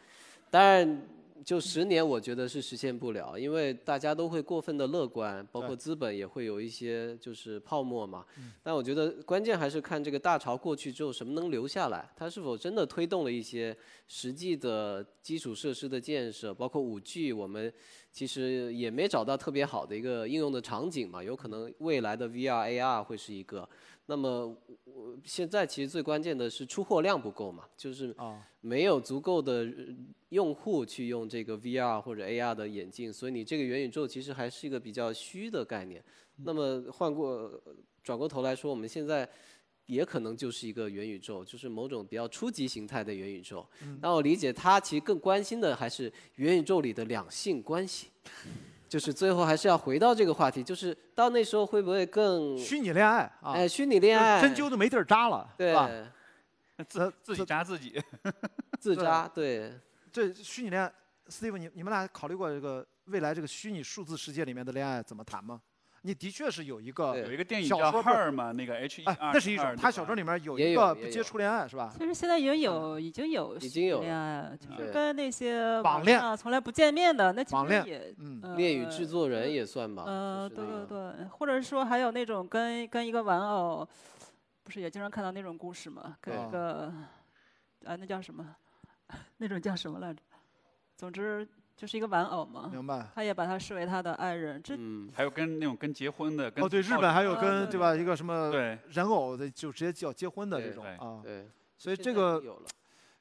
[0.52, 1.02] 当然，
[1.44, 8.24] 就十年，我觉得是实现不了，因为大家都会过分的乐观，包括资本也会有一些就是泡沫嘛。
[8.38, 13.76] 嗯但我觉得关键还是看这个大潮过去之后什么能留下来，它是否真的推动了一些
[14.08, 17.74] 实际的基础设施的建设，包括五 G，我们
[18.12, 23.68] 其实也没找到特别好的一个应用的场景嘛，有可能未来的 VR、AR 会是一个。
[24.06, 29.96] 那么我现在其实最关键的是出货量不够嘛，就是啊，没有足够的呃
[30.30, 36.04] 用户去用这个 VR 或者 AR 的眼镜，所以你这个元宇宙其实还是一个比较虚的概念。
[36.44, 37.62] 那么换过
[38.04, 39.30] 转过头来说，我们现在
[39.86, 43.66] 也可能就是一个元宇宙，就是某种比较初级形态的元宇宙。
[44.02, 48.08] 那我理解他其实更关心的还是元宇宙里的两性关系。
[48.94, 55.90] 就是最后还是要回到这个话题，就是到那时候会不会更 虚拟恋爱啊，哎虚拟恋爱针灸都没地儿扎了，对吧？
[56.88, 58.00] 自 自己扎自己。
[58.80, 59.74] 自扎对
[60.12, 60.94] 这虚拟恋爱
[61.28, 65.60] ，Steve，你你们俩考虑过这个未来这个虚拟数字世界里面的恋爱怎么谈吗？
[66.06, 71.94] 你的确是有一个有一个电影叫小说不是 Her 嘛，那个 H E 哎，R，那是一种，他小说里面有一也有个不接触恋爱是吧？
[71.98, 80.04] 其实现在已经有已经有已经有恋爱，就是跟那些网恋啊从来不见面的，那其网恋实也嗯呃恋与制作人也算吧。
[80.06, 83.88] 呃，对对对，或者说还有那种跟跟一个玩偶，
[84.64, 86.18] 不是也经常看到那种故事吗？
[86.20, 86.94] 跟一个
[87.86, 88.56] 啊，那叫什么？
[89.38, 90.22] 那种叫什么来着？
[90.98, 93.06] 总之就是一个玩偶嘛，明白。
[93.16, 94.62] 他也把他视为他的爱人。
[94.64, 101.20] 这嗯，还有跟那种跟结婚的，跟哦，对，日本还有啊对跟对吧一个什么对人偶的，就直接叫结婚的这种啊。
[101.24, 101.48] 对，
[101.78, 102.42] 所以这个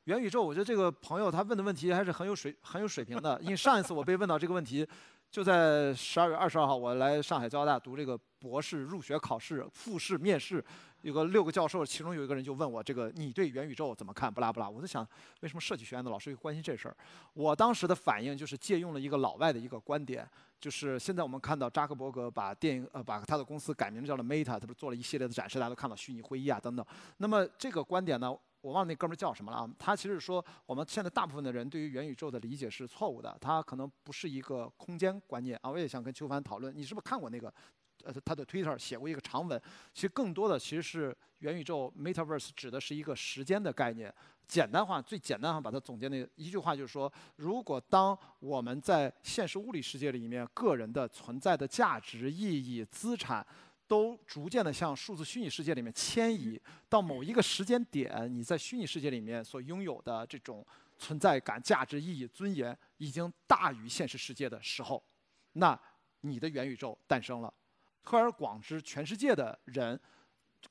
[0.04, 3.38] 元宇宙，我觉得这个朋友他问的问题还是很有水很有水平的。
[3.42, 4.86] 因为上一次我被问到这个问题，
[5.30, 10.62] 就在十二月二十二号，我来上海交大读这个博士入学考试复试面试，
[11.02, 14.32] 有个六个教授，其中有一个人就问我这个你对元宇宙怎么看？
[14.32, 15.06] 不拉不拉，我在想
[15.40, 16.96] 为什么设计学院的老师会关心这事儿？
[17.34, 20.28] 我当时的反应就是借用了一个老外的一个观点。
[20.60, 26.86] 就是现在我们看到扎克伯格把电影呃把他的公司改名叫了 Meta，他不是做了一系列的展示，大家都看到虚拟会议啊等等。
[27.16, 29.68] 那么这个观点呢，我忘了那哥们儿叫什么了啊？
[29.76, 35.70] 他其实说我们现在大部分的人对于元宇宙的理解是错误的，它可能不是一个空间观念啊。
[35.70, 37.52] 我也想跟邱凡讨论，你是不是看过那个？
[38.04, 39.60] 呃，他的 Twitter 写过一个长文，
[39.92, 44.12] 其实更多的其实是元宇宙 （Metaverse） 指的是一个时间的概念。
[44.48, 53.46] 简单化，最简单化把它总结那一句话就是说，如果当我们在现实物理世界里面，个人的存在的价值、意义、资产，
[53.86, 60.66] 都逐渐的向数字虚拟世界里面迁移，到某一个时间点，你在虚拟世界里面所拥有的这种
[60.98, 65.02] 存在感、价值、意义、尊严，已经大于现实世界的时候，
[65.52, 65.78] 那
[66.20, 67.52] 你的元宇宙诞生了。
[68.02, 69.98] 推而广之，全世界的人，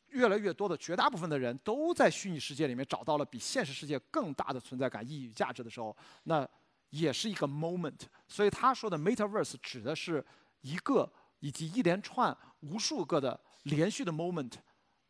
[0.09, 6.47] 越来越多的绝大部分的人都在虚拟世界里面找到了比现实世界更大的存在感、意义与价值的时候，那
[6.89, 8.01] 也是一个 moment。
[8.27, 10.23] 所以他说的 metaverse 指的是
[10.61, 14.53] 一个以及一连串无数个的连续的 moment，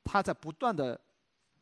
[0.03, 0.99] 它在不断的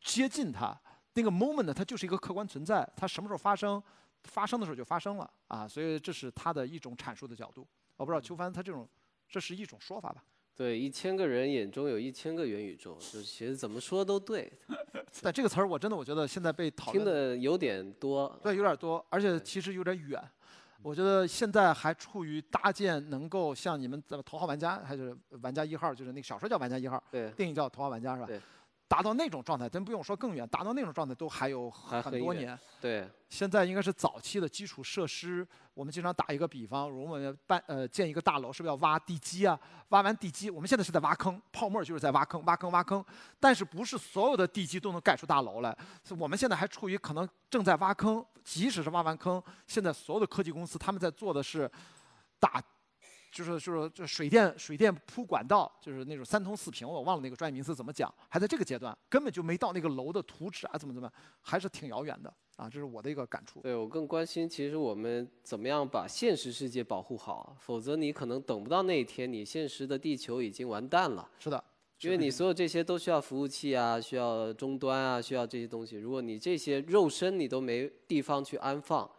[0.02, 0.78] 接近它。
[1.14, 3.82] 那个 moment，它就是一个客观存在，它什么时候发生，
[4.26, 5.68] 发生的时候就发生了啊。
[5.68, 7.68] 所以这是他的一种阐述的角度。
[7.98, 8.88] 我不知道邱帆他这种，
[9.28, 10.24] 这是一种说法吧？
[10.60, 14.52] 对，一千个人眼中有一千个元宇宙， 就是其实怎么说都对，
[15.24, 18.38] 但这个词儿我真的我觉得现在被讨听论的有点多。
[18.44, 20.22] 对，有点多，而且其实有点远。
[20.82, 28.42] 我觉得现在还处于搭建能够像你们怎么《头号玩家》还是《玩家一号》，就是那个小说叫《玩家一号》，对，电影叫《头号玩家》是吧对？
[28.90, 32.60] 达到那种状态，咱不用说更远，达到那种状态都还有很很多年。
[32.82, 35.48] 对，现在应该是早期的基础设施。
[35.76, 39.58] 我们经常打一个比方，如果我们办呃建一个大楼，是不是要挖地基啊？
[39.90, 43.06] 挖完地基，我们现在是在挖坑，泡沫就是在挖坑，挖坑，挖坑。
[43.40, 45.78] 但是不是所有的地基都能盖出大楼来？
[46.18, 51.72] 我们现在还处于可能正在挖坑，即使是挖完坑，现在所有的科技公司他们在做的是
[52.40, 52.60] 打。
[53.32, 63.62] 就是就是就水电水电铺管道，就是那种三通四平，我忘了那个专业名词怎么讲，还在这个阶段，根本就没到那个楼的图纸啊，怎么怎么样，还是挺遥远的啊，这是我的一个感触。
[63.62, 71.30] 对我更关心，其实我们怎么样把现实世界保护好，否则你可能等不到那一天，你现实的地球已经完蛋了。
[71.40, 71.64] 是的，
[72.02, 75.98] 因为你所有这些都需要服务器啊，需要终端啊，需要这些东西。
[75.98, 79.10] 如果你这些肉身你都没地方去安放，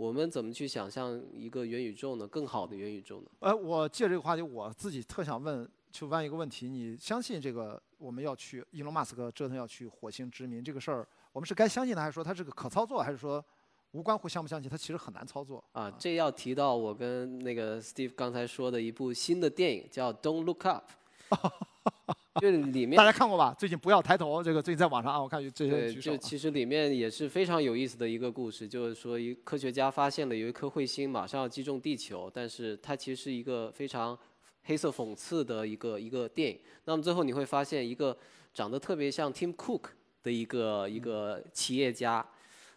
[0.00, 2.26] 我们怎么去想象一个元宇宙呢？
[2.26, 3.26] 更好的元宇宙呢？
[3.40, 13.44] 呃，我借这个话题，我自己特想问邱帆一个问题：你相信这个我们要去伊隆马斯克折腾要去火星殖民这个事儿，我们是该相信呢，还是说它是个可操作，还是说
[13.90, 15.62] 无关乎相不相信，它其实很难操作？
[15.72, 20.90] 啊，这要提到我跟那个 Steve 刚才说的一部新的电影，叫《Don't Look Up》。
[22.38, 23.52] 就里面大家看过吧？
[23.58, 26.16] 最近不要抬头，这个最近在网上啊，我看有这些，举手啊。
[26.16, 34.16] 就其实里面也是非常有意思的一个故事，就是说一科学家发现了有一颗彗星马上要击中地球，但是它其实是一个非常
[34.62, 36.60] 黑色讽刺的一个一个电影。
[36.84, 38.16] 那么最后你会发现，一个
[38.54, 39.86] 长得特别像 Tim Cook
[40.22, 42.24] 的一个一个企业家，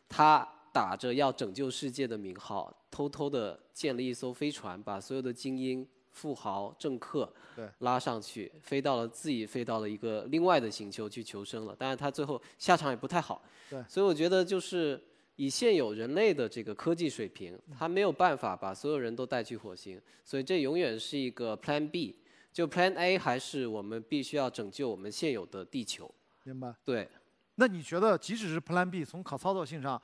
[0.09, 11.75] 他打着要拯救世界的名号，偷偷的建了一艘飞船，把所有的精英、富豪、政客对拉上去，飞到了自己飞到了一个另外的星球去求生了。
[11.77, 13.43] 但是他最后下场也不太好。
[13.69, 15.03] 对所以我觉得就是
[15.35, 22.15] 以现有人类的这个科技水平，他没有办法把所有人都带去火星，所以这永远是一个 Plan B。
[22.53, 26.13] 就 Plan A 还是我们必须要拯救我们现有的地球。
[26.43, 26.71] 明白。
[26.85, 27.09] 对，
[27.55, 29.99] 那你觉得，即使是 Plan B，从可操作性上，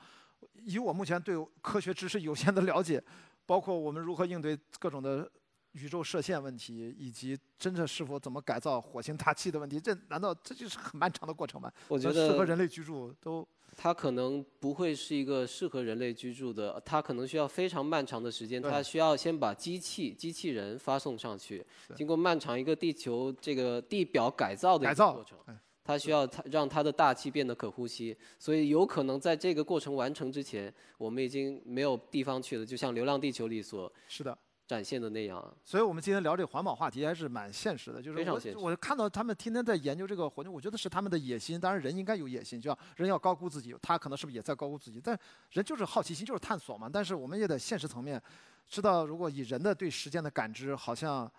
[0.66, 3.04] 以我目前对科学知识有限的了解，
[3.46, 5.30] 包括我们如何应对各种的
[5.74, 11.72] 宇宙射线问题，以及真正是否怎么改造火星大气的问题，这难道这就是很漫长的过程吗？
[11.88, 13.48] 我觉得适合人类居住都
[13.78, 21.66] 它可能不会是一个适合人类居住的，它可能需要非常漫长的时间，对它需要先把机器、机器人发送上去，
[21.96, 25.56] 经过漫长一个地球这个地表改造的一个过程哎。
[25.82, 34.38] 它需要它让它的大气变得可呼吸，所以有可能在这个过程完成之前，我们已经没有地方去了，就像《流浪地球》里所是的。
[34.70, 35.44] 展现的那样。
[35.66, 41.60] 所以我们今天聊这个环保话题还是蛮现实的，就是我非常现实我看到他们天天在研究这个环境，我觉得是他们的野心。
[41.60, 45.02] 当然人应该有野心，就像人要高估自己，他可能是不是也在高估自己？
[45.04, 45.20] 但
[45.50, 46.88] 人就是好奇心，就是探索嘛。
[46.88, 48.22] 但是我们也得现实层面
[48.68, 51.30] 知道，如果以人的对时间的感知，好像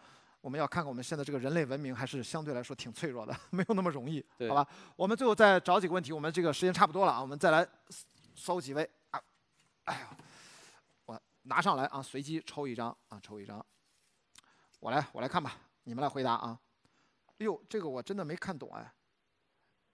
[0.41, 4.67] 我们要看看我们现在这个人类文明还是相对来说挺脆弱的， 没有那么容易，好吧？
[4.97, 7.65] 我们最后再找几个问题，我们这个时间差不多了啊，我们再来
[8.35, 9.21] 搜几位啊，
[9.85, 10.17] 哎呀，我
[11.51, 13.65] 拿上来啊，随机抽一张啊，抽一张。
[14.79, 16.57] 我来，我来看吧，你们来回答啊。
[17.39, 18.93] 哎呦，这个我真的没看懂哎。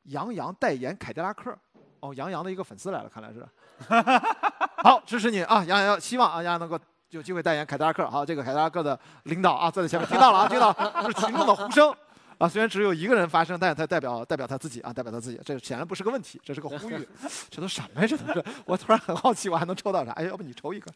[0.03, 1.59] 杨洋代言凯迪拉克，
[2.01, 3.49] 哦，杨洋的一个粉丝来了，看来是。
[4.85, 6.79] 好，支持你啊，杨洋，希望啊，杨洋能够
[7.09, 8.09] 有机会代言凯迪拉克。
[8.11, 11.91] 好，这个凯迪拉克的领导啊，坐在前面听到了啊，听到了，这是群众的呼声
[12.37, 12.47] 啊。
[12.47, 17.09] 虽然只有一个人发声，但是他代表代表他自己啊，代表他自己，这显然不是个问题，这是个呼吁。
[17.49, 18.07] 这都什么呀？
[18.07, 20.13] 这都是，我突然很好奇，我还能抽到啥？
[20.13, 20.93] 哎，要不你抽一个，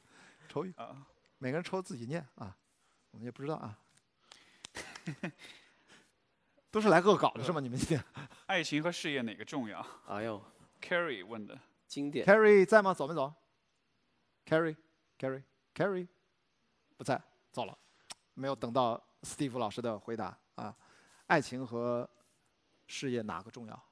[0.50, 0.96] 抽一个，
[1.38, 2.56] 每个人抽自己念啊。
[3.12, 3.78] 我们也不知道啊，
[6.72, 7.60] 都是来恶搞的是吗？
[7.60, 8.04] 你们今天
[8.46, 10.42] 爱情和事业哪个重要哎呦？
[10.82, 11.56] Carrie 问的。
[11.86, 12.26] 经典。
[12.26, 12.92] Carrie 在吗？
[12.92, 13.32] 走没走
[14.44, 16.08] ？Carrie，Carrie，Carrie，
[16.96, 17.22] 不在，
[17.52, 17.78] 走了，
[18.34, 20.76] 没有等到 Steve 老师的回答啊。
[21.26, 22.08] 爱情和
[22.88, 23.84] 事业哪个重要？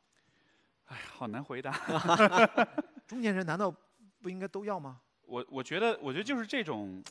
[0.87, 1.71] 哎，好难回答。
[3.07, 3.73] 中年人难道
[4.21, 5.01] 不应该都要吗？
[5.29, 7.03] 我我觉得，我觉得就是这种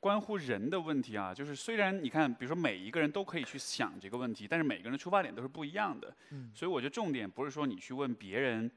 [0.00, 6.14] 关乎人的问题啊，就是虽然你看，比如说每一个人都可以去想这个问题，但是每个人的出发点都是不一样的。
[6.30, 8.70] 嗯所以我觉得重点不是说你去问别人，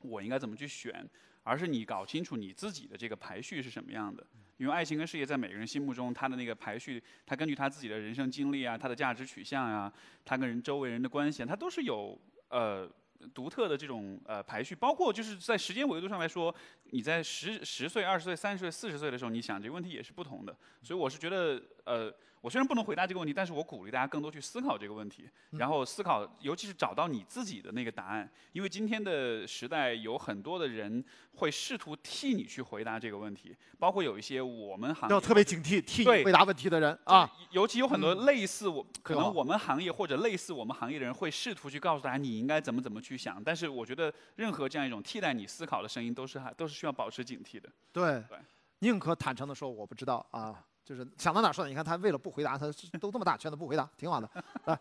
[0.00, 1.08] 我应该怎么去选，
[1.42, 4.26] 而是你搞清楚你自己的这个排序是什么样的。
[4.56, 9.92] 因为爱情跟事业在每个人心目中，他的那个排序，他根据他自己的人生经历啊，他的价值取向啊、
[10.24, 12.18] 他跟人周围人的关系啊，他都是有
[12.48, 12.90] 呃
[13.34, 16.54] 独特的这种呃排序，包括就是在时间维度上来说，
[16.84, 20.56] 你在十十岁、二十岁、三十岁、四十岁的时候，你想这个问题也是不同的。
[20.82, 28.30] 所以我是觉得，呃，我虽然不能回答这个问题，但是我鼓励大家更多去思考这个问题，然后思考，尤其是找到你自己的那个答案。
[28.52, 31.04] 因为今天的时代有很多的人
[31.36, 37.30] 会试图替你去回答这个问题，包括有一些我们行业要特别警惕替你回答问题的人啊。
[37.50, 47.68] 尤其有很多嗯类似我，可能我们行业或者类似我们行业的人会试图去告诉大家你应该怎么怎么去想，但是我觉得任何这样一种替代你思考的声音都是还都是需要保持警惕的。
[47.92, 48.38] 对对，
[48.80, 51.68] 宁可坦诚的说我不知道啊，就是想到哪儿说哪。
[51.68, 52.64] 你看他为了不回答，他
[52.98, 54.30] 都这么大圈子不回答，挺好的。
[54.64, 54.78] 来，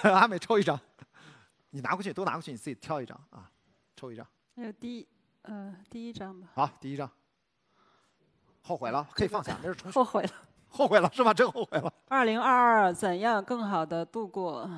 [0.10, 0.80] 阿美抽一张，
[1.68, 3.50] 你拿过去都拿过去，你自己挑一张啊，
[3.94, 4.26] 抽一张。
[4.56, 5.06] 还有第一
[5.42, 7.10] 呃第一张吧，好，第一张。
[8.62, 10.30] 后悔了，可以放下，没事重后悔了。
[10.70, 11.34] 后悔了是吧？
[11.34, 11.92] 真后悔了。
[12.08, 14.70] 二零二二怎样更好的度过？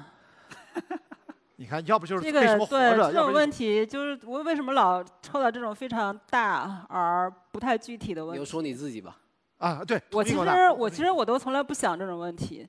[1.54, 8.40] 你看，要不就是这为什么活个对着，要不就这种问题，就是我为什么老抽到这种非常大而不太具体的问题？
[8.40, 9.16] 你就说你自己吧。
[9.60, 10.38] 啊，对，我其实
[10.72, 12.68] 我其实我都从来不想这种问题。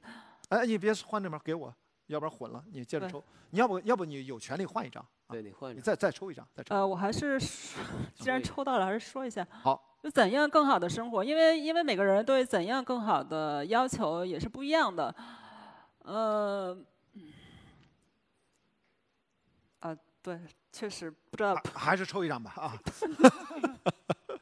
[0.50, 1.74] 哎，你别换这边给我，
[2.08, 2.64] 要不然混了。
[2.72, 6.76] 你接着抽，你要不要不你有权利换一张，对你换你再再抽一张，再抽。
[6.76, 7.40] 呃，我还是
[8.16, 9.48] 既然抽到了，还是说一下。
[9.64, 9.88] 好。
[10.04, 15.14] 就怎样更好的生活，因为因为每个人对怎样更好的要求也是不一样的。
[16.00, 16.76] 呃，
[19.80, 20.40] 啊，对，
[20.72, 21.56] 确实不知道。
[21.76, 22.74] 还是抽一张吧啊。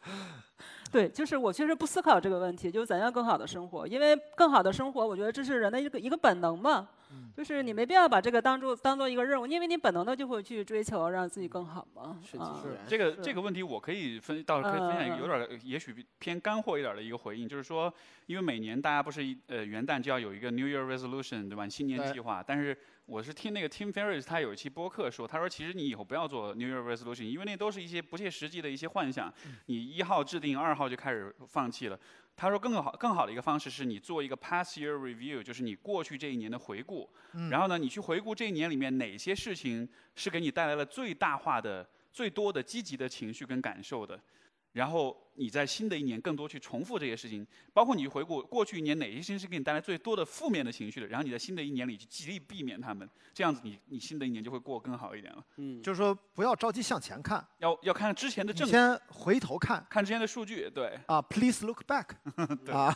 [0.92, 6.88] 对，就是我确实不思考这个问题，就是怎样更好的生活，因为更好的生活，我觉得这是人的一个一个本能嘛。
[7.36, 12.20] 就是你没必要把这个当做当做一个任务，因为你本能的就会去追求让自己更好嘛。
[12.38, 17.92] 啊，这个这个问题我可以分，到时候可以分享一个有点儿也许偏干货一点儿的一个回应，就是说，
[18.28, 21.68] 因为每年大家不是呃元旦就要有一个 New Year Resolution 对吧？
[21.68, 22.78] 新年计划，但是
[23.10, 29.34] 我是听那个 Tim Ferriss 他有一期播客说，他说其实你以后不要做 New Year Resolution，因为那都是一些不切实际的一些幻想，
[29.66, 32.00] 你一号制定，二号就开始放弃了。
[32.36, 44.22] 他说更好更好的一个方式是你做一个 past year review，就是你过去这一年的回顾，嗯然后呢，你去回顾这一年里面哪些事情是给你带来了最大化的、最多的积极的情绪跟感受的，
[44.72, 55.44] 然后你在新的一年更多去重复这些事情，包括你去回顾过去一年哪些事情是给你带来最多的负面的情绪的，然后你在新的一年里去极力避免他们，这样子你你新的一年就会过更好一点了。
[55.58, 59.86] 嗯，就是说不要着急向前看，要要看之前的你证据，先回头看。
[59.90, 62.10] 看之前的数据，对，啊，please look back
[62.66, 62.74] 对。
[62.74, 62.96] 啊，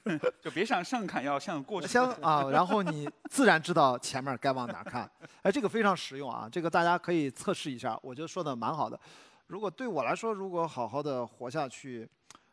[0.42, 1.86] 就别向上看，要向过去。
[1.88, 5.10] 先啊，然后你自然知道前面该往哪看。
[5.42, 8.98] 哎，这个非常实用啊，这个大家可以测试一下，我觉得说的蛮好的。
[9.46, 12.08] 如果对我来说，如果好好的活下去，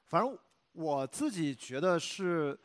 [0.06, 0.38] 反正
[0.74, 2.58] 我自己觉得是，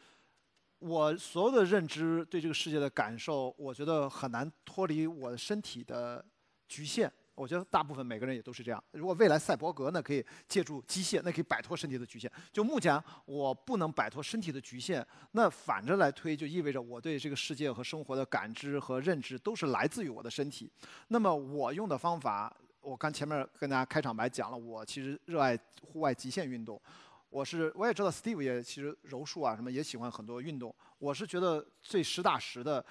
[0.78, 6.24] 我所有的认知对这个世界的感受，我觉得很难脱离我身体的
[6.68, 7.10] 局限。
[7.34, 8.82] 我觉得大部分每个人也都是这样。
[8.90, 12.28] 如果未来赛博格，呢可以借助机械，那可以摆脱身体的局限。
[12.52, 20.68] 就目前我不能摆脱身体的局限，那反着来推，就意味着我对这个世界和生活的感知和认知都是来自于我的身体。
[21.06, 22.52] 那么我用的方法，
[22.88, 26.80] 我刚前面跟大家开场白讲了，我其实热爱户外极限运动。
[27.28, 30.74] 我是我也知道 Steve 也其实柔术啊什么也喜欢很多运动。
[30.98, 32.82] 我是觉得最实打实的，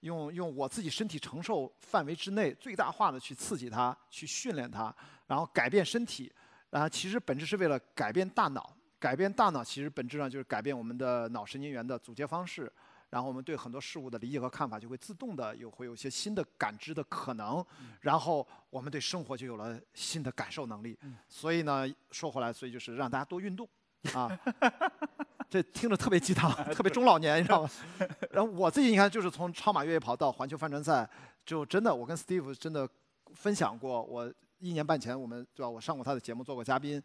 [0.00, 4.94] 用用我自己身体承受范围之内最大化的去刺激它，去训练它，
[5.26, 6.30] 然后改变身体，
[6.68, 8.76] 然后其实本质是为了改变大脑。
[8.98, 12.70] 改变大脑其实本质上就是改变我们的脑神经元的组接方式，
[13.10, 17.64] 然后我们对很多事物的理解和看法就会自动的有会有一些新的感知的可能，
[18.00, 20.98] 然后我们对生活就有了新的感受能力。
[21.28, 23.68] 所以呢，说回来，所以就是让大家多运动
[24.12, 24.28] 啊。
[25.48, 27.70] 这听着特别鸡汤， 特别中老年，你知道吗？
[28.32, 31.08] 然后我自己你看，就是从超马越野跑到环球帆船赛，
[31.44, 32.86] 就真的我跟 Steve 真的
[33.32, 35.70] 分享过，我一年半前我们对吧？
[35.70, 37.00] 我上过他的节目，做过嘉宾，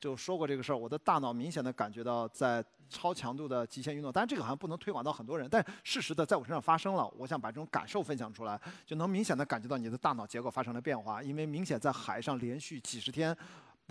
[0.00, 0.76] 就说过这个事儿。
[0.76, 7.06] 我的大脑明显的感觉到在超强度的极限运动，但是这个好像不能推广到很多人，但事实的在我身上发生了。
[7.16, 13.36] 我想把这种感受分享出来，就能明显的感觉到你的大脑结构发生了变化，因为明显在海上连续几十天。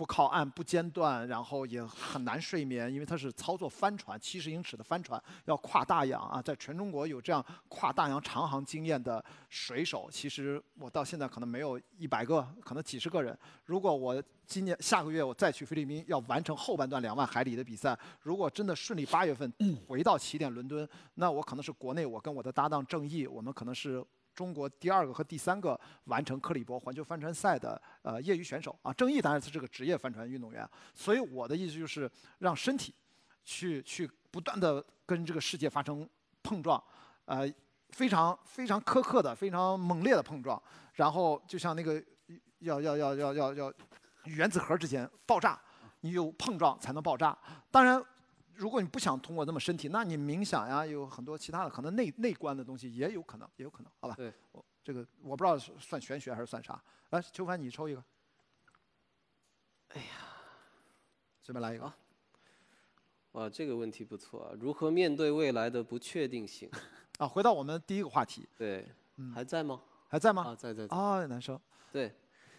[0.00, 13.38] 不靠岸不间断，然后也很难睡眠，因为它是操作帆船，七十英尺的帆船要跨大洋啊，在全中国有这样跨大洋长航经验的水手，其实我到现在可能没有一百个，可能几十个人。
[13.66, 19.52] 如果我今年下个月我再去菲律宾，要完成后半段两万海里的比赛，如果真的顺利八月份
[19.86, 24.02] 回到起点伦敦，那我可能是国内我跟我的搭档郑毅，我们可能是。
[24.40, 32.94] 中国第二个和第三个完成克里伯环球帆船赛的呃业余选手啊，郑毅当然是这个职业帆船运动员，所以我的意思就是让身体
[33.44, 36.08] 去去不断的跟这个世界发生
[36.42, 36.82] 碰撞，
[37.26, 37.46] 呃，
[37.90, 40.58] 非常非常苛刻的、非常猛烈的碰撞，
[40.94, 42.02] 然后就像那个
[42.60, 43.74] 要要要要要要
[44.24, 45.60] 原子核之间爆炸，
[46.00, 47.36] 你有碰撞才能爆炸。
[47.70, 48.02] 当然。
[48.60, 54.14] 如果你不想通过那么身体，那你冥想呀，有很多其他的可能内内观的东西也有可能，也有可能，好吧？
[54.14, 56.80] 对，我这个我不知道算玄学还是算啥。
[57.08, 58.04] 来，邱凡，你抽一个。
[59.88, 60.06] 哎呀，
[61.42, 61.90] 随便来一个。
[63.32, 64.52] 哇，这个问题不错啊！
[64.60, 66.70] 如何面对未来的不确定性？
[67.18, 68.46] 啊，回到我们第一个话题。
[68.58, 69.80] 对，嗯还在吗？
[70.06, 70.42] 还在吗？
[70.48, 70.94] 啊，在在在。
[70.94, 71.58] 啊，男生。
[71.90, 72.14] 对。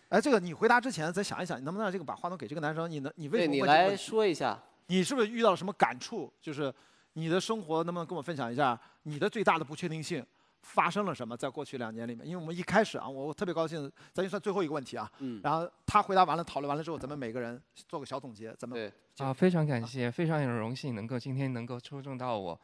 [0.10, 2.90] 哎，这个你回答之前再想一想，你能不能让这个把话筒给这个男生？
[2.90, 4.62] 你能，你为什么对你来说一下。
[4.92, 6.32] 你是不是遇到了什么感触？
[6.42, 6.74] 就是
[7.14, 10.26] 你的生活能不能跟我分享一下你的最大的不确定性
[10.64, 11.36] 发生了什么？
[11.38, 15.10] 在过去两年里面，因为我们一开始啊，我我特别高兴，咱就算最后一个问题啊。
[15.20, 15.40] 嗯。
[15.42, 22.60] 然后他回答完了，讨论完了之后，咱们每个人做个小总结，咱们对啊，非常感谢，非常有荣幸能够今天能够抽中到我。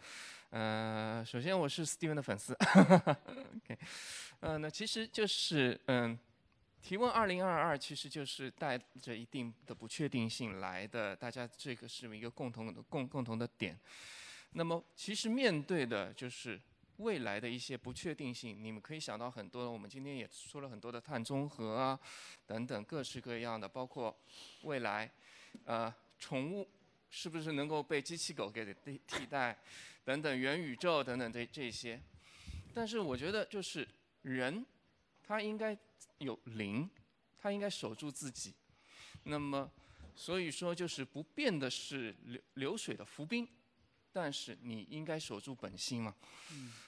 [0.50, 2.54] 呃，首先我是 Steven 的粉丝。
[2.60, 3.78] OK，
[4.42, 6.20] 呃，那其实就是嗯。
[6.88, 13.78] 提问二零二二其实就是带着一定的不确定性来的，大家这个是一个共同的共共同的点。
[14.52, 16.58] 那么其实面对的就是
[17.00, 19.70] 未来的一些不确定性，你们可以想到很多。
[19.70, 22.00] 我们今天也说了很多的碳中和啊，
[22.46, 24.18] 等等各式各样的，包括
[24.62, 25.12] 未来，
[25.66, 26.66] 呃，宠物
[27.10, 29.58] 是不是能够被机器狗给替替代，
[30.06, 32.02] 等等元宇宙等等这这些。
[32.74, 33.86] 但是我觉得就是
[34.22, 34.66] 人，
[35.28, 35.78] 他应该。
[36.20, 36.90] 有灵，
[37.38, 38.52] 他应该守住自己。
[39.26, 39.70] 那么，
[40.16, 43.48] 所以说就是不变的是流流水的浮冰，
[44.12, 46.16] 但是你应该守住本心嘛。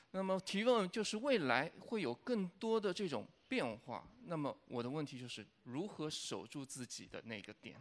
[0.10, 7.80] 那么提问就是未来会有更多的这种变化，那么我的问题就是如何守住自己的那个点？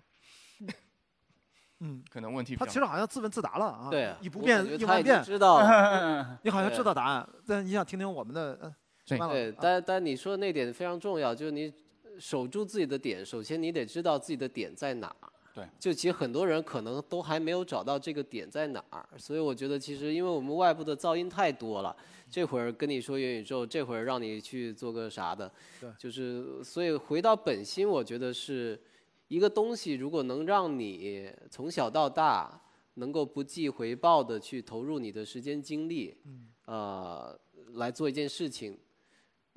[1.78, 5.60] 嗯，可能问题比较他其实好像自问自答了啊，对啊以不变应万变，知道
[6.44, 8.74] 你好像知道答案，但你想听听我们的，
[9.16, 11.72] 对，但但你说的那点非常重要，就是你
[12.18, 15.32] 守住自己的点，首先你得知道自己的点在哪儿。
[15.54, 21.96] 对，就其实很多人可能都还没有找到这个点在哪儿，所以我觉得其实因为我们外部的噪音太多了，
[22.30, 25.90] 这会儿跟你说元宇宙，这会儿让你去做个啥的，对。
[25.98, 28.80] 就是所以回到本心，我觉得是
[29.26, 32.60] 一个东西，如果能让你从小到大
[32.94, 36.48] 能够不计回报的去投入你的时间精力，嗯。
[36.66, 37.40] 呃，
[37.76, 38.78] 来做一件事情，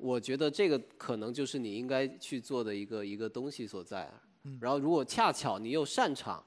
[0.02, 4.12] 我觉得这个可能就是你应该去做的一个一个东西所在。
[4.60, 6.44] 然后，如果恰巧你又擅长，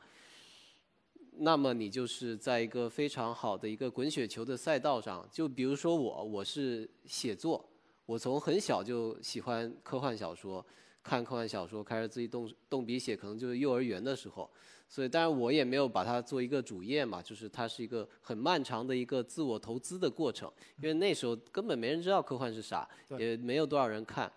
[1.38, 5.26] 那么你就是在一个非常好的一个滚雪球的赛道上。
[5.32, 7.66] 就比如说我，我是写作，
[8.06, 10.66] 我从很小就喜欢科幻小说，
[11.02, 14.52] 看科幻小说，开始自己动动笔写，可能就是幼儿园的时候。
[14.88, 20.52] 所以，当然我也没有把它做一个主业嘛，就是它是一个很漫长的一个自我投资的过程，
[20.82, 22.88] 因为那时候根本没人知道科幻是啥，
[23.18, 24.32] 也没有多少人看，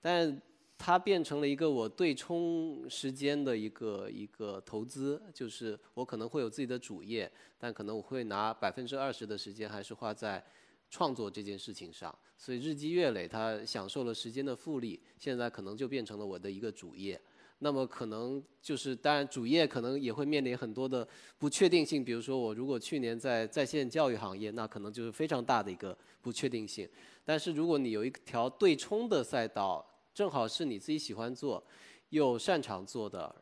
[0.00, 0.42] 但
[0.76, 10.44] 它变成了一个我对冲时间的一个一个投资，就是我可能会有自己的主业，但可能我会拿百分之二十的时间还是花在
[10.90, 17.18] 创作这件事情上，所以日积月累，它享受了时间的复利，现在可能就变成了我的一个主业。
[17.64, 21.06] 那么可能就是，当然主业可能也会面临很多的
[21.38, 26.88] 不确定性，比如说我如果去年在在线教育行业，那可能就是非常大的一个不确定性。
[27.24, 31.62] 但是如果你有一条对冲的赛道，正好是你自己喜欢做，
[32.08, 33.32] 又擅长做的，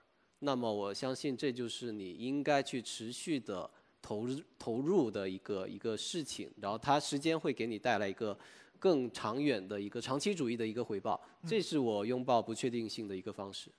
[0.41, 3.69] 那么我相信这就是你应该去持续的
[4.03, 8.39] 投入投入的一个一个事情，然后它时间会给你带来一个
[8.79, 13.71] 更长远的一个长期主义的一个回报，这是我拥抱不确定性的一个方式。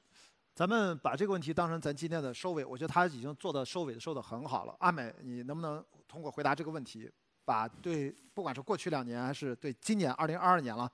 [0.62, 4.76] 咱们把这个问题当成咱今天的收尾，我觉得他已经做的收尾收的很好了。
[4.78, 7.12] 阿美，你能不能通过回答这个问题，
[7.44, 10.88] 把对不管是过去两年还是对今年二零二二年了，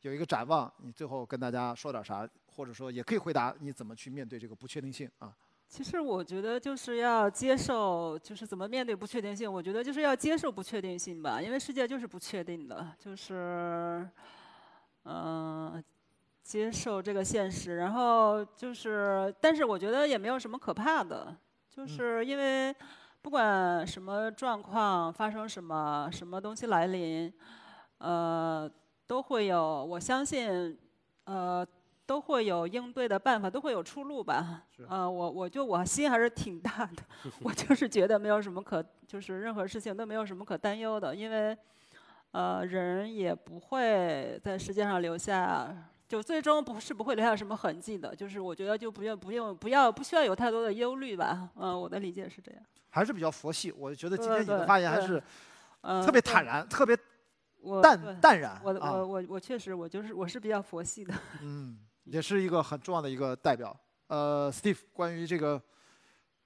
[0.00, 0.68] 有一个展望？
[0.78, 5.32] 你最后跟大家说点啥，或者说也可以回答你怎么去面对这个不确定性啊？
[5.68, 9.50] 其实我觉得就是要接受，就是怎么面对不确定性。
[9.50, 14.04] 我觉得就是要接受不确定性吧，因为世界就是不确定的，就是，
[15.04, 15.80] 嗯、
[16.42, 17.76] 接受这个现实。
[17.76, 21.34] 然后就是，但是我觉得也没有什么可怕的，
[21.70, 22.74] 就是因为
[23.20, 27.32] 不管什么状况发生什么，什么东西来临，
[27.98, 28.70] 呃，
[29.06, 30.78] 都会有，我相信，
[31.24, 31.66] 呃。
[32.04, 34.64] 都会有应对的办法，都会有出路吧。
[34.88, 37.02] 呃，我我就我心还是挺大的，
[37.40, 41.56] 我就是觉得没有什么可，就是任何事情都没有什么可担忧的，因为，
[42.32, 45.72] 呃，人也不会在世界上留下，
[46.12, 48.14] 就最终不是不会留下什么痕迹的。
[48.14, 51.48] 就是我觉得就不用不用不要不需要有太多的忧虑吧。
[51.56, 52.62] 嗯、我的理解是这样。
[52.90, 53.72] 还是比较佛系。
[53.72, 55.22] 我觉得今天你的发言还是
[55.80, 56.94] 呃特别坦然，特别
[57.62, 61.14] 我淡淡然我我我确实我就是我是比较佛系的。
[61.40, 63.74] 嗯，也是一个很重要的一个代表。
[64.08, 65.58] 呃，Steve，关于这个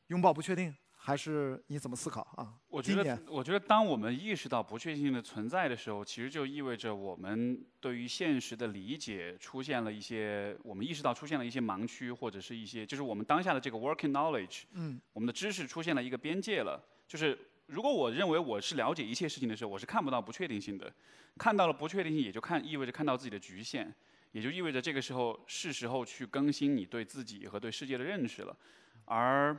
[0.06, 0.72] 拥抱不确定，
[1.06, 2.52] 还是你怎么思考啊？
[2.66, 16.84] 我觉得，我觉得当我们意识到不确定性的存在的时候，其实就意味着我们对于现实的理解出现了一些，我们意识到出现了一些盲区，或者是一些，就是我们当下的这个 working knowledge，嗯我们的知识出现了一个边界了。
[17.06, 20.92] 就是如果我认为我是了解一切事情的时候，我是看不到不确定性的。
[21.38, 23.94] 看到了不确定性，也就看意味着看到自己的局限，
[24.32, 28.56] 也就意味着这个时候是时候去更新你对自己和对世界的认识了。
[29.04, 29.56] 而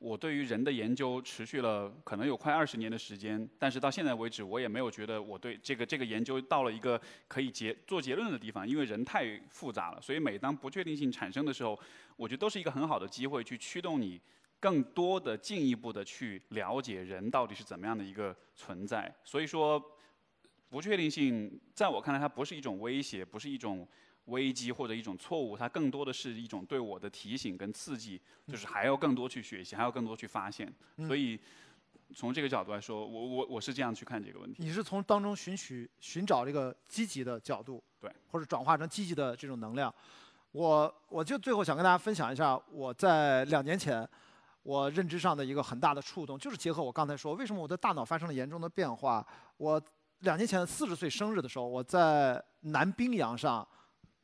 [0.00, 6.98] 我对于人的研究持续了可能有快二十年的时间，但是到现在为止，我也没有觉得我对这个这个研究到了一个
[7.28, 10.00] 可以结做结论的地方，因为人太复杂了。
[10.00, 11.78] 所以每当不确定性产生的时候，
[12.16, 14.18] 我觉得都是一个很好的机会去驱动你
[14.58, 19.14] 更多的进一步的去了解人到底是怎么样的一个存在。
[19.22, 19.78] 所以说，
[20.70, 23.86] 不确定性在我看来，它不是一种威胁，不是一种
[24.26, 30.72] 危机或者一种错误，它更多的是一种对我的提醒跟刺激，就是还要更多去学习，还要更多去发现。
[30.96, 31.38] 嗯所以
[32.14, 34.62] 从这个角度来说，我我我是这样去看这个问题。
[34.62, 39.94] 你是从当中寻取寻找这个积极的角度，对，或者转化成积极的这种能量。
[40.52, 44.08] 我我就最后想跟大家分享一下，我在两年前
[44.64, 49.24] 我认知上的一个很大的触动，就是结合我刚才说，为什么我的大脑发生了严重的变化。
[49.56, 49.80] 我
[50.20, 53.66] 两年前四十岁生日的时候，我在南冰洋上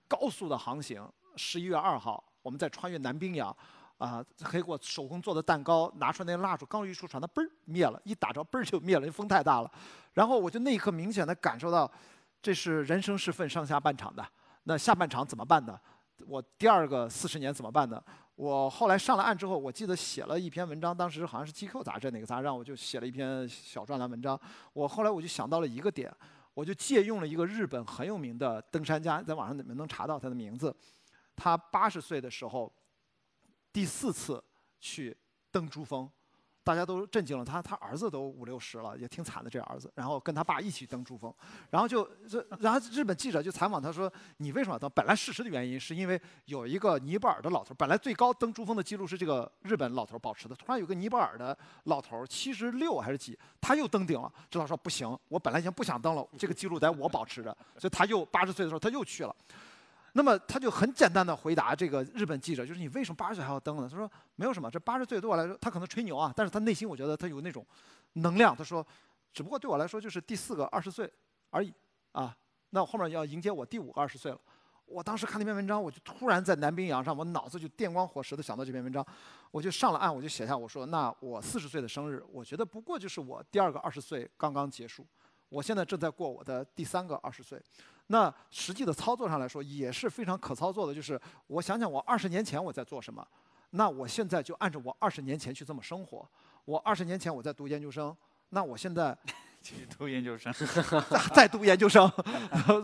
[0.09, 1.07] 高速的航行，
[1.37, 3.55] 十一月二号，我们在穿越南冰洋，
[3.99, 9.71] 啊，还给我手工做的蛋糕，拿出来那蜡烛，刚一出船，它嘣儿灭了，一打着嘣儿就灭了，因风太大了。
[10.15, 11.91] 然后我就那一刻明显的感受到，
[12.41, 14.27] 这是人生是分上下半场的。
[14.65, 15.79] 那下半场怎么办呢？
[16.27, 18.03] 我第二个四十年怎么办呢？
[18.37, 24.39] 我后来上了岸之后，我记得写了一篇文章，当时好像是《GQ》杂志哪个杂志让我就写了一篇小专栏文章。
[24.73, 26.15] 我后来我就想到了一个点，
[26.57, 30.75] 我就借用了一个日本很有名的登山家，在网上你们能查到他的名字。
[31.37, 32.73] 他八十岁的时候，
[33.71, 34.43] 第四次
[34.81, 35.15] 去
[35.51, 36.11] 登珠峰，
[36.67, 37.45] 大家都震惊了。
[37.45, 39.89] 他他儿子都五六十了，也挺惨的这儿子。
[39.95, 41.33] 然后跟他爸一起登珠峰，
[41.71, 54.33] 然后就这，然后日本记者就采访他说：“你为什么要登？”本来事实的原因是因为有一个尼泊尔的老头，本来最高登珠峰的记录是这个日本老头保持的，突然有个尼泊尔的老头七十六还是几，他又登顶了。
[54.51, 59.35] 这老说：“不行，我本来已经不想登了，这个记录得我保持着。”所以他又八十岁的时候他又去了。
[60.17, 63.87] 那么他就很简单的回答这个日本记者，就是你为什么八十岁还要登呢？
[63.87, 67.65] 他说没有什么，这八十岁对我来说，他可能吹牛啊，但是他内心我觉得他有那种
[68.15, 68.57] 能量。
[68.57, 68.85] 他说，
[69.31, 71.13] 只不过对我来说就是第四个二十岁
[71.51, 71.71] 而已
[72.13, 72.35] 啊。
[72.71, 74.41] 那我后面要迎接我第五个二十岁了。
[74.87, 79.07] 我当时看那篇文章，我就突然在南冰洋上，我脑子就电光火石的想到这篇文章，
[79.51, 85.07] 我就上了岸，我就写下我说，那我四十岁的生日，我觉得不过就是我第二个二十岁刚刚结束，
[85.51, 87.61] 我现在正在过我的第三个二十岁。
[88.09, 93.27] 那实际的操作上来说也是非常可操作的，就是我想想我二十年前我在做什么，
[93.71, 96.29] 那我现在就按照我二十年前去这么生活。
[96.65, 98.17] 我二十年前我在读研究生，
[98.51, 99.17] 那我现在
[99.61, 100.53] 继续读研究生，
[101.35, 102.09] 再读研究生，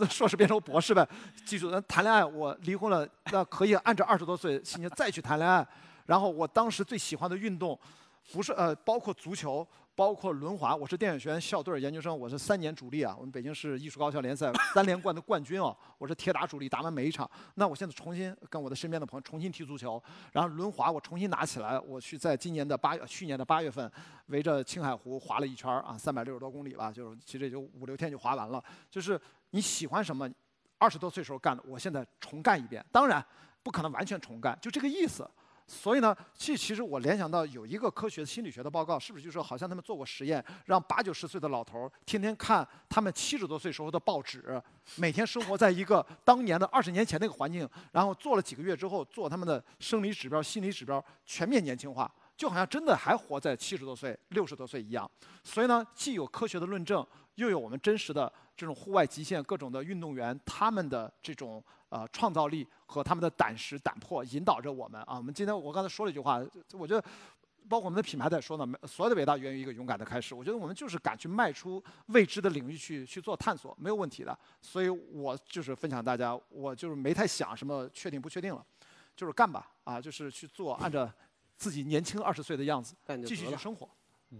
[0.09, 1.07] 硕士变成博士呗。
[1.45, 5.65] 记住，谈恋爱我离婚了，那可以按照二十多岁心情再去谈恋爱。
[6.05, 7.79] 然后我当时最喜欢的运动，
[8.33, 9.65] 不是呃包括足球。
[9.95, 13.15] 包括轮滑，我是电影学院校队研究生，我是三年主力啊。
[13.15, 17.29] 我们北京市艺术高校联赛三连冠的冠军哦，我是铁打主力，打完每一场。
[17.55, 20.01] 那我现在重新跟我的身边的朋友重新踢足球，
[20.31, 23.89] 然后轮滑我重新拿起来，我去在今年的八月，去年的八月份
[24.27, 28.63] 围着青海湖滑了一圈啊，三百六十多公里吧，就是其实也就五六天就滑完了。
[28.89, 29.19] 就是
[29.51, 30.27] 你喜欢什么，
[30.79, 32.83] 二十多岁时候干的，我现在重干一遍。
[32.91, 33.23] 当然
[33.61, 35.29] 不可能完全重干，就这个意思。
[35.65, 44.61] 所以呢，其其实我联想到有一个科学心理学的报告，是不是就说好像他们做过实验，让八九十岁的老头儿天天看他们七十多岁时候的报纸，
[44.97, 55.09] 每天生活在一个当年的二十年前那个环境，然后做了几个月之后，做他们的生理指标、心理指标全面年轻化，就好像真的还活在七十多岁、六十多岁一样。
[55.43, 61.63] 所以呢，既有科学的论证，又有我们真实的这种户外极限各种的运动员他们的这种。
[61.93, 65.17] 呃，创造力和他们的胆识、胆魄引导着我们啊。
[65.17, 67.07] 我们今天我刚才说了一句话，我觉得，
[67.69, 70.33] 包括我们的品牌在说呢，所有的伟大源于一个勇敢的开始。
[70.33, 74.35] 我觉得我们就是敢去迈出未知的领域去去做探索，没有问题的。
[74.59, 78.65] 所以我就是分享大家，我就是没太想什么确定不确定了，
[79.15, 81.07] 就是干吧啊，就是去做，按照
[81.55, 83.87] 自己年轻二十岁的样子继续去生活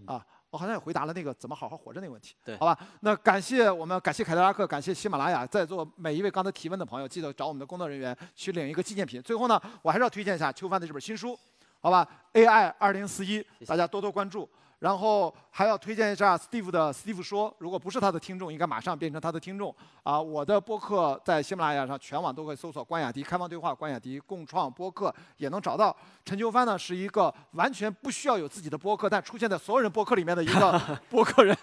[0.06, 0.26] 啊。
[0.54, 2.78] 我好像也回答了那个怎么好好活着那个问题，对，好吧？
[3.00, 9.20] 那感谢我们，感谢凯迪拉克，感谢喜马拉雅，在座每一位刚才提问的朋友，记得找我们的工作人员去领一个纪念品。
[9.20, 11.36] 最后呢，我还是要推荐一下邱帆的这本新书，
[11.80, 14.48] 好吧？AI 二零四一，大家多多关注。
[14.78, 20.20] 然后还要推荐一下 Steve 的 Steve 说，如果不是他的听众，应该马上变成他的听众啊！
[20.20, 25.96] 我的播客在喜马拉雅上全网都可以搜索“关雅迪开放对话”、“关雅迪共创播客”也能找到。
[26.24, 31.56] 陈秋帆呢是一个完全不需要有自己的播客，但出现在所有人播客里面的一个 播客人，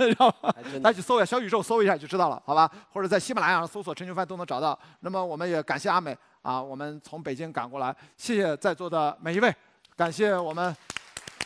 [0.81, 2.71] 大家去搜一下小宇宙，搜一下就知道了，好吧？
[2.91, 4.77] 或者在喜马拉雅上搜索陈秋帆都能找到。
[5.01, 9.53] 那么我们也感谢阿美啊，我们从北京赶过来，谢谢在座的每一位，
[9.95, 10.75] 感谢我们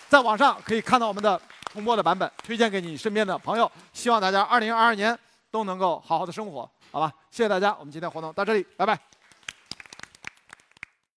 [0.08, 1.42] 在网上可以看到我们的。
[1.76, 5.18] 重播的版本推荐给你身边的朋友，希望大家二零二二年
[5.52, 7.12] 都能够好好的生活，好吧？
[7.30, 8.98] 谢谢大家，我们今天活动到这里，拜拜。